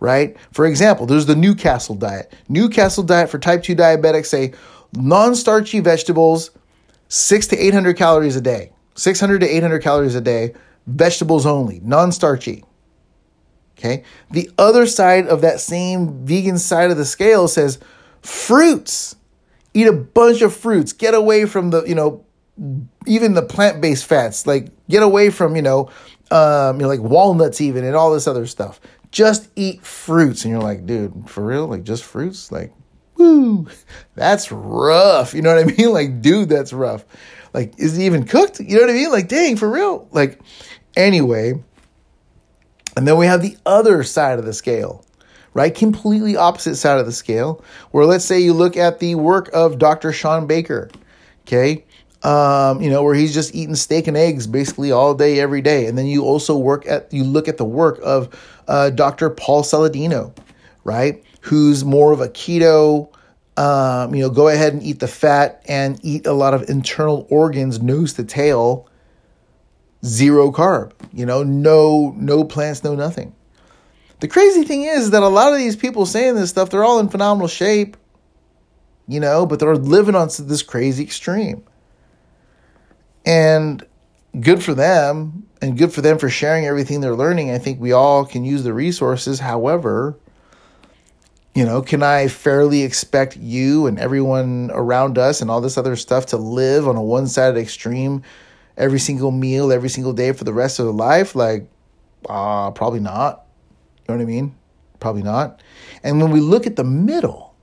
right? 0.00 0.36
For 0.52 0.66
example, 0.66 1.06
there's 1.06 1.26
the 1.26 1.36
Newcastle 1.36 1.94
diet. 1.94 2.32
Newcastle 2.48 3.04
diet 3.04 3.30
for 3.30 3.38
type 3.38 3.62
2 3.62 3.76
diabetics 3.76 4.26
say 4.26 4.52
non 4.94 5.34
starchy 5.34 5.80
vegetables, 5.80 6.50
six 7.08 7.46
to 7.48 7.56
800 7.56 7.96
calories 7.96 8.36
a 8.36 8.40
day, 8.40 8.72
600 8.94 9.40
to 9.40 9.46
800 9.46 9.82
calories 9.82 10.14
a 10.14 10.20
day, 10.20 10.54
vegetables 10.86 11.46
only, 11.46 11.80
non 11.82 12.12
starchy. 12.12 12.64
Okay. 13.78 14.02
The 14.30 14.50
other 14.58 14.86
side 14.86 15.28
of 15.28 15.40
that 15.42 15.60
same 15.60 16.26
vegan 16.26 16.58
side 16.58 16.90
of 16.90 16.96
the 16.96 17.04
scale 17.04 17.46
says 17.46 17.78
fruits. 18.22 19.14
Eat 19.72 19.86
a 19.86 19.92
bunch 19.92 20.42
of 20.42 20.54
fruits. 20.54 20.92
Get 20.92 21.14
away 21.14 21.46
from 21.46 21.70
the, 21.70 21.84
you 21.84 21.94
know, 21.94 22.24
even 23.06 23.34
the 23.34 23.42
plant 23.42 23.80
based 23.80 24.06
fats. 24.06 24.46
Like, 24.46 24.70
get 24.88 25.04
away 25.04 25.30
from, 25.30 25.54
you 25.54 25.62
know, 25.62 25.90
um, 26.30 26.76
you 26.76 26.82
know, 26.82 26.88
like 26.88 27.00
walnuts, 27.00 27.60
even, 27.60 27.84
and 27.84 27.94
all 27.94 28.12
this 28.12 28.26
other 28.26 28.46
stuff. 28.46 28.80
Just 29.12 29.48
eat 29.54 29.84
fruits. 29.84 30.44
And 30.44 30.52
you're 30.52 30.62
like, 30.62 30.84
dude, 30.84 31.30
for 31.30 31.44
real? 31.44 31.68
Like, 31.68 31.84
just 31.84 32.02
fruits? 32.02 32.50
Like, 32.50 32.74
woo, 33.16 33.68
that's 34.16 34.50
rough. 34.50 35.34
You 35.34 35.42
know 35.42 35.54
what 35.54 35.64
I 35.64 35.76
mean? 35.78 35.92
Like, 35.92 36.20
dude, 36.20 36.48
that's 36.48 36.72
rough. 36.72 37.04
Like, 37.54 37.78
is 37.78 37.96
it 37.96 38.02
even 38.02 38.24
cooked? 38.24 38.58
You 38.58 38.76
know 38.76 38.82
what 38.82 38.90
I 38.90 38.94
mean? 38.94 39.12
Like, 39.12 39.28
dang, 39.28 39.56
for 39.56 39.70
real. 39.70 40.08
Like, 40.10 40.40
anyway. 40.96 41.62
And 42.98 43.06
then 43.06 43.16
we 43.16 43.26
have 43.26 43.42
the 43.42 43.56
other 43.64 44.02
side 44.02 44.40
of 44.40 44.44
the 44.44 44.52
scale, 44.52 45.04
right? 45.54 45.72
Completely 45.72 46.36
opposite 46.36 46.74
side 46.74 46.98
of 46.98 47.06
the 47.06 47.12
scale, 47.12 47.64
where 47.92 48.04
let's 48.04 48.24
say 48.24 48.40
you 48.40 48.52
look 48.52 48.76
at 48.76 48.98
the 48.98 49.14
work 49.14 49.48
of 49.52 49.78
Dr. 49.78 50.12
Shawn 50.12 50.48
Baker, 50.48 50.90
okay? 51.46 51.84
Um, 52.24 52.82
you 52.82 52.90
know, 52.90 53.04
where 53.04 53.14
he's 53.14 53.32
just 53.32 53.54
eating 53.54 53.76
steak 53.76 54.08
and 54.08 54.16
eggs 54.16 54.48
basically 54.48 54.90
all 54.90 55.14
day, 55.14 55.38
every 55.38 55.62
day. 55.62 55.86
And 55.86 55.96
then 55.96 56.06
you 56.06 56.24
also 56.24 56.58
work 56.58 56.88
at, 56.88 57.12
you 57.12 57.22
look 57.22 57.46
at 57.46 57.56
the 57.56 57.64
work 57.64 58.00
of 58.02 58.36
uh, 58.66 58.90
Dr. 58.90 59.30
Paul 59.30 59.62
Saladino, 59.62 60.36
right? 60.82 61.22
Who's 61.42 61.84
more 61.84 62.10
of 62.10 62.20
a 62.20 62.28
keto, 62.28 63.14
um, 63.56 64.12
you 64.12 64.22
know, 64.22 64.30
go 64.30 64.48
ahead 64.48 64.72
and 64.72 64.82
eat 64.82 64.98
the 64.98 65.06
fat 65.06 65.62
and 65.68 66.00
eat 66.04 66.26
a 66.26 66.32
lot 66.32 66.52
of 66.52 66.68
internal 66.68 67.28
organs, 67.30 67.80
nose 67.80 68.14
to 68.14 68.24
tail, 68.24 68.87
zero 70.04 70.50
carb, 70.50 70.92
you 71.12 71.26
know, 71.26 71.42
no 71.42 72.14
no 72.16 72.44
plants, 72.44 72.84
no 72.84 72.94
nothing. 72.94 73.34
The 74.20 74.28
crazy 74.28 74.64
thing 74.64 74.82
is 74.82 75.10
that 75.10 75.22
a 75.22 75.28
lot 75.28 75.52
of 75.52 75.58
these 75.58 75.76
people 75.76 76.04
saying 76.06 76.34
this 76.34 76.50
stuff, 76.50 76.70
they're 76.70 76.84
all 76.84 76.98
in 76.98 77.08
phenomenal 77.08 77.48
shape, 77.48 77.96
you 79.06 79.20
know, 79.20 79.46
but 79.46 79.60
they're 79.60 79.76
living 79.76 80.14
on 80.14 80.28
this 80.40 80.62
crazy 80.62 81.04
extreme. 81.04 81.62
And 83.24 83.84
good 84.40 84.62
for 84.62 84.74
them, 84.74 85.46
and 85.60 85.76
good 85.76 85.92
for 85.92 86.00
them 86.00 86.18
for 86.18 86.28
sharing 86.28 86.66
everything 86.66 87.00
they're 87.00 87.14
learning. 87.14 87.50
I 87.50 87.58
think 87.58 87.80
we 87.80 87.92
all 87.92 88.24
can 88.24 88.44
use 88.44 88.64
the 88.64 88.72
resources. 88.72 89.40
However, 89.40 90.18
you 91.54 91.64
know, 91.64 91.82
can 91.82 92.02
I 92.02 92.28
fairly 92.28 92.82
expect 92.82 93.36
you 93.36 93.86
and 93.86 93.98
everyone 93.98 94.70
around 94.72 95.18
us 95.18 95.40
and 95.40 95.50
all 95.50 95.60
this 95.60 95.76
other 95.76 95.96
stuff 95.96 96.26
to 96.26 96.36
live 96.36 96.86
on 96.86 96.96
a 96.96 97.02
one 97.02 97.26
sided 97.26 97.58
extreme 97.58 98.22
every 98.78 98.98
single 98.98 99.30
meal, 99.30 99.70
every 99.70 99.90
single 99.90 100.14
day 100.14 100.32
for 100.32 100.44
the 100.44 100.54
rest 100.54 100.78
of 100.78 100.86
their 100.86 100.94
life? 100.94 101.34
Like, 101.34 101.68
uh, 102.28 102.70
probably 102.70 103.00
not. 103.00 103.44
You 103.98 104.14
know 104.14 104.18
what 104.18 104.22
I 104.22 104.26
mean? 104.26 104.54
Probably 105.00 105.22
not. 105.22 105.62
And 106.02 106.22
when 106.22 106.30
we 106.30 106.40
look 106.40 106.66
at 106.66 106.76
the 106.76 106.84
middle, 106.84 107.54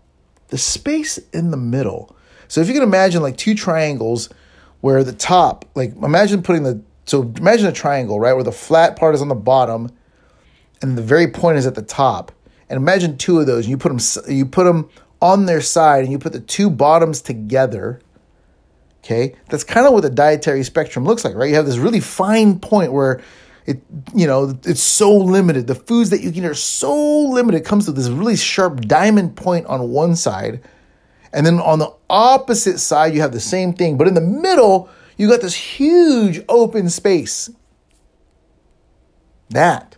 the 0.50 0.58
space 0.58 1.18
in 1.34 1.52
the 1.52 1.58
middle. 1.58 2.16
So 2.48 2.62
if 2.62 2.68
you 2.68 2.74
can 2.74 2.84
imagine 2.84 3.22
like 3.22 3.38
two 3.38 3.56
triangles 3.56 4.30
where 4.82 5.04
the 5.04 5.14
top, 5.14 5.66
like 5.74 5.96
imagine 5.96 6.44
putting 6.44 6.64
the, 6.64 6.82
so 7.06 7.34
imagine 7.38 7.68
a 7.68 7.72
triangle, 7.72 8.20
right? 8.20 8.34
Where 8.34 8.44
the 8.44 8.52
flat 8.52 8.96
part 8.96 9.16
is 9.16 9.22
on 9.22 9.28
the 9.28 9.36
bottom 9.36 9.90
and 10.82 10.98
the 10.98 11.02
very 11.02 11.28
point 11.28 11.58
is 11.58 11.66
at 11.66 11.76
the 11.76 11.82
top. 11.82 12.32
And 12.70 12.78
imagine 12.78 13.18
two 13.18 13.40
of 13.40 13.48
those 13.48 13.66
and 13.66 13.72
you 13.72 13.78
put 13.78 13.90
them, 13.90 14.34
you 14.34 14.46
put 14.46 14.66
them 14.66 14.90
on 15.22 15.46
their 15.46 15.62
side 15.62 16.04
and 16.04 16.12
you 16.12 16.20
put 16.20 16.34
the 16.34 16.40
two 16.40 16.70
bottoms 16.70 17.22
together 17.22 18.00
Okay, 19.06 19.36
that's 19.50 19.64
kind 19.64 19.86
of 19.86 19.94
what 19.94 20.02
the 20.02 20.10
dietary 20.10 20.64
spectrum 20.64 21.06
looks 21.06 21.24
like, 21.24 21.36
right? 21.36 21.48
You 21.48 21.56
have 21.56 21.68
this 21.68 21.78
really 21.78 22.00
fine 22.00 22.58
point 22.58 22.92
where 22.92 23.22
it, 23.68 23.80
you 24.16 24.26
know, 24.26 24.58
it's 24.66 24.82
so 24.82 25.16
limited. 25.16 25.68
The 25.68 25.76
foods 25.76 26.10
that 26.10 26.22
you 26.22 26.32
can 26.32 26.44
eat 26.44 26.48
are 26.48 26.56
so 26.56 27.22
limited. 27.22 27.62
It 27.62 27.66
comes 27.66 27.86
to 27.86 27.92
this 27.92 28.10
really 28.10 28.36
sharp 28.36 28.82
diamond 28.82 29.36
point 29.36 29.68
on 29.68 29.90
one 29.90 30.16
side, 30.16 30.68
and 31.32 31.46
then 31.46 31.60
on 31.60 31.78
the 31.78 31.94
opposite 32.10 32.80
side 32.80 33.14
you 33.14 33.22
have 33.22 33.32
the 33.32 33.40
same 33.40 33.74
thing, 33.74 33.96
but 33.96 34.08
in 34.08 34.16
the 34.16 34.22
middle 34.22 34.90
you 35.18 35.30
got 35.30 35.42
this 35.42 35.56
huge 35.56 36.42
open 36.50 36.90
space. 36.90 37.52
That 39.50 39.98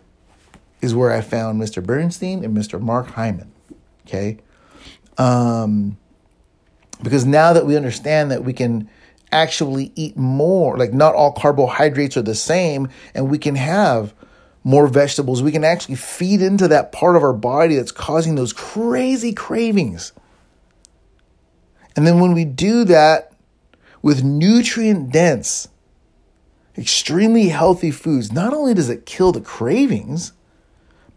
is 0.82 0.94
where 0.94 1.12
I 1.12 1.22
found 1.22 1.60
Mr. 1.60 1.82
Bernstein 1.82 2.44
and 2.44 2.54
Mr. 2.54 2.78
Mark 2.78 3.08
Hyman. 3.08 3.50
Okay. 4.06 4.38
Um, 5.16 5.96
because 7.02 7.24
now 7.24 7.52
that 7.52 7.66
we 7.66 7.76
understand 7.76 8.30
that 8.30 8.44
we 8.44 8.52
can 8.52 8.88
actually 9.32 9.92
eat 9.94 10.16
more. 10.16 10.76
Like 10.76 10.92
not 10.92 11.14
all 11.14 11.32
carbohydrates 11.32 12.16
are 12.16 12.22
the 12.22 12.34
same, 12.34 12.88
and 13.14 13.30
we 13.30 13.38
can 13.38 13.56
have 13.56 14.14
more 14.64 14.86
vegetables. 14.86 15.42
We 15.42 15.52
can 15.52 15.64
actually 15.64 15.94
feed 15.94 16.42
into 16.42 16.68
that 16.68 16.92
part 16.92 17.16
of 17.16 17.22
our 17.22 17.32
body 17.32 17.76
that's 17.76 17.92
causing 17.92 18.34
those 18.34 18.52
crazy 18.52 19.32
cravings. 19.32 20.12
And 21.96 22.06
then 22.06 22.20
when 22.20 22.32
we 22.32 22.44
do 22.44 22.84
that 22.84 23.32
with 24.02 24.22
nutrient 24.22 25.10
dense, 25.10 25.68
extremely 26.76 27.48
healthy 27.48 27.90
foods, 27.90 28.32
not 28.32 28.52
only 28.52 28.74
does 28.74 28.88
it 28.88 29.06
kill 29.06 29.32
the 29.32 29.40
cravings, 29.40 30.32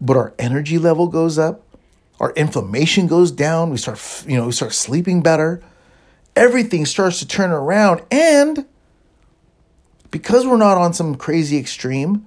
but 0.00 0.16
our 0.16 0.34
energy 0.38 0.78
level 0.78 1.06
goes 1.06 1.38
up, 1.38 1.62
our 2.18 2.32
inflammation 2.32 3.06
goes 3.06 3.30
down, 3.30 3.70
we 3.70 3.76
start 3.76 4.24
you 4.26 4.36
know, 4.36 4.46
we 4.46 4.52
start 4.52 4.72
sleeping 4.72 5.22
better 5.22 5.62
everything 6.36 6.86
starts 6.86 7.18
to 7.20 7.28
turn 7.28 7.50
around. 7.50 8.02
And 8.10 8.66
because 10.10 10.46
we're 10.46 10.56
not 10.56 10.78
on 10.78 10.92
some 10.92 11.14
crazy 11.14 11.56
extreme, 11.58 12.26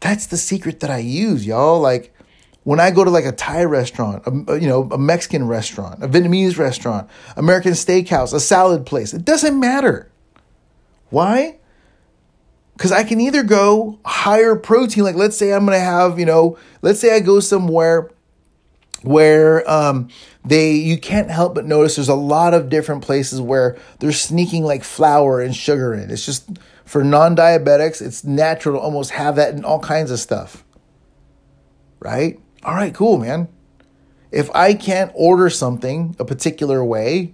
that's 0.00 0.26
the 0.26 0.36
secret 0.36 0.80
that 0.80 0.90
I 0.90 0.98
use, 0.98 1.46
y'all. 1.46 1.80
Like 1.80 2.14
when 2.64 2.80
I 2.80 2.90
go 2.90 3.04
to 3.04 3.10
like 3.10 3.24
a 3.24 3.32
Thai 3.32 3.64
restaurant, 3.64 4.22
a, 4.26 4.58
you 4.58 4.68
know, 4.68 4.88
a 4.90 4.98
Mexican 4.98 5.46
restaurant, 5.46 6.02
a 6.02 6.08
Vietnamese 6.08 6.58
restaurant, 6.58 7.08
American 7.36 7.72
steakhouse, 7.72 8.34
a 8.34 8.40
salad 8.40 8.86
place, 8.86 9.14
it 9.14 9.24
doesn't 9.24 9.58
matter. 9.58 10.10
Why? 11.10 11.58
Because 12.76 12.90
I 12.90 13.04
can 13.04 13.20
either 13.20 13.44
go 13.44 14.00
higher 14.04 14.56
protein, 14.56 15.04
like 15.04 15.14
let's 15.14 15.36
say 15.36 15.52
I'm 15.52 15.64
gonna 15.64 15.78
have, 15.78 16.18
you 16.18 16.26
know, 16.26 16.58
let's 16.82 17.00
say 17.00 17.14
I 17.14 17.20
go 17.20 17.38
somewhere 17.38 18.10
where 19.04 19.68
um, 19.70 20.08
they 20.44 20.72
you 20.72 20.98
can't 20.98 21.30
help 21.30 21.54
but 21.54 21.66
notice 21.66 21.96
there's 21.96 22.08
a 22.08 22.14
lot 22.14 22.54
of 22.54 22.68
different 22.68 23.02
places 23.02 23.40
where 23.40 23.76
they're 24.00 24.12
sneaking 24.12 24.64
like 24.64 24.82
flour 24.82 25.40
and 25.40 25.54
sugar 25.54 25.94
in. 25.94 26.10
It's 26.10 26.24
just 26.24 26.48
for 26.84 27.04
non-diabetics, 27.04 28.02
it's 28.02 28.24
natural 28.24 28.76
to 28.76 28.80
almost 28.80 29.10
have 29.10 29.36
that 29.36 29.54
in 29.54 29.64
all 29.64 29.80
kinds 29.80 30.10
of 30.10 30.18
stuff. 30.18 30.64
Right? 32.00 32.40
All 32.62 32.74
right, 32.74 32.94
cool, 32.94 33.18
man. 33.18 33.48
If 34.30 34.50
I 34.54 34.74
can't 34.74 35.12
order 35.14 35.48
something 35.48 36.16
a 36.18 36.24
particular 36.24 36.84
way, 36.84 37.32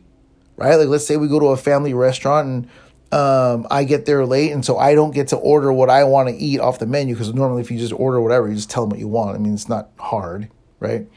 right? 0.56 0.76
Like 0.76 0.88
let's 0.88 1.06
say 1.06 1.16
we 1.16 1.28
go 1.28 1.40
to 1.40 1.46
a 1.46 1.56
family 1.56 1.94
restaurant 1.94 2.46
and 2.46 2.68
um, 3.12 3.66
I 3.70 3.84
get 3.84 4.06
there 4.06 4.24
late, 4.24 4.52
and 4.52 4.64
so 4.64 4.78
I 4.78 4.94
don't 4.94 5.12
get 5.12 5.28
to 5.28 5.36
order 5.36 5.72
what 5.72 5.90
I 5.90 6.04
want 6.04 6.28
to 6.28 6.34
eat 6.34 6.60
off 6.60 6.78
the 6.78 6.86
menu 6.86 7.14
because 7.14 7.34
normally, 7.34 7.60
if 7.60 7.70
you 7.70 7.78
just 7.78 7.92
order 7.92 8.20
whatever, 8.20 8.48
you 8.48 8.54
just 8.54 8.70
tell 8.70 8.84
them 8.84 8.90
what 8.90 9.00
you 9.00 9.08
want. 9.08 9.34
I 9.34 9.38
mean, 9.38 9.54
it's 9.54 9.68
not 9.68 9.90
hard, 9.98 10.48
right? 10.78 11.08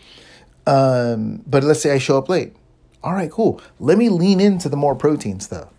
Um, 0.65 1.43
but 1.45 1.63
let's 1.63 1.81
say 1.81 1.91
I 1.91 1.97
show 1.97 2.17
up 2.17 2.29
late. 2.29 2.55
All 3.03 3.13
right, 3.13 3.29
cool. 3.29 3.61
Let 3.79 3.97
me 3.97 4.09
lean 4.09 4.39
into 4.39 4.69
the 4.69 4.77
more 4.77 4.95
protein 4.95 5.39
stuff, 5.39 5.69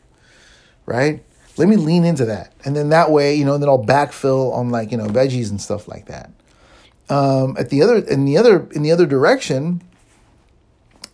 right? 0.84 1.24
Let 1.56 1.68
me 1.68 1.76
lean 1.76 2.04
into 2.04 2.24
that, 2.26 2.52
and 2.64 2.76
then 2.76 2.90
that 2.90 3.10
way, 3.10 3.34
you 3.34 3.44
know, 3.44 3.56
then 3.56 3.68
I'll 3.68 3.82
backfill 3.82 4.52
on 4.52 4.70
like 4.70 4.90
you 4.90 4.98
know 4.98 5.06
veggies 5.06 5.50
and 5.50 5.60
stuff 5.60 5.88
like 5.88 6.06
that. 6.06 6.30
Um, 7.08 7.56
at 7.58 7.70
the 7.70 7.82
other 7.82 7.96
in 7.96 8.24
the 8.24 8.36
other 8.36 8.68
in 8.72 8.82
the 8.82 8.90
other 8.90 9.06
direction, 9.06 9.82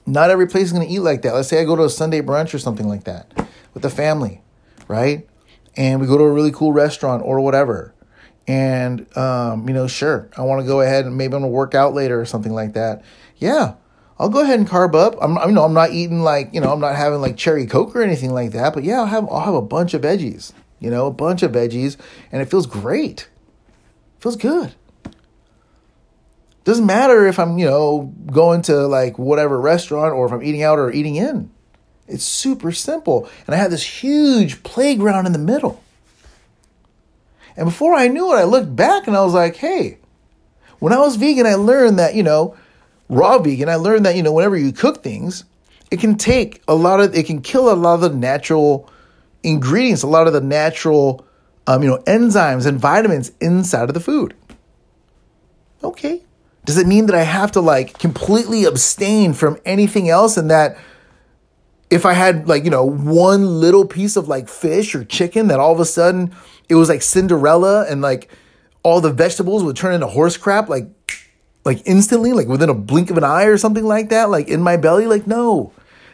not 0.07 0.31
every 0.31 0.49
place 0.49 0.67
is 0.67 0.73
going 0.73 0.87
to 0.87 0.93
eat 0.93 1.01
like 1.01 1.23
that. 1.23 1.35
Let's 1.35 1.49
say 1.49 1.61
I 1.61 1.65
go 1.65 1.77
to 1.77 1.85
a 1.85 1.91
Sunday 1.91 2.23
brunch 2.23 2.55
or 2.55 2.59
something 2.59 2.89
like 2.89 3.05
that 3.05 3.33
with 3.75 3.83
the 3.83 3.91
family, 3.91 4.41
right? 4.89 5.29
And 5.77 6.01
we 6.01 6.07
go 6.07 6.19
to 6.19 6.25
a 6.25 6.33
really 6.33 6.53
cool 6.53 6.73
restaurant 6.73 7.23
or 7.25 7.41
whatever. 7.41 7.95
And 8.49 9.07
um, 9.17 9.69
you 9.69 9.75
know, 9.75 9.87
sure, 9.87 10.29
I 10.37 10.43
want 10.43 10.63
to 10.63 10.67
go 10.67 10.81
ahead 10.81 11.05
and 11.05 11.17
maybe 11.17 11.35
I'm 11.35 11.43
gonna 11.43 11.49
work 11.49 11.75
out 11.75 11.95
later 11.95 12.21
or 12.21 12.25
something 12.25 12.53
like 12.53 12.73
that 12.73 13.05
yeah, 13.41 13.75
I'll 14.19 14.29
go 14.29 14.43
ahead 14.43 14.59
and 14.59 14.69
carb 14.69 14.95
up. 14.95 15.17
I'm, 15.21 15.39
I 15.39 15.47
know 15.47 15.65
I'm 15.65 15.75
not 15.75 15.91
eating 15.91 16.23
like 16.23 16.51
you 16.53 16.61
know 16.61 16.73
I'm 16.73 16.81
not 16.81 16.95
having 16.95 17.21
like 17.21 17.37
cherry 17.37 17.67
coke 17.67 17.97
or 17.97 18.03
anything 18.03 18.33
like 18.33 18.53
that, 18.53 18.75
but 18.75 18.85
yeah, 18.85 19.01
I'll 19.01 19.07
have 19.07 19.29
I'll 19.29 19.41
have 19.41 19.55
a 19.55 19.63
bunch 19.63 19.95
of 19.95 20.03
veggies. 20.03 20.53
You 20.79 20.91
know, 20.91 21.07
a 21.07 21.11
bunch 21.11 21.43
of 21.43 21.53
veggies, 21.53 21.97
and 22.31 22.41
it 22.41 22.51
feels 22.51 22.67
great. 22.67 23.29
It 24.17 24.23
feels 24.23 24.37
good. 24.37 24.75
Doesn't 26.65 26.87
matter 26.87 27.27
if 27.27 27.39
I'm 27.39 27.59
you 27.59 27.67
know 27.67 28.15
going 28.27 28.63
to 28.63 28.87
like 28.87 29.19
whatever 29.19 29.61
restaurant 29.61 30.15
or 30.15 30.27
if 30.27 30.33
I'm 30.33 30.43
eating 30.43 30.63
out 30.63 30.79
or 30.79 30.93
eating 30.93 31.17
in. 31.17 31.51
It's 32.07 32.25
super 32.25 32.73
simple, 32.73 33.29
and 33.47 33.55
I 33.55 33.59
have 33.59 33.71
this 33.71 34.03
huge 34.03 34.63
playground 34.63 35.27
in 35.27 35.33
the 35.33 35.39
middle. 35.39 35.83
And 37.57 37.67
before 37.67 37.95
I 37.95 38.09
knew 38.09 38.33
it, 38.33 38.39
I 38.39 38.45
looked 38.45 38.75
back 38.75 39.07
and 39.07 39.17
I 39.17 39.25
was 39.25 39.35
like, 39.35 39.57
hey, 39.57 39.99
when 40.79 40.93
I 40.93 40.99
was 40.99 41.17
vegan, 41.17 41.47
I 41.47 41.55
learned 41.55 41.99
that, 41.99 42.15
you 42.15 42.23
know, 42.23 42.57
raw 43.11 43.39
vegan, 43.39 43.69
I 43.69 43.75
learned 43.75 44.07
that, 44.07 44.17
you 44.17 44.23
know, 44.23 44.33
whenever 44.33 44.57
you 44.57 44.73
cook 44.73 45.03
things, 45.03 45.45
it 45.91 46.01
can 46.01 46.17
take 46.17 46.63
a 46.69 46.75
lot 46.75 47.01
of 47.01 47.15
it 47.15 47.27
can 47.27 47.43
kill 47.43 47.71
a 47.71 47.75
lot 47.75 47.95
of 47.95 48.01
the 48.01 48.11
natural 48.11 48.89
ingredients, 49.43 50.03
a 50.03 50.07
lot 50.07 50.27
of 50.27 50.33
the 50.33 50.41
natural 50.41 51.27
um, 51.67 51.83
you 51.83 51.89
know 51.89 51.99
enzymes 52.07 52.67
and 52.67 52.79
vitamins 52.79 53.33
inside 53.41 53.89
of 53.89 53.95
the 53.95 54.01
food. 54.01 54.35
Okay. 55.83 56.23
Does 56.65 56.79
it 56.79 56.87
mean 56.87 57.07
that 57.07 57.17
I 57.17 57.23
have 57.23 57.53
to 57.53 57.61
like 57.61 57.99
completely 57.99 58.65
abstain 58.65 59.33
from 59.33 59.59
anything 59.65 60.09
else 60.09 60.37
and 60.37 60.51
that 60.51 60.79
if 61.89 62.07
I 62.07 62.13
had 62.13 62.49
like, 62.49 62.65
you 62.65 62.71
know, 62.71 62.85
one 62.85 63.61
little 63.61 63.87
piece 63.87 64.17
of 64.17 64.29
like 64.29 64.49
fish 64.49 64.95
or 64.95 65.05
chicken 65.05 65.49
that 65.49 65.59
all 65.59 65.73
of 65.73 65.81
a 65.81 65.85
sudden 65.85 66.33
it 66.69 66.75
was 66.77 66.89
like 66.89 67.03
Cinderella 67.03 67.87
and 67.89 68.03
like 68.03 68.31
all 68.83 69.01
the 69.01 69.13
vegetables 69.13 69.65
would 69.65 69.77
turn 69.77 69.95
into 69.95 70.07
horse 70.07 70.37
crap 70.37 70.69
like 70.69 71.00
like 71.65 71.83
instantly, 71.85 72.33
like 72.33 72.49
within 72.49 72.69
a 72.69 72.75
blink 72.75 73.11
of 73.11 73.19
an 73.19 73.25
eye 73.25 73.45
or 73.45 73.59
something 73.59 73.85
like 73.85 74.09
that, 74.11 74.31
like 74.31 74.49
in 74.49 74.63
my 74.63 74.77
belly? 74.77 75.07
Like, 75.07 75.27
no. 75.27 75.73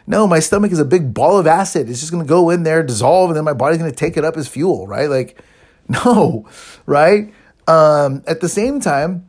No, 0.09 0.25
my 0.25 0.39
stomach 0.39 0.71
is 0.71 0.79
a 0.79 0.85
big 0.85 1.13
ball 1.13 1.37
of 1.37 1.47
acid. 1.47 1.89
It's 1.89 1.99
just 1.99 2.11
gonna 2.11 2.25
go 2.25 2.49
in 2.49 2.63
there, 2.63 2.81
dissolve, 2.81 3.29
and 3.29 3.37
then 3.37 3.43
my 3.43 3.53
body's 3.53 3.77
gonna 3.77 3.91
take 3.91 4.15
it 4.15 4.23
up 4.23 4.37
as 4.37 4.47
fuel, 4.47 4.87
right? 4.87 5.09
Like, 5.09 5.41
no, 5.89 6.47
right? 6.85 7.33
Um, 7.67 8.23
at 8.25 8.39
the 8.39 8.47
same 8.47 8.79
time, 8.79 9.27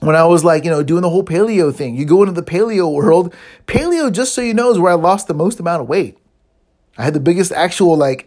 when 0.00 0.16
I 0.16 0.24
was 0.24 0.42
like, 0.42 0.64
you 0.64 0.70
know, 0.70 0.82
doing 0.82 1.02
the 1.02 1.10
whole 1.10 1.24
paleo 1.24 1.74
thing, 1.74 1.94
you 1.94 2.06
go 2.06 2.22
into 2.22 2.32
the 2.32 2.42
paleo 2.42 2.90
world. 2.92 3.34
Paleo, 3.66 4.10
just 4.10 4.34
so 4.34 4.40
you 4.40 4.54
know, 4.54 4.70
is 4.70 4.78
where 4.78 4.92
I 4.92 4.96
lost 4.96 5.28
the 5.28 5.34
most 5.34 5.60
amount 5.60 5.82
of 5.82 5.88
weight. 5.88 6.16
I 6.96 7.04
had 7.04 7.14
the 7.14 7.20
biggest 7.20 7.52
actual 7.52 7.96
like 7.96 8.26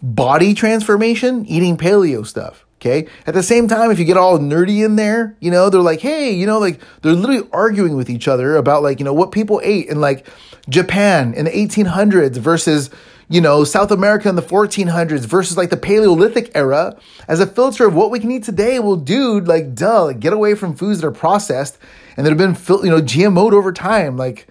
body 0.00 0.54
transformation 0.54 1.44
eating 1.46 1.76
paleo 1.76 2.24
stuff. 2.24 2.64
Okay. 2.80 3.08
At 3.26 3.34
the 3.34 3.42
same 3.42 3.66
time, 3.66 3.90
if 3.90 3.98
you 3.98 4.04
get 4.04 4.16
all 4.16 4.38
nerdy 4.38 4.84
in 4.84 4.94
there, 4.94 5.36
you 5.40 5.50
know, 5.50 5.68
they're 5.68 5.80
like, 5.80 6.00
hey, 6.00 6.30
you 6.30 6.46
know, 6.46 6.60
like 6.60 6.80
they're 7.02 7.12
literally 7.12 7.48
arguing 7.52 7.96
with 7.96 8.08
each 8.08 8.28
other 8.28 8.54
about 8.54 8.84
like, 8.84 9.00
you 9.00 9.04
know, 9.04 9.12
what 9.12 9.32
people 9.32 9.60
ate 9.64 9.88
in 9.88 10.00
like 10.00 10.28
Japan 10.68 11.34
in 11.34 11.46
the 11.46 11.50
1800s 11.50 12.36
versus, 12.36 12.88
you 13.28 13.40
know, 13.40 13.64
South 13.64 13.90
America 13.90 14.28
in 14.28 14.36
the 14.36 14.42
1400s 14.42 15.26
versus 15.26 15.56
like 15.56 15.70
the 15.70 15.76
Paleolithic 15.76 16.52
era 16.54 16.96
as 17.26 17.40
a 17.40 17.48
filter 17.48 17.84
of 17.84 17.96
what 17.96 18.12
we 18.12 18.20
can 18.20 18.30
eat 18.30 18.44
today. 18.44 18.78
Well, 18.78 18.94
dude, 18.94 19.48
like, 19.48 19.74
duh, 19.74 20.04
like, 20.04 20.20
get 20.20 20.32
away 20.32 20.54
from 20.54 20.76
foods 20.76 21.00
that 21.00 21.06
are 21.08 21.12
processed 21.12 21.78
and 22.16 22.24
that 22.24 22.30
have 22.30 22.38
been, 22.38 22.56
you 22.84 22.90
know, 22.90 23.02
GMO'd 23.02 23.54
over 23.54 23.72
time. 23.72 24.16
Like, 24.16 24.46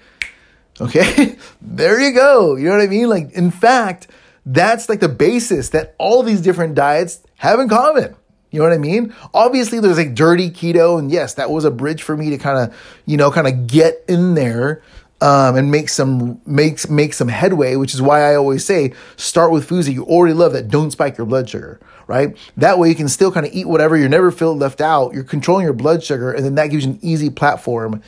okay, 0.82 1.38
there 1.62 1.98
you 2.02 2.12
go. 2.12 2.58
You 2.58 2.66
know 2.66 2.72
what 2.72 2.82
I 2.82 2.88
mean? 2.88 3.08
Like, 3.08 3.32
in 3.32 3.52
fact, 3.52 4.08
that's 4.46 4.90
like 4.90 5.00
the 5.00 5.08
basis 5.08 5.70
that 5.70 5.96
all 5.98 6.24
these 6.24 6.42
different 6.42 6.76
diets 6.76 7.22
have 7.38 7.60
in 7.60 7.70
common. 7.70 8.16
You 8.52 8.60
know 8.60 8.66
what 8.66 8.74
I 8.74 8.78
mean? 8.78 9.14
Obviously, 9.34 9.80
there's 9.80 9.98
like 9.98 10.16
dirty 10.16 10.50
keto, 10.50 10.98
and 10.98 11.12
yes, 11.12 11.34
that 11.36 11.50
was 11.50 11.66
a 11.66 11.72
bridge 11.72 12.02
for 12.02 12.16
me 12.16 12.30
to 12.30 12.38
kind 12.38 12.58
of, 12.58 12.78
you 13.06 13.18
know, 13.18 13.32
kind 13.32 13.48
of 13.48 13.68
get 13.68 14.04
in 14.08 14.36
there 14.36 14.82
um, 15.20 15.56
and 15.58 15.70
make 15.70 15.90
some 15.90 16.42
makes 16.46 16.90
make 16.90 17.14
some 17.14 17.28
headway. 17.28 17.76
Which 17.76 17.94
is 17.94 18.02
why 18.02 18.22
I 18.32 18.36
always 18.36 18.64
say 18.64 18.94
start 19.18 19.52
with 19.52 19.66
foods 19.66 19.88
that 19.88 19.94
you 19.94 20.06
already 20.06 20.34
love 20.34 20.54
that 20.54 20.70
don't 20.70 20.92
spike 20.92 21.18
your 21.18 21.28
blood 21.28 21.50
sugar. 21.50 21.80
Right? 22.08 22.38
That 22.56 22.80
way 22.80 22.88
you 22.88 22.96
can 22.96 23.10
still 23.10 23.34
kind 23.34 23.46
of 23.46 23.52
eat 23.54 23.68
whatever. 23.68 23.98
You're 23.98 24.08
never 24.08 24.32
feel 24.32 24.56
left 24.56 24.80
out. 24.80 25.14
You're 25.14 25.26
controlling 25.26 25.66
your 25.66 25.74
blood 25.74 26.04
sugar, 26.04 26.32
and 26.32 26.46
then 26.46 26.56
that 26.56 26.68
gives 26.68 26.86
you 26.86 26.92
an 26.94 27.00
easy 27.02 27.30
platform 27.30 28.02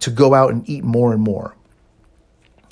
to 0.00 0.10
go 0.10 0.34
out 0.34 0.52
and 0.52 0.68
eat 0.68 0.82
more 0.82 1.12
and 1.12 1.22
more. 1.22 1.54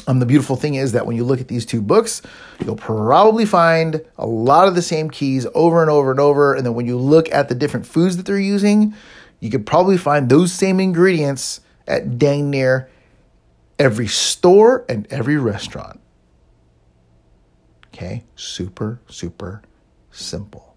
Um, 0.06 0.18
the 0.18 0.26
beautiful 0.26 0.56
thing 0.56 0.74
is 0.74 0.92
that 0.92 1.06
when 1.06 1.16
you 1.16 1.24
look 1.24 1.40
at 1.40 1.48
these 1.48 1.64
two 1.64 1.80
books, 1.80 2.22
you'll 2.64 2.76
probably 2.76 3.44
find 3.44 4.04
a 4.18 4.26
lot 4.26 4.66
of 4.66 4.74
the 4.74 4.82
same 4.82 5.10
keys 5.10 5.46
over 5.54 5.80
and 5.80 5.90
over 5.90 6.10
and 6.10 6.18
over. 6.18 6.54
And 6.54 6.66
then 6.66 6.74
when 6.74 6.86
you 6.86 6.98
look 6.98 7.32
at 7.32 7.48
the 7.48 7.54
different 7.54 7.86
foods 7.86 8.16
that 8.16 8.26
they're 8.26 8.38
using, 8.38 8.94
you 9.40 9.50
could 9.50 9.66
probably 9.66 9.96
find 9.96 10.28
those 10.28 10.52
same 10.52 10.80
ingredients 10.80 11.60
at 11.86 12.18
dang 12.18 12.50
near 12.50 12.88
every 13.78 14.06
store 14.06 14.84
and 14.88 15.06
every 15.10 15.36
restaurant. 15.36 16.00
Okay, 17.88 18.24
super, 18.36 19.00
super 19.08 19.62
simple. 20.10 20.76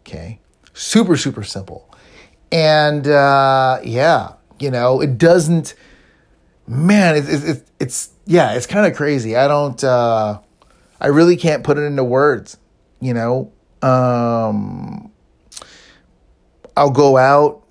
Okay, 0.00 0.40
super, 0.72 1.16
super 1.16 1.42
simple. 1.42 1.90
And 2.52 3.06
uh, 3.08 3.80
yeah, 3.82 4.34
you 4.58 4.70
know, 4.70 5.00
it 5.00 5.18
doesn't, 5.18 5.74
man, 6.66 7.16
it's, 7.16 7.28
it's, 7.28 7.70
it's 7.80 8.10
yeah, 8.26 8.52
it's 8.54 8.66
kind 8.66 8.86
of 8.86 8.96
crazy. 8.96 9.36
I 9.36 9.48
don't, 9.48 9.82
uh, 9.82 10.40
I 11.00 11.06
really 11.08 11.36
can't 11.36 11.62
put 11.64 11.78
it 11.78 11.82
into 11.82 12.04
words, 12.04 12.58
you 13.00 13.14
know. 13.14 13.52
Um, 13.82 15.12
I'll 16.76 16.90
go 16.90 17.16
out 17.16 17.62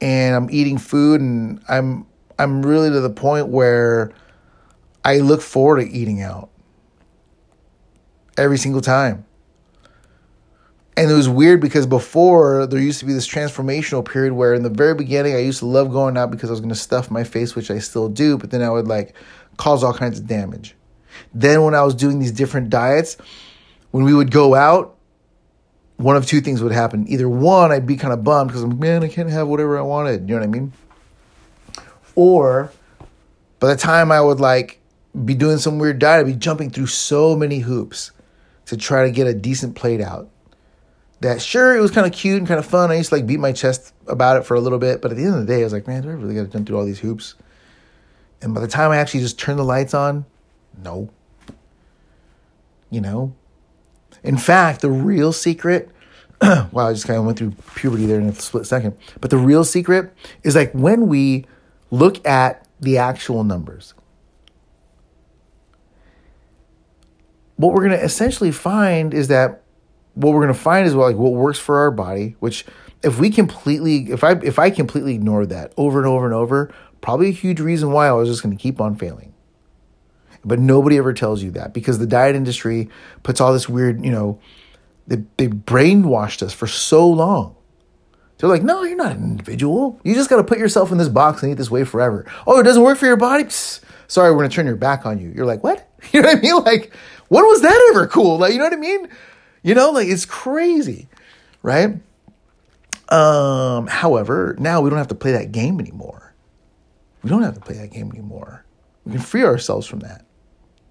and 0.00 0.34
I'm 0.34 0.48
eating 0.50 0.78
food 0.78 1.20
and 1.20 1.60
I'm 1.68 2.06
I'm 2.38 2.64
really 2.64 2.90
to 2.90 3.00
the 3.00 3.10
point 3.10 3.48
where 3.48 4.12
I 5.04 5.18
look 5.18 5.42
forward 5.42 5.80
to 5.82 5.90
eating 5.90 6.22
out 6.22 6.50
every 8.36 8.58
single 8.58 8.80
time. 8.80 9.25
And 10.98 11.10
it 11.10 11.14
was 11.14 11.28
weird 11.28 11.60
because 11.60 11.86
before 11.86 12.66
there 12.66 12.80
used 12.80 13.00
to 13.00 13.04
be 13.04 13.12
this 13.12 13.28
transformational 13.28 14.02
period 14.02 14.32
where 14.32 14.54
in 14.54 14.62
the 14.62 14.70
very 14.70 14.94
beginning 14.94 15.34
I 15.34 15.40
used 15.40 15.58
to 15.58 15.66
love 15.66 15.90
going 15.90 16.16
out 16.16 16.30
because 16.30 16.48
I 16.48 16.52
was 16.52 16.60
going 16.60 16.70
to 16.70 16.74
stuff 16.74 17.10
my 17.10 17.22
face, 17.22 17.54
which 17.54 17.70
I 17.70 17.80
still 17.80 18.08
do, 18.08 18.38
but 18.38 18.50
then 18.50 18.62
I 18.62 18.70
would 18.70 18.88
like 18.88 19.14
cause 19.58 19.84
all 19.84 19.92
kinds 19.92 20.18
of 20.18 20.26
damage. 20.26 20.74
Then 21.34 21.62
when 21.64 21.74
I 21.74 21.82
was 21.82 21.94
doing 21.94 22.18
these 22.18 22.32
different 22.32 22.70
diets, 22.70 23.18
when 23.90 24.04
we 24.04 24.14
would 24.14 24.30
go 24.30 24.54
out, 24.54 24.96
one 25.98 26.16
of 26.16 26.26
two 26.26 26.40
things 26.40 26.62
would 26.62 26.72
happen. 26.72 27.06
Either 27.08 27.28
one, 27.28 27.72
I'd 27.72 27.86
be 27.86 27.96
kind 27.96 28.14
of 28.14 28.24
bummed 28.24 28.48
because 28.48 28.62
I'm 28.62 28.78
man, 28.78 29.04
I 29.04 29.08
can't 29.08 29.28
have 29.28 29.48
whatever 29.48 29.78
I 29.78 29.82
wanted. 29.82 30.22
You 30.22 30.34
know 30.34 30.40
what 30.40 30.44
I 30.44 30.46
mean? 30.46 30.72
Or 32.14 32.72
by 33.60 33.68
the 33.68 33.76
time 33.76 34.10
I 34.10 34.22
would 34.22 34.40
like 34.40 34.80
be 35.26 35.34
doing 35.34 35.58
some 35.58 35.78
weird 35.78 35.98
diet, 35.98 36.20
I'd 36.20 36.26
be 36.26 36.38
jumping 36.38 36.70
through 36.70 36.86
so 36.86 37.36
many 37.36 37.58
hoops 37.58 38.12
to 38.66 38.78
try 38.78 39.04
to 39.04 39.10
get 39.10 39.26
a 39.26 39.34
decent 39.34 39.76
plate 39.76 40.00
out 40.00 40.30
that 41.20 41.40
sure 41.40 41.76
it 41.76 41.80
was 41.80 41.90
kind 41.90 42.06
of 42.06 42.12
cute 42.12 42.38
and 42.38 42.46
kind 42.46 42.58
of 42.58 42.66
fun. 42.66 42.90
I 42.90 42.96
used 42.96 43.08
to 43.08 43.16
like 43.16 43.26
beat 43.26 43.40
my 43.40 43.52
chest 43.52 43.94
about 44.06 44.36
it 44.36 44.44
for 44.44 44.54
a 44.54 44.60
little 44.60 44.78
bit, 44.78 45.00
but 45.00 45.10
at 45.10 45.16
the 45.16 45.24
end 45.24 45.34
of 45.34 45.40
the 45.40 45.46
day, 45.46 45.60
I 45.60 45.64
was 45.64 45.72
like, 45.72 45.86
man, 45.86 46.02
do 46.02 46.10
I 46.10 46.12
really 46.12 46.34
got 46.34 46.42
to 46.42 46.48
jump 46.48 46.66
through 46.66 46.78
all 46.78 46.84
these 46.84 46.98
hoops? 46.98 47.34
And 48.42 48.54
by 48.54 48.60
the 48.60 48.68
time 48.68 48.90
I 48.90 48.98
actually 48.98 49.20
just 49.20 49.38
turned 49.38 49.58
the 49.58 49.64
lights 49.64 49.94
on, 49.94 50.26
no. 50.82 51.08
You 52.90 53.00
know? 53.00 53.34
In 54.22 54.36
fact, 54.36 54.82
the 54.82 54.90
real 54.90 55.32
secret, 55.32 55.90
wow, 56.42 56.88
I 56.88 56.92
just 56.92 57.06
kind 57.06 57.18
of 57.18 57.24
went 57.24 57.38
through 57.38 57.52
puberty 57.74 58.06
there 58.06 58.20
in 58.20 58.28
a 58.28 58.34
split 58.34 58.66
second. 58.66 58.96
But 59.20 59.30
the 59.30 59.38
real 59.38 59.64
secret 59.64 60.12
is 60.42 60.54
like 60.54 60.72
when 60.72 61.06
we 61.06 61.46
look 61.90 62.24
at 62.26 62.66
the 62.78 62.98
actual 62.98 63.42
numbers, 63.42 63.94
what 67.56 67.72
we're 67.72 67.88
going 67.88 67.98
to 67.98 68.04
essentially 68.04 68.52
find 68.52 69.14
is 69.14 69.28
that 69.28 69.62
what 70.16 70.32
we're 70.32 70.42
going 70.42 70.54
to 70.54 70.60
find 70.60 70.86
is 70.86 70.94
what, 70.94 71.04
like 71.04 71.16
what 71.16 71.34
works 71.34 71.58
for 71.58 71.78
our 71.78 71.90
body, 71.90 72.36
which 72.40 72.64
if 73.02 73.20
we 73.20 73.30
completely 73.30 74.10
if 74.10 74.24
I 74.24 74.32
if 74.42 74.58
I 74.58 74.70
completely 74.70 75.14
ignored 75.14 75.50
that 75.50 75.72
over 75.76 75.98
and 75.98 76.08
over 76.08 76.24
and 76.24 76.34
over, 76.34 76.74
probably 77.00 77.28
a 77.28 77.32
huge 77.32 77.60
reason 77.60 77.92
why 77.92 78.08
I 78.08 78.12
was 78.12 78.28
just 78.28 78.42
going 78.42 78.56
to 78.56 78.60
keep 78.60 78.80
on 78.80 78.96
failing. 78.96 79.34
But 80.44 80.58
nobody 80.58 80.96
ever 80.96 81.12
tells 81.12 81.42
you 81.42 81.50
that 81.52 81.74
because 81.74 81.98
the 81.98 82.06
diet 82.06 82.34
industry 82.34 82.88
puts 83.22 83.40
all 83.40 83.52
this 83.52 83.68
weird, 83.68 84.04
you 84.04 84.10
know, 84.10 84.40
they, 85.06 85.24
they 85.36 85.48
brainwashed 85.48 86.42
us 86.42 86.52
for 86.52 86.66
so 86.66 87.06
long. 87.06 87.56
They're 88.38 88.50
like, 88.50 88.62
no, 88.62 88.82
you're 88.82 88.96
not 88.96 89.16
an 89.16 89.24
individual. 89.24 89.98
You 90.04 90.14
just 90.14 90.30
got 90.30 90.36
to 90.36 90.44
put 90.44 90.58
yourself 90.58 90.92
in 90.92 90.98
this 90.98 91.08
box 91.08 91.42
and 91.42 91.50
eat 91.50 91.56
this 91.56 91.70
way 91.70 91.84
forever. 91.84 92.26
Oh, 92.46 92.60
it 92.60 92.64
doesn't 92.64 92.82
work 92.82 92.98
for 92.98 93.06
your 93.06 93.16
body? 93.16 93.44
Psst, 93.44 93.80
sorry, 94.08 94.30
we're 94.30 94.38
going 94.38 94.50
to 94.50 94.54
turn 94.54 94.66
your 94.66 94.76
back 94.76 95.04
on 95.06 95.18
you. 95.18 95.32
You're 95.34 95.46
like, 95.46 95.62
what? 95.62 95.88
You 96.12 96.22
know 96.22 96.28
what 96.28 96.38
I 96.38 96.40
mean? 96.40 96.56
Like, 96.62 96.92
when 97.28 97.44
was 97.44 97.62
that 97.62 97.90
ever 97.90 98.06
cool? 98.06 98.38
Like, 98.38 98.52
you 98.52 98.58
know 98.58 98.64
what 98.64 98.72
I 98.72 98.76
mean? 98.76 99.08
You 99.66 99.74
know, 99.74 99.90
like 99.90 100.06
it's 100.06 100.24
crazy, 100.24 101.08
right? 101.60 101.96
Um, 103.08 103.88
however, 103.88 104.54
now 104.60 104.80
we 104.80 104.90
don't 104.90 104.98
have 105.00 105.08
to 105.08 105.16
play 105.16 105.32
that 105.32 105.50
game 105.50 105.80
anymore. 105.80 106.32
We 107.24 107.30
don't 107.30 107.42
have 107.42 107.54
to 107.54 107.60
play 107.60 107.74
that 107.78 107.90
game 107.90 108.12
anymore. 108.12 108.64
We 109.04 109.10
can 109.10 109.20
free 109.20 109.42
ourselves 109.42 109.88
from 109.88 110.00
that. 110.00 110.24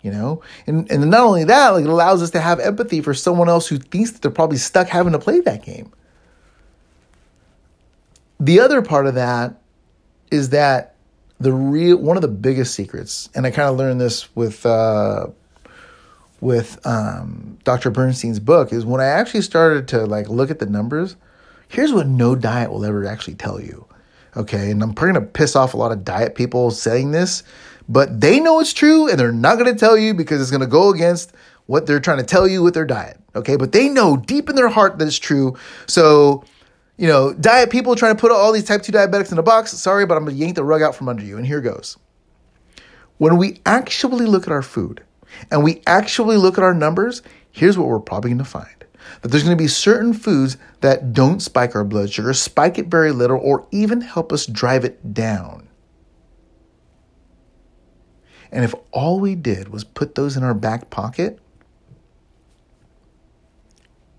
You 0.01 0.11
know? 0.11 0.41
And 0.67 0.91
and 0.91 1.09
not 1.09 1.21
only 1.21 1.45
that, 1.45 1.69
like 1.69 1.85
it 1.85 1.89
allows 1.89 2.21
us 2.21 2.31
to 2.31 2.41
have 2.41 2.59
empathy 2.59 2.99
for 2.99 3.13
someone 3.13 3.47
else 3.47 3.65
who 3.65 3.77
thinks 3.77 4.11
that 4.11 4.21
they're 4.21 4.29
probably 4.29 4.57
stuck 4.57 4.89
having 4.89 5.13
to 5.13 5.19
play 5.19 5.39
that 5.39 5.63
game. 5.63 5.93
The 8.41 8.59
other 8.59 8.81
part 8.81 9.07
of 9.07 9.15
that 9.15 9.61
is 10.31 10.49
that 10.49 10.95
the 11.39 11.53
real 11.53 11.95
one 11.95 12.17
of 12.17 12.21
the 12.21 12.27
biggest 12.27 12.75
secrets, 12.75 13.29
and 13.33 13.45
I 13.45 13.51
kind 13.51 13.69
of 13.69 13.77
learned 13.77 14.01
this 14.01 14.35
with 14.35 14.65
uh, 14.65 15.27
with 16.41 16.85
um, 16.85 17.57
Dr. 17.63 17.91
Bernstein's 17.91 18.39
book 18.39 18.73
is 18.73 18.85
when 18.85 19.01
I 19.01 19.05
actually 19.05 19.41
started 19.41 19.87
to 19.89 20.05
like 20.05 20.29
look 20.29 20.51
at 20.51 20.59
the 20.59 20.65
numbers. 20.65 21.15
Here's 21.67 21.93
what 21.93 22.07
no 22.07 22.35
diet 22.35 22.71
will 22.71 22.85
ever 22.85 23.05
actually 23.05 23.35
tell 23.35 23.59
you. 23.59 23.85
Okay, 24.37 24.71
and 24.71 24.83
I'm 24.83 24.93
probably 24.93 25.13
gonna 25.13 25.25
piss 25.27 25.55
off 25.55 25.73
a 25.73 25.77
lot 25.77 25.91
of 25.93 26.03
diet 26.03 26.35
people 26.35 26.71
saying 26.71 27.11
this, 27.11 27.43
but 27.89 28.21
they 28.21 28.39
know 28.39 28.59
it's 28.59 28.73
true 28.73 29.09
and 29.09 29.19
they're 29.19 29.31
not 29.31 29.57
gonna 29.57 29.75
tell 29.75 29.97
you 29.97 30.13
because 30.13 30.41
it's 30.41 30.51
gonna 30.51 30.67
go 30.67 30.89
against 30.91 31.33
what 31.67 31.87
they're 31.87 32.01
trying 32.01 32.17
to 32.19 32.25
tell 32.25 32.47
you 32.47 32.61
with 32.63 32.73
their 32.73 32.85
diet. 32.85 33.19
Okay, 33.35 33.55
but 33.55 33.71
they 33.71 33.89
know 33.89 34.17
deep 34.17 34.49
in 34.49 34.55
their 34.55 34.69
heart 34.69 34.99
that 34.99 35.07
it's 35.07 35.19
true. 35.19 35.57
So, 35.87 36.43
you 36.97 37.07
know, 37.07 37.33
diet 37.33 37.69
people 37.69 37.95
trying 37.95 38.15
to 38.15 38.21
put 38.21 38.31
all 38.31 38.51
these 38.51 38.65
type 38.65 38.83
2 38.83 38.91
diabetics 38.91 39.31
in 39.31 39.37
a 39.39 39.43
box. 39.43 39.71
Sorry, 39.73 40.05
but 40.05 40.17
I'm 40.17 40.25
gonna 40.25 40.37
yank 40.37 40.55
the 40.55 40.65
rug 40.65 40.81
out 40.81 40.95
from 40.95 41.09
under 41.09 41.23
you. 41.23 41.37
And 41.37 41.45
here 41.47 41.61
goes. 41.61 41.97
when 43.17 43.37
we 43.37 43.61
actually 43.65 44.25
look 44.25 44.43
at 44.43 44.51
our 44.51 44.63
food 44.63 45.04
and 45.51 45.63
we 45.63 45.81
actually 45.87 46.37
look 46.37 46.57
at 46.57 46.63
our 46.63 46.73
numbers, 46.73 47.21
here's 47.51 47.77
what 47.77 47.87
we're 47.87 47.99
probably 47.99 48.29
going 48.29 48.39
to 48.39 48.45
find 48.45 48.75
that 49.21 49.29
there's 49.29 49.43
going 49.43 49.55
to 49.55 49.63
be 49.63 49.67
certain 49.67 50.13
foods 50.13 50.57
that 50.81 51.13
don't 51.13 51.39
spike 51.39 51.75
our 51.75 51.83
blood 51.83 52.11
sugar, 52.11 52.33
spike 52.33 52.77
it 52.77 52.87
very 52.87 53.11
little, 53.11 53.37
or 53.37 53.67
even 53.71 54.01
help 54.01 54.31
us 54.31 54.45
drive 54.45 54.85
it 54.85 55.13
down. 55.13 55.67
And 58.51 58.63
if 58.63 58.73
all 58.91 59.19
we 59.19 59.35
did 59.35 59.69
was 59.69 59.83
put 59.83 60.15
those 60.15 60.37
in 60.37 60.43
our 60.43 60.53
back 60.53 60.89
pocket, 60.89 61.39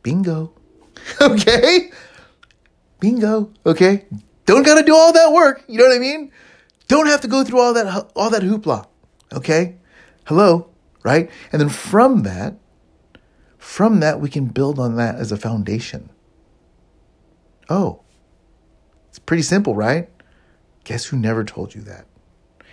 bingo. 0.03 0.53
okay? 1.21 1.91
Bingo. 3.01 3.53
Okay? 3.64 4.05
Don't 4.45 4.62
got 4.62 4.77
to 4.77 4.85
do 4.85 4.95
all 4.95 5.12
that 5.12 5.33
work. 5.33 5.64
You 5.69 5.79
know 5.79 5.87
what 5.87 5.97
I 5.97 5.99
mean? 5.99 6.33
Don't 6.89 7.07
have 7.07 7.21
to 7.23 7.29
go 7.29 7.43
through 7.45 7.61
all 7.61 7.75
that 7.75 8.11
all 8.14 8.31
that 8.31 8.43
hoopla. 8.43 8.87
Okay? 9.33 9.77
Hello, 10.25 10.71
right? 11.07 11.30
And 11.52 11.61
then 11.61 11.68
from 11.68 12.24
that, 12.24 12.57
from 13.59 14.00
that 14.00 14.20
we 14.20 14.28
can 14.28 14.46
build 14.46 14.80
on 14.80 14.96
that 14.96 15.14
as 15.14 15.30
a 15.30 15.36
foundation. 15.36 16.11
Oh. 17.70 18.00
It's 19.09 19.20
pretty 19.20 19.44
simple, 19.44 19.76
right? 19.76 20.11
Guess 20.82 21.07
who 21.07 21.16
never 21.16 21.44
told 21.44 21.76
you 21.76 21.80
that? 21.82 22.07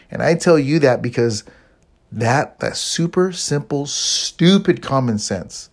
And 0.09 0.23
I 0.23 0.33
tell 0.33 0.57
you 0.57 0.79
that 0.79 1.03
because 1.03 1.43
that 2.11 2.59
that 2.59 2.75
super 2.75 3.31
simple 3.31 3.85
stupid 3.85 4.81
common 4.81 5.19
sense 5.19 5.69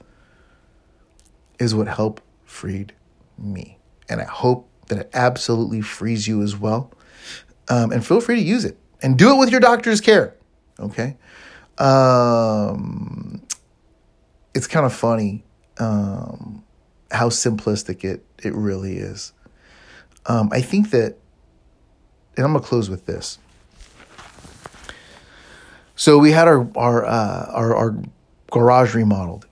is 1.59 1.75
what 1.75 1.89
helped 1.89 2.23
freed 2.45 2.93
me. 3.39 3.79
And 4.07 4.21
I 4.21 4.25
hope 4.25 4.69
that 4.89 4.99
it 4.99 5.11
absolutely 5.15 5.81
frees 5.81 6.29
you 6.29 6.43
as 6.43 6.59
well. 6.59 6.93
Um, 7.71 7.91
and 7.91 8.07
feel 8.07 8.21
free 8.21 8.37
to 8.37 8.43
use 8.43 8.67
it 8.67 8.77
and 9.03 9.19
do 9.19 9.35
it 9.35 9.39
with 9.39 9.51
your 9.51 9.61
doctor's 9.61 10.03
care. 10.03 10.37
Okay. 10.79 11.17
Um, 11.81 13.43
it's 14.55 14.67
kind 14.67 14.85
of 14.85 14.93
funny 14.93 15.45
um, 15.79 16.63
how 17.11 17.31
simplistic 17.31 18.05
it, 18.05 18.25
it 18.43 18.55
really 18.55 18.99
is. 18.99 19.33
Um, 20.27 20.51
I 20.53 20.61
think 20.61 20.91
that, 20.91 21.17
and 22.37 22.45
I'm 22.45 22.53
to 22.63 22.69
close 22.69 22.91
with 22.91 23.07
this. 23.07 23.39
So 25.97 26.19
we 26.19 26.33
had 26.33 26.49
our 26.49 26.67
our, 26.77 27.05
uh, 27.05 27.51
our 27.51 27.77
our 27.77 28.03
garage 28.51 28.95
remodeled, 28.95 29.47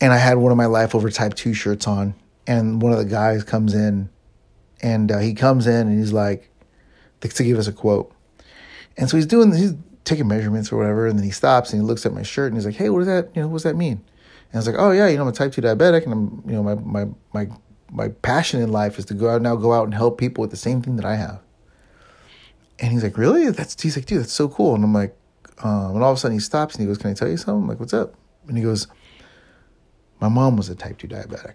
and 0.00 0.12
I 0.12 0.18
had 0.18 0.38
one 0.38 0.50
of 0.50 0.58
my 0.58 0.66
Life 0.66 0.94
Over 0.94 1.10
Type 1.10 1.34
Two 1.34 1.54
shirts 1.54 1.86
on, 1.86 2.14
and 2.46 2.80
one 2.82 2.92
of 2.92 2.98
the 2.98 3.04
guys 3.04 3.44
comes 3.44 3.74
in, 3.74 4.08
and 4.80 5.12
uh, 5.12 5.18
he 5.18 5.34
comes 5.34 5.66
in 5.66 5.88
and 5.88 5.98
he's 5.98 6.12
like, 6.12 6.50
to 7.34 7.44
give 7.44 7.58
us 7.58 7.68
a 7.68 7.72
quote, 7.72 8.12
and 8.96 9.08
so 9.08 9.16
he's 9.16 9.26
doing 9.26 9.54
he's 9.54 9.74
taking 10.08 10.28
measurements 10.28 10.72
or 10.72 10.76
whatever, 10.76 11.06
and 11.06 11.18
then 11.18 11.24
he 11.24 11.30
stops 11.30 11.72
and 11.72 11.82
he 11.82 11.86
looks 11.86 12.04
at 12.06 12.12
my 12.12 12.22
shirt 12.22 12.48
and 12.48 12.56
he's 12.56 12.66
like, 12.66 12.76
hey, 12.76 12.90
what 12.90 13.00
does 13.00 13.08
that 13.08 13.30
you 13.34 13.42
know 13.42 13.48
what 13.48 13.56
does 13.56 13.62
that 13.64 13.76
mean? 13.76 13.92
And 14.50 14.54
I 14.54 14.56
was 14.58 14.66
like, 14.66 14.76
oh 14.78 14.90
yeah, 14.90 15.08
you 15.08 15.16
know 15.16 15.22
I'm 15.22 15.28
a 15.28 15.32
Type 15.32 15.52
Two 15.52 15.62
diabetic, 15.62 16.04
and 16.04 16.12
I'm 16.12 16.42
you 16.46 16.52
know 16.56 16.62
my 16.62 16.74
my 16.74 17.06
my 17.32 17.48
my 17.90 18.08
passion 18.08 18.60
in 18.60 18.70
life 18.70 18.98
is 18.98 19.04
to 19.06 19.14
go 19.14 19.28
out 19.28 19.42
now 19.42 19.56
go 19.56 19.72
out 19.72 19.84
and 19.84 19.94
help 19.94 20.18
people 20.18 20.42
with 20.42 20.50
the 20.50 20.56
same 20.56 20.82
thing 20.82 20.96
that 20.96 21.04
I 21.04 21.16
have. 21.16 21.40
And 22.80 22.92
he's 22.92 23.02
like, 23.02 23.18
really? 23.18 23.50
That's 23.50 23.80
he's 23.80 23.96
like, 23.96 24.06
dude, 24.06 24.20
that's 24.20 24.32
so 24.32 24.48
cool. 24.48 24.74
And 24.74 24.84
I'm 24.84 24.94
like, 24.94 25.16
um, 25.62 25.96
and 25.96 26.04
all 26.04 26.12
of 26.12 26.16
a 26.16 26.20
sudden 26.20 26.36
he 26.36 26.40
stops 26.40 26.74
and 26.74 26.82
he 26.82 26.86
goes, 26.86 26.98
Can 26.98 27.10
I 27.10 27.14
tell 27.14 27.28
you 27.28 27.36
something? 27.36 27.62
I'm 27.62 27.68
like, 27.68 27.80
what's 27.80 27.94
up? 27.94 28.14
And 28.46 28.56
he 28.56 28.62
goes, 28.62 28.86
My 30.20 30.28
mom 30.28 30.56
was 30.56 30.68
a 30.68 30.74
type 30.74 30.98
2 30.98 31.08
diabetic. 31.08 31.54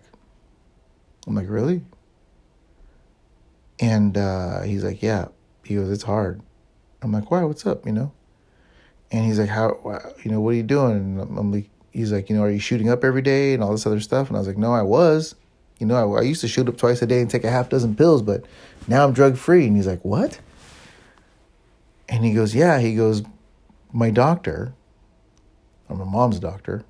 I'm 1.26 1.36
like, 1.36 1.49
really? 1.49 1.84
And 3.80 4.18
uh, 4.18 4.62
he's 4.62 4.84
like, 4.84 5.01
yeah. 5.01 5.28
He 5.64 5.76
goes, 5.76 5.89
it's 5.89 6.04
hard. 6.04 6.41
I'm 7.01 7.12
like, 7.12 7.32
why? 7.32 7.43
What's 7.43 7.66
up? 7.66 7.86
You 7.86 7.93
know? 7.93 8.12
And 9.14 9.24
he's 9.24 9.39
like, 9.39 9.49
how? 9.49 9.78
You 10.24 10.32
know, 10.32 10.41
what 10.41 10.49
are 10.49 10.57
you 10.57 10.64
doing? 10.64 11.20
And 11.20 11.38
I'm 11.38 11.51
like, 11.51 11.70
he's 11.91 12.11
like, 12.11 12.30
you 12.30 12.36
know, 12.36 12.41
are 12.41 12.49
you 12.49 12.59
shooting 12.59 12.89
up 12.89 13.03
every 13.03 13.22
day 13.22 13.53
and 13.53 13.64
all 13.64 13.72
this 13.72 13.86
other 13.86 13.99
stuff? 13.99 14.28
And 14.28 14.36
I 14.36 14.39
was 14.39 14.47
like, 14.47 14.57
no, 14.57 14.74
I 14.74 14.82
was. 14.82 15.36
You 15.80 15.86
know, 15.86 16.16
I, 16.16 16.20
I 16.20 16.22
used 16.24 16.41
to 16.41 16.47
shoot 16.47 16.68
up 16.68 16.78
twice 16.78 17.01
a 17.03 17.05
day 17.05 17.22
and 17.22 17.30
take 17.30 17.43
a 17.43 17.49
half 17.51 17.70
dozen 17.70 17.95
pills, 17.95 18.24
but 18.24 18.43
now 18.88 19.05
I'm 19.05 19.14
drug 19.14 19.38
free. 19.38 19.68
And 19.68 19.76
he's 19.76 19.86
like, 19.86 20.03
what? 20.03 20.39
And 22.09 22.26
he 22.26 22.34
goes, 22.34 22.55
yeah. 22.55 22.80
He 22.80 22.95
goes, 22.95 23.22
my 23.91 24.09
doctor, 24.09 24.74
or 25.88 25.95
my 25.95 26.05
mom's 26.05 26.39
doctor, 26.39 26.84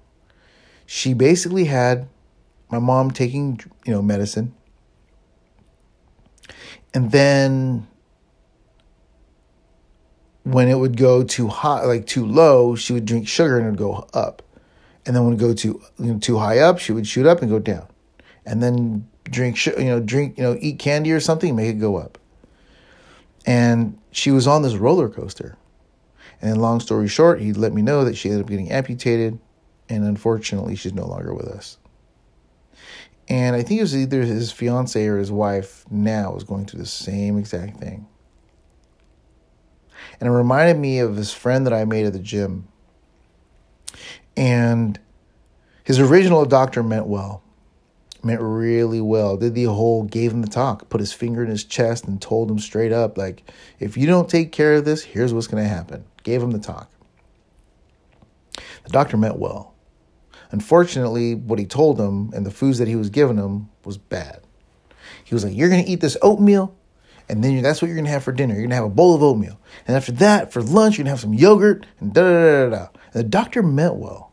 she 0.85 1.13
basically 1.13 1.65
had 1.65 2.07
my 2.71 2.79
mom 2.79 3.11
taking, 3.11 3.59
you 3.85 3.91
know, 3.91 4.01
medicine. 4.01 4.55
And 6.93 7.11
then 7.11 7.87
when 10.43 10.67
it 10.67 10.75
would 10.75 10.97
go 10.97 11.23
too 11.23 11.47
high, 11.47 11.83
like 11.85 12.05
too 12.05 12.25
low, 12.25 12.75
she 12.75 12.93
would 12.93 13.05
drink 13.05 13.27
sugar 13.27 13.57
and 13.57 13.67
it 13.67 13.69
would 13.71 13.79
go 13.79 14.07
up. 14.13 14.41
And 15.05 15.15
then 15.15 15.23
when 15.25 15.33
it 15.33 15.39
go 15.39 15.53
too 15.53 15.81
you 15.99 16.13
know, 16.13 16.19
too 16.19 16.37
high 16.37 16.59
up, 16.59 16.79
she 16.79 16.91
would 16.91 17.07
shoot 17.07 17.25
up 17.25 17.41
and 17.41 17.49
go 17.49 17.59
down. 17.59 17.87
And 18.45 18.61
then 18.61 19.07
drink, 19.23 19.65
you 19.65 19.85
know, 19.85 19.99
drink, 19.99 20.37
you 20.37 20.43
know, 20.43 20.57
eat 20.59 20.79
candy 20.79 21.11
or 21.11 21.19
something, 21.19 21.55
make 21.55 21.69
it 21.69 21.79
go 21.79 21.97
up. 21.97 22.17
And 23.45 23.97
she 24.11 24.31
was 24.31 24.47
on 24.47 24.61
this 24.61 24.75
roller 24.75 25.09
coaster. 25.09 25.57
And 26.41 26.61
long 26.61 26.81
story 26.81 27.07
short, 27.07 27.39
he 27.39 27.53
let 27.53 27.73
me 27.73 27.81
know 27.81 28.03
that 28.03 28.17
she 28.17 28.29
ended 28.29 28.43
up 28.43 28.49
getting 28.49 28.69
amputated, 28.69 29.39
and 29.87 30.03
unfortunately, 30.03 30.75
she's 30.75 30.93
no 30.93 31.07
longer 31.07 31.33
with 31.33 31.47
us. 31.47 31.77
And 33.29 33.55
I 33.55 33.63
think 33.63 33.79
it 33.79 33.83
was 33.83 33.95
either 33.95 34.23
his 34.23 34.51
fiance 34.51 35.05
or 35.05 35.17
his 35.17 35.31
wife 35.31 35.85
now 35.89 36.33
was 36.33 36.43
going 36.43 36.65
through 36.65 36.81
the 36.81 36.85
same 36.85 37.37
exact 37.37 37.77
thing. 37.77 38.07
And 40.19 40.27
it 40.27 40.31
reminded 40.31 40.77
me 40.77 40.99
of 40.99 41.15
his 41.15 41.33
friend 41.33 41.65
that 41.65 41.73
I 41.73 41.85
made 41.85 42.05
at 42.05 42.13
the 42.13 42.19
gym. 42.19 42.67
And 44.35 44.99
his 45.83 45.99
original 45.99 46.45
doctor 46.45 46.81
meant 46.81 47.07
well, 47.07 47.43
meant 48.23 48.41
really 48.41 49.01
well. 49.01 49.37
Did 49.37 49.53
the 49.53 49.65
whole, 49.65 50.03
gave 50.03 50.31
him 50.31 50.41
the 50.41 50.47
talk, 50.47 50.89
put 50.89 51.01
his 51.01 51.13
finger 51.13 51.43
in 51.43 51.49
his 51.49 51.63
chest 51.63 52.05
and 52.05 52.21
told 52.21 52.49
him 52.49 52.59
straight 52.59 52.91
up, 52.91 53.17
like, 53.17 53.49
if 53.79 53.97
you 53.97 54.07
don't 54.07 54.29
take 54.29 54.51
care 54.51 54.75
of 54.75 54.85
this, 54.85 55.03
here's 55.03 55.33
what's 55.33 55.47
going 55.47 55.63
to 55.63 55.69
happen 55.69 56.05
gave 56.23 56.41
him 56.41 56.51
the 56.51 56.59
talk. 56.59 56.89
The 58.85 58.89
doctor 58.91 59.17
meant 59.17 59.39
well. 59.39 59.73
Unfortunately, 60.51 61.35
what 61.35 61.59
he 61.59 61.65
told 61.65 61.99
him 61.99 62.31
and 62.33 62.45
the 62.45 62.51
foods 62.51 62.77
that 62.77 62.87
he 62.87 62.95
was 62.95 63.09
giving 63.09 63.37
him 63.37 63.69
was 63.83 63.97
bad. 63.97 64.41
He 65.23 65.33
was 65.33 65.43
like, 65.43 65.55
You're 65.55 65.69
going 65.69 65.83
to 65.83 65.89
eat 65.89 65.99
this 65.99 66.15
oatmeal, 66.21 66.75
and 67.29 67.43
then 67.43 67.61
that's 67.61 67.81
what 67.81 67.87
you're 67.87 68.01
to 68.01 68.09
have 68.09 68.23
for 68.23 68.31
dinner. 68.31 68.55
You're 68.55 68.67
to 68.67 68.75
have 68.75 68.83
a 68.83 68.89
bowl 68.89 69.15
of 69.15 69.23
oatmeal. 69.23 69.59
And 69.87 69.95
after 69.95 70.11
that, 70.13 70.51
for 70.51 70.61
lunch, 70.61 70.97
you're 70.97 71.05
to 71.05 71.09
have 71.09 71.19
some 71.19 71.33
yogurt, 71.33 71.85
and 71.99 72.13
da 72.13 72.21
da 72.21 72.69
da 72.69 72.69
da. 72.69 72.87
The 73.13 73.23
doctor 73.23 73.63
meant 73.63 73.95
well. 73.95 74.31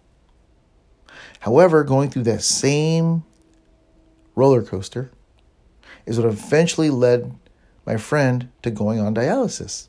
However, 1.40 1.84
going 1.84 2.10
through 2.10 2.24
that 2.24 2.42
same 2.42 3.24
roller 4.34 4.62
coaster 4.62 5.10
is 6.06 6.18
what 6.18 6.26
eventually 6.26 6.90
led 6.90 7.34
my 7.86 7.96
friend 7.96 8.50
to 8.62 8.70
going 8.70 9.00
on 9.00 9.14
dialysis. 9.14 9.88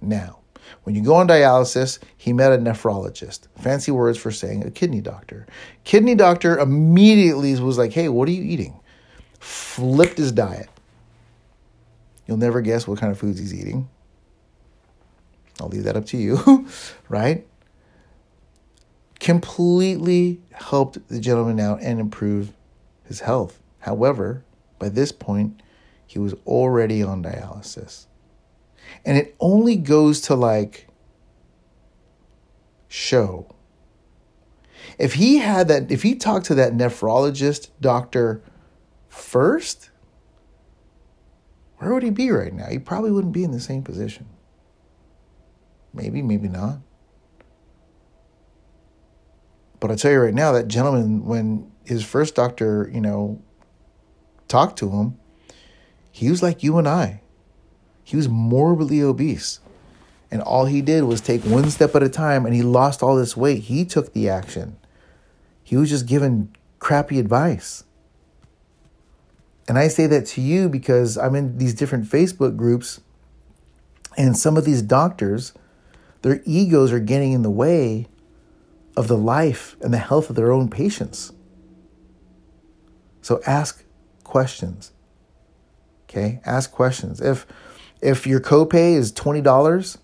Now, 0.00 0.40
when 0.82 0.94
you 0.94 1.02
go 1.02 1.14
on 1.14 1.28
dialysis, 1.28 1.98
he 2.16 2.32
met 2.32 2.52
a 2.52 2.58
nephrologist. 2.58 3.48
Fancy 3.58 3.90
words 3.90 4.18
for 4.18 4.30
saying 4.30 4.64
a 4.64 4.70
kidney 4.70 5.00
doctor. 5.00 5.46
Kidney 5.84 6.14
doctor 6.14 6.58
immediately 6.58 7.58
was 7.60 7.78
like, 7.78 7.92
hey, 7.92 8.08
what 8.08 8.28
are 8.28 8.32
you 8.32 8.42
eating? 8.42 8.78
Flipped 9.38 10.18
his 10.18 10.32
diet. 10.32 10.68
You'll 12.26 12.36
never 12.36 12.60
guess 12.60 12.86
what 12.86 12.98
kind 12.98 13.12
of 13.12 13.18
foods 13.18 13.38
he's 13.38 13.54
eating. 13.54 13.88
I'll 15.60 15.68
leave 15.68 15.84
that 15.84 15.96
up 15.96 16.06
to 16.06 16.16
you, 16.16 16.66
right? 17.08 17.46
Completely 19.20 20.42
helped 20.52 21.08
the 21.08 21.20
gentleman 21.20 21.60
out 21.60 21.80
and 21.80 21.98
improve 21.98 22.52
his 23.04 23.20
health. 23.20 23.60
However, 23.80 24.44
by 24.78 24.88
this 24.88 25.12
point, 25.12 25.62
he 26.06 26.18
was 26.18 26.34
already 26.46 27.02
on 27.02 27.22
dialysis 27.22 28.06
and 29.04 29.16
it 29.16 29.34
only 29.40 29.76
goes 29.76 30.20
to 30.22 30.34
like 30.34 30.88
show. 32.88 33.54
If 34.98 35.14
he 35.14 35.38
had 35.38 35.68
that, 35.68 35.90
if 35.90 36.02
he 36.02 36.14
talked 36.14 36.46
to 36.46 36.54
that 36.54 36.72
nephrologist 36.72 37.68
doctor 37.80 38.42
first, 39.08 39.90
where 41.78 41.92
would 41.92 42.02
he 42.02 42.10
be 42.10 42.30
right 42.30 42.52
now? 42.52 42.66
He 42.66 42.78
probably 42.78 43.10
wouldn't 43.10 43.34
be 43.34 43.44
in 43.44 43.50
the 43.50 43.60
same 43.60 43.82
position. 43.82 44.26
Maybe, 45.92 46.22
maybe 46.22 46.48
not. 46.48 46.78
But 49.80 49.90
I 49.90 49.94
tell 49.94 50.10
you 50.10 50.20
right 50.20 50.34
now, 50.34 50.52
that 50.52 50.68
gentleman, 50.68 51.24
when 51.24 51.70
his 51.84 52.04
first 52.04 52.34
doctor, 52.34 52.90
you 52.92 53.00
know, 53.00 53.40
talked 54.48 54.78
to 54.78 54.90
him, 54.90 55.18
he 56.10 56.30
was 56.30 56.42
like 56.42 56.62
you 56.62 56.78
and 56.78 56.88
I. 56.88 57.20
He 58.02 58.16
was 58.16 58.28
morbidly 58.28 59.02
obese. 59.02 59.60
And 60.30 60.42
all 60.42 60.66
he 60.66 60.80
did 60.80 61.04
was 61.04 61.20
take 61.20 61.42
one 61.42 61.70
step 61.70 61.94
at 61.94 62.02
a 62.02 62.08
time 62.08 62.46
and 62.46 62.54
he 62.54 62.62
lost 62.62 63.02
all 63.02 63.16
this 63.16 63.36
weight. 63.36 63.64
He 63.64 63.84
took 63.84 64.12
the 64.12 64.28
action. 64.28 64.76
He 65.62 65.76
was 65.76 65.90
just 65.90 66.06
given 66.06 66.54
crappy 66.78 67.18
advice. 67.18 67.84
And 69.68 69.78
I 69.78 69.88
say 69.88 70.06
that 70.06 70.26
to 70.26 70.40
you 70.40 70.68
because 70.68 71.18
I'm 71.18 71.34
in 71.34 71.58
these 71.58 71.74
different 71.74 72.06
Facebook 72.06 72.56
groups 72.56 73.00
and 74.16 74.36
some 74.36 74.56
of 74.56 74.64
these 74.64 74.82
doctors, 74.82 75.52
their 76.22 76.40
egos 76.44 76.92
are 76.92 77.00
getting 77.00 77.32
in 77.32 77.42
the 77.42 77.50
way 77.50 78.06
of 78.96 79.08
the 79.08 79.16
life 79.16 79.76
and 79.80 79.92
the 79.92 79.98
health 79.98 80.30
of 80.30 80.36
their 80.36 80.52
own 80.52 80.68
patients. 80.68 81.32
So 83.20 83.40
ask 83.46 83.84
questions. 84.24 84.92
Okay? 86.08 86.40
Ask 86.44 86.72
questions. 86.72 87.20
If 87.20 87.46
if 88.02 88.26
your 88.26 88.40
copay 88.40 88.94
is 88.94 89.10
$20, 89.10 89.96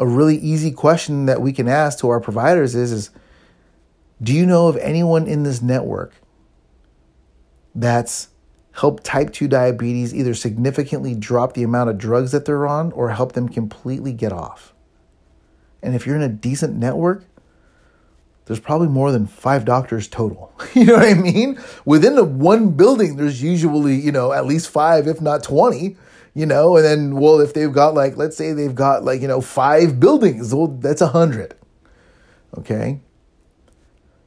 a 0.00 0.06
really 0.06 0.36
easy 0.36 0.72
question 0.72 1.26
that 1.26 1.40
we 1.40 1.52
can 1.52 1.68
ask 1.68 1.98
to 2.00 2.08
our 2.08 2.20
providers 2.20 2.74
is, 2.74 2.92
is 2.92 3.10
do 4.22 4.32
you 4.32 4.46
know 4.46 4.68
of 4.68 4.76
anyone 4.78 5.26
in 5.26 5.42
this 5.42 5.60
network 5.60 6.14
that's 7.76 8.28
helped 8.72 9.04
type 9.04 9.32
2 9.32 9.48
diabetes 9.48 10.14
either 10.14 10.34
significantly 10.34 11.14
drop 11.14 11.54
the 11.54 11.62
amount 11.62 11.90
of 11.90 11.98
drugs 11.98 12.32
that 12.32 12.44
they're 12.44 12.66
on 12.66 12.92
or 12.92 13.10
help 13.10 13.32
them 13.32 13.48
completely 13.48 14.12
get 14.12 14.32
off? 14.32 14.74
And 15.82 15.94
if 15.94 16.06
you're 16.06 16.16
in 16.16 16.22
a 16.22 16.28
decent 16.28 16.74
network, 16.74 17.24
there's 18.46 18.60
probably 18.60 18.88
more 18.88 19.12
than 19.12 19.26
five 19.26 19.64
doctors 19.64 20.08
total. 20.08 20.52
you 20.74 20.84
know 20.84 20.94
what 20.94 21.08
I 21.08 21.14
mean? 21.14 21.60
Within 21.84 22.14
the 22.14 22.24
one 22.24 22.70
building, 22.70 23.16
there's 23.16 23.42
usually, 23.42 23.96
you 23.96 24.12
know, 24.12 24.32
at 24.32 24.46
least 24.46 24.68
five, 24.68 25.06
if 25.06 25.20
not 25.20 25.42
20, 25.42 25.96
you 26.34 26.46
know, 26.46 26.76
and 26.76 26.84
then, 26.84 27.16
well, 27.16 27.40
if 27.40 27.54
they've 27.54 27.72
got 27.72 27.94
like, 27.94 28.16
let's 28.16 28.36
say 28.36 28.52
they've 28.52 28.74
got 28.74 29.04
like, 29.04 29.20
you 29.20 29.28
know, 29.28 29.40
five 29.40 29.98
buildings, 29.98 30.54
well, 30.54 30.68
that's 30.68 31.00
a 31.00 31.08
hundred. 31.08 31.54
Okay. 32.56 33.00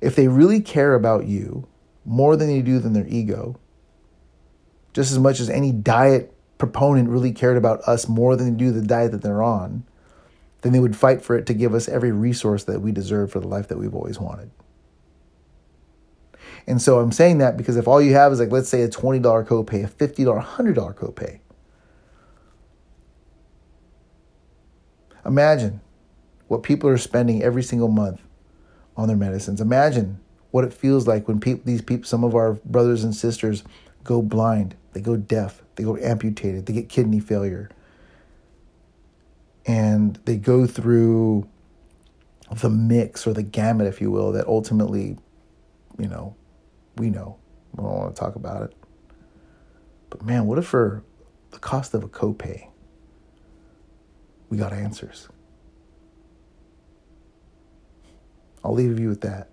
If 0.02 0.16
they 0.16 0.28
really 0.28 0.62
care 0.62 0.95
about 0.95 1.26
you 1.26 1.68
more 2.06 2.36
than 2.36 2.47
they 2.47 2.62
do 2.62 2.80
than 2.80 2.93
their 2.93 3.08
ego, 3.08 3.60
just 4.93 5.12
as 5.12 5.20
much 5.20 5.39
as 5.39 5.50
any 5.50 5.72
diet 5.72 6.34
proponent 6.58 7.10
really 7.10 7.32
cared 7.32 7.58
about 7.58 7.82
us 7.82 8.08
more 8.08 8.36
than 8.36 8.52
they 8.52 8.58
do 8.58 8.72
the 8.72 8.82
diet 8.82 9.12
that 9.12 9.22
they're 9.22 9.43
on, 9.43 9.84
then 10.62 10.74
they 10.74 10.80
would 10.80 10.95
fight 10.95 11.22
for 11.22 11.38
it 11.38 11.45
to 11.45 11.54
give 11.54 11.74
us 11.74 11.88
every 11.88 12.12
resource 12.12 12.66
that 12.66 12.82
we 12.82 12.91
deserve 12.91 13.32
for 13.32 13.39
the 13.39 13.47
life 13.47 13.68
that 13.70 13.78
we've 13.78 13.95
always 13.95 14.20
wanted. 14.20 14.52
And 16.68 16.82
so 16.82 17.00
I'm 17.00 17.12
saying 17.12 17.38
that 17.39 17.58
because 17.58 17.78
if 17.78 17.88
all 17.88 18.02
you 18.02 18.14
have 18.14 18.32
is 18.32 18.39
like, 18.39 18.52
let's 18.52 18.70
say 18.70 18.82
a 18.82 18.89
$20 18.89 19.22
copay, 19.22 19.86
a 19.86 19.88
$50, 19.88 20.43
$100 20.43 20.95
copay, 20.95 21.39
imagine 25.26 25.82
what 26.47 26.64
people 26.64 26.89
are 26.89 26.97
spending 26.97 27.41
every 27.41 27.64
single 27.64 27.88
month 27.88 28.22
on 28.97 29.08
their 29.08 29.18
medicines. 29.18 29.62
Imagine 29.62 30.20
what 30.52 30.64
it 30.64 30.74
feels 30.74 31.08
like 31.08 31.28
when 31.28 31.39
people, 31.39 31.62
these 31.66 31.82
people, 31.82 32.06
some 32.06 32.24
of 32.24 32.36
our 32.36 32.54
brothers 32.66 33.04
and 33.04 33.16
sisters 33.16 33.64
go 34.04 34.22
blind, 34.22 34.76
they 34.93 35.02
go 35.02 35.16
deaf, 35.16 35.62
they 35.76 35.84
go 35.84 35.97
amputated, 35.97 36.66
they 36.66 36.74
get 36.74 36.89
kidney 36.89 37.20
failure 37.20 37.70
and 39.70 40.16
they 40.26 40.36
go 40.36 40.66
through 40.66 41.47
the 42.52 42.70
mix 42.70 43.28
or 43.28 43.34
the 43.34 43.43
gamut, 43.43 43.86
if 43.86 44.02
you 44.02 44.10
will, 44.10 44.32
that 44.32 44.47
ultimately, 44.47 45.18
you 46.00 46.08
know, 46.08 46.36
we 46.97 47.12
know. 47.12 47.38
We 47.74 47.84
don't 47.84 47.93
want 47.93 48.16
to 48.16 48.20
talk 48.20 48.36
about 48.36 48.64
it. 48.64 48.76
But 50.10 50.24
man, 50.24 50.47
what 50.47 50.58
if 50.58 50.66
for 50.66 51.04
the 51.52 51.60
cost 51.60 51.93
of 51.93 52.04
a 52.04 52.08
copay, 52.08 52.68
we 54.50 54.58
got 54.58 54.74
answers? 54.74 55.30
I'll 58.64 58.74
leave 58.74 59.00
you 59.00 59.10
with 59.10 59.22
that. 59.22 59.49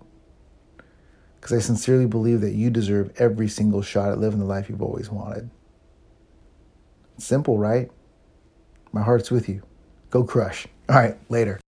Because 1.47 1.63
I 1.63 1.65
sincerely 1.65 2.07
believe 2.07 2.41
that 2.41 2.55
you 2.55 2.69
deserve 2.69 3.13
every 3.15 3.47
single 3.47 3.81
shot 3.81 4.11
at 4.11 4.19
living 4.19 4.39
the 4.39 4.45
life 4.45 4.67
you've 4.67 4.81
always 4.81 5.09
wanted. 5.09 5.49
Simple, 7.19 7.57
right? 7.57 7.89
My 8.91 9.01
heart's 9.01 9.31
with 9.31 9.47
you. 9.47 9.63
Go 10.09 10.25
crush. 10.25 10.67
All 10.89 10.97
right, 10.97 11.17
later. 11.29 11.61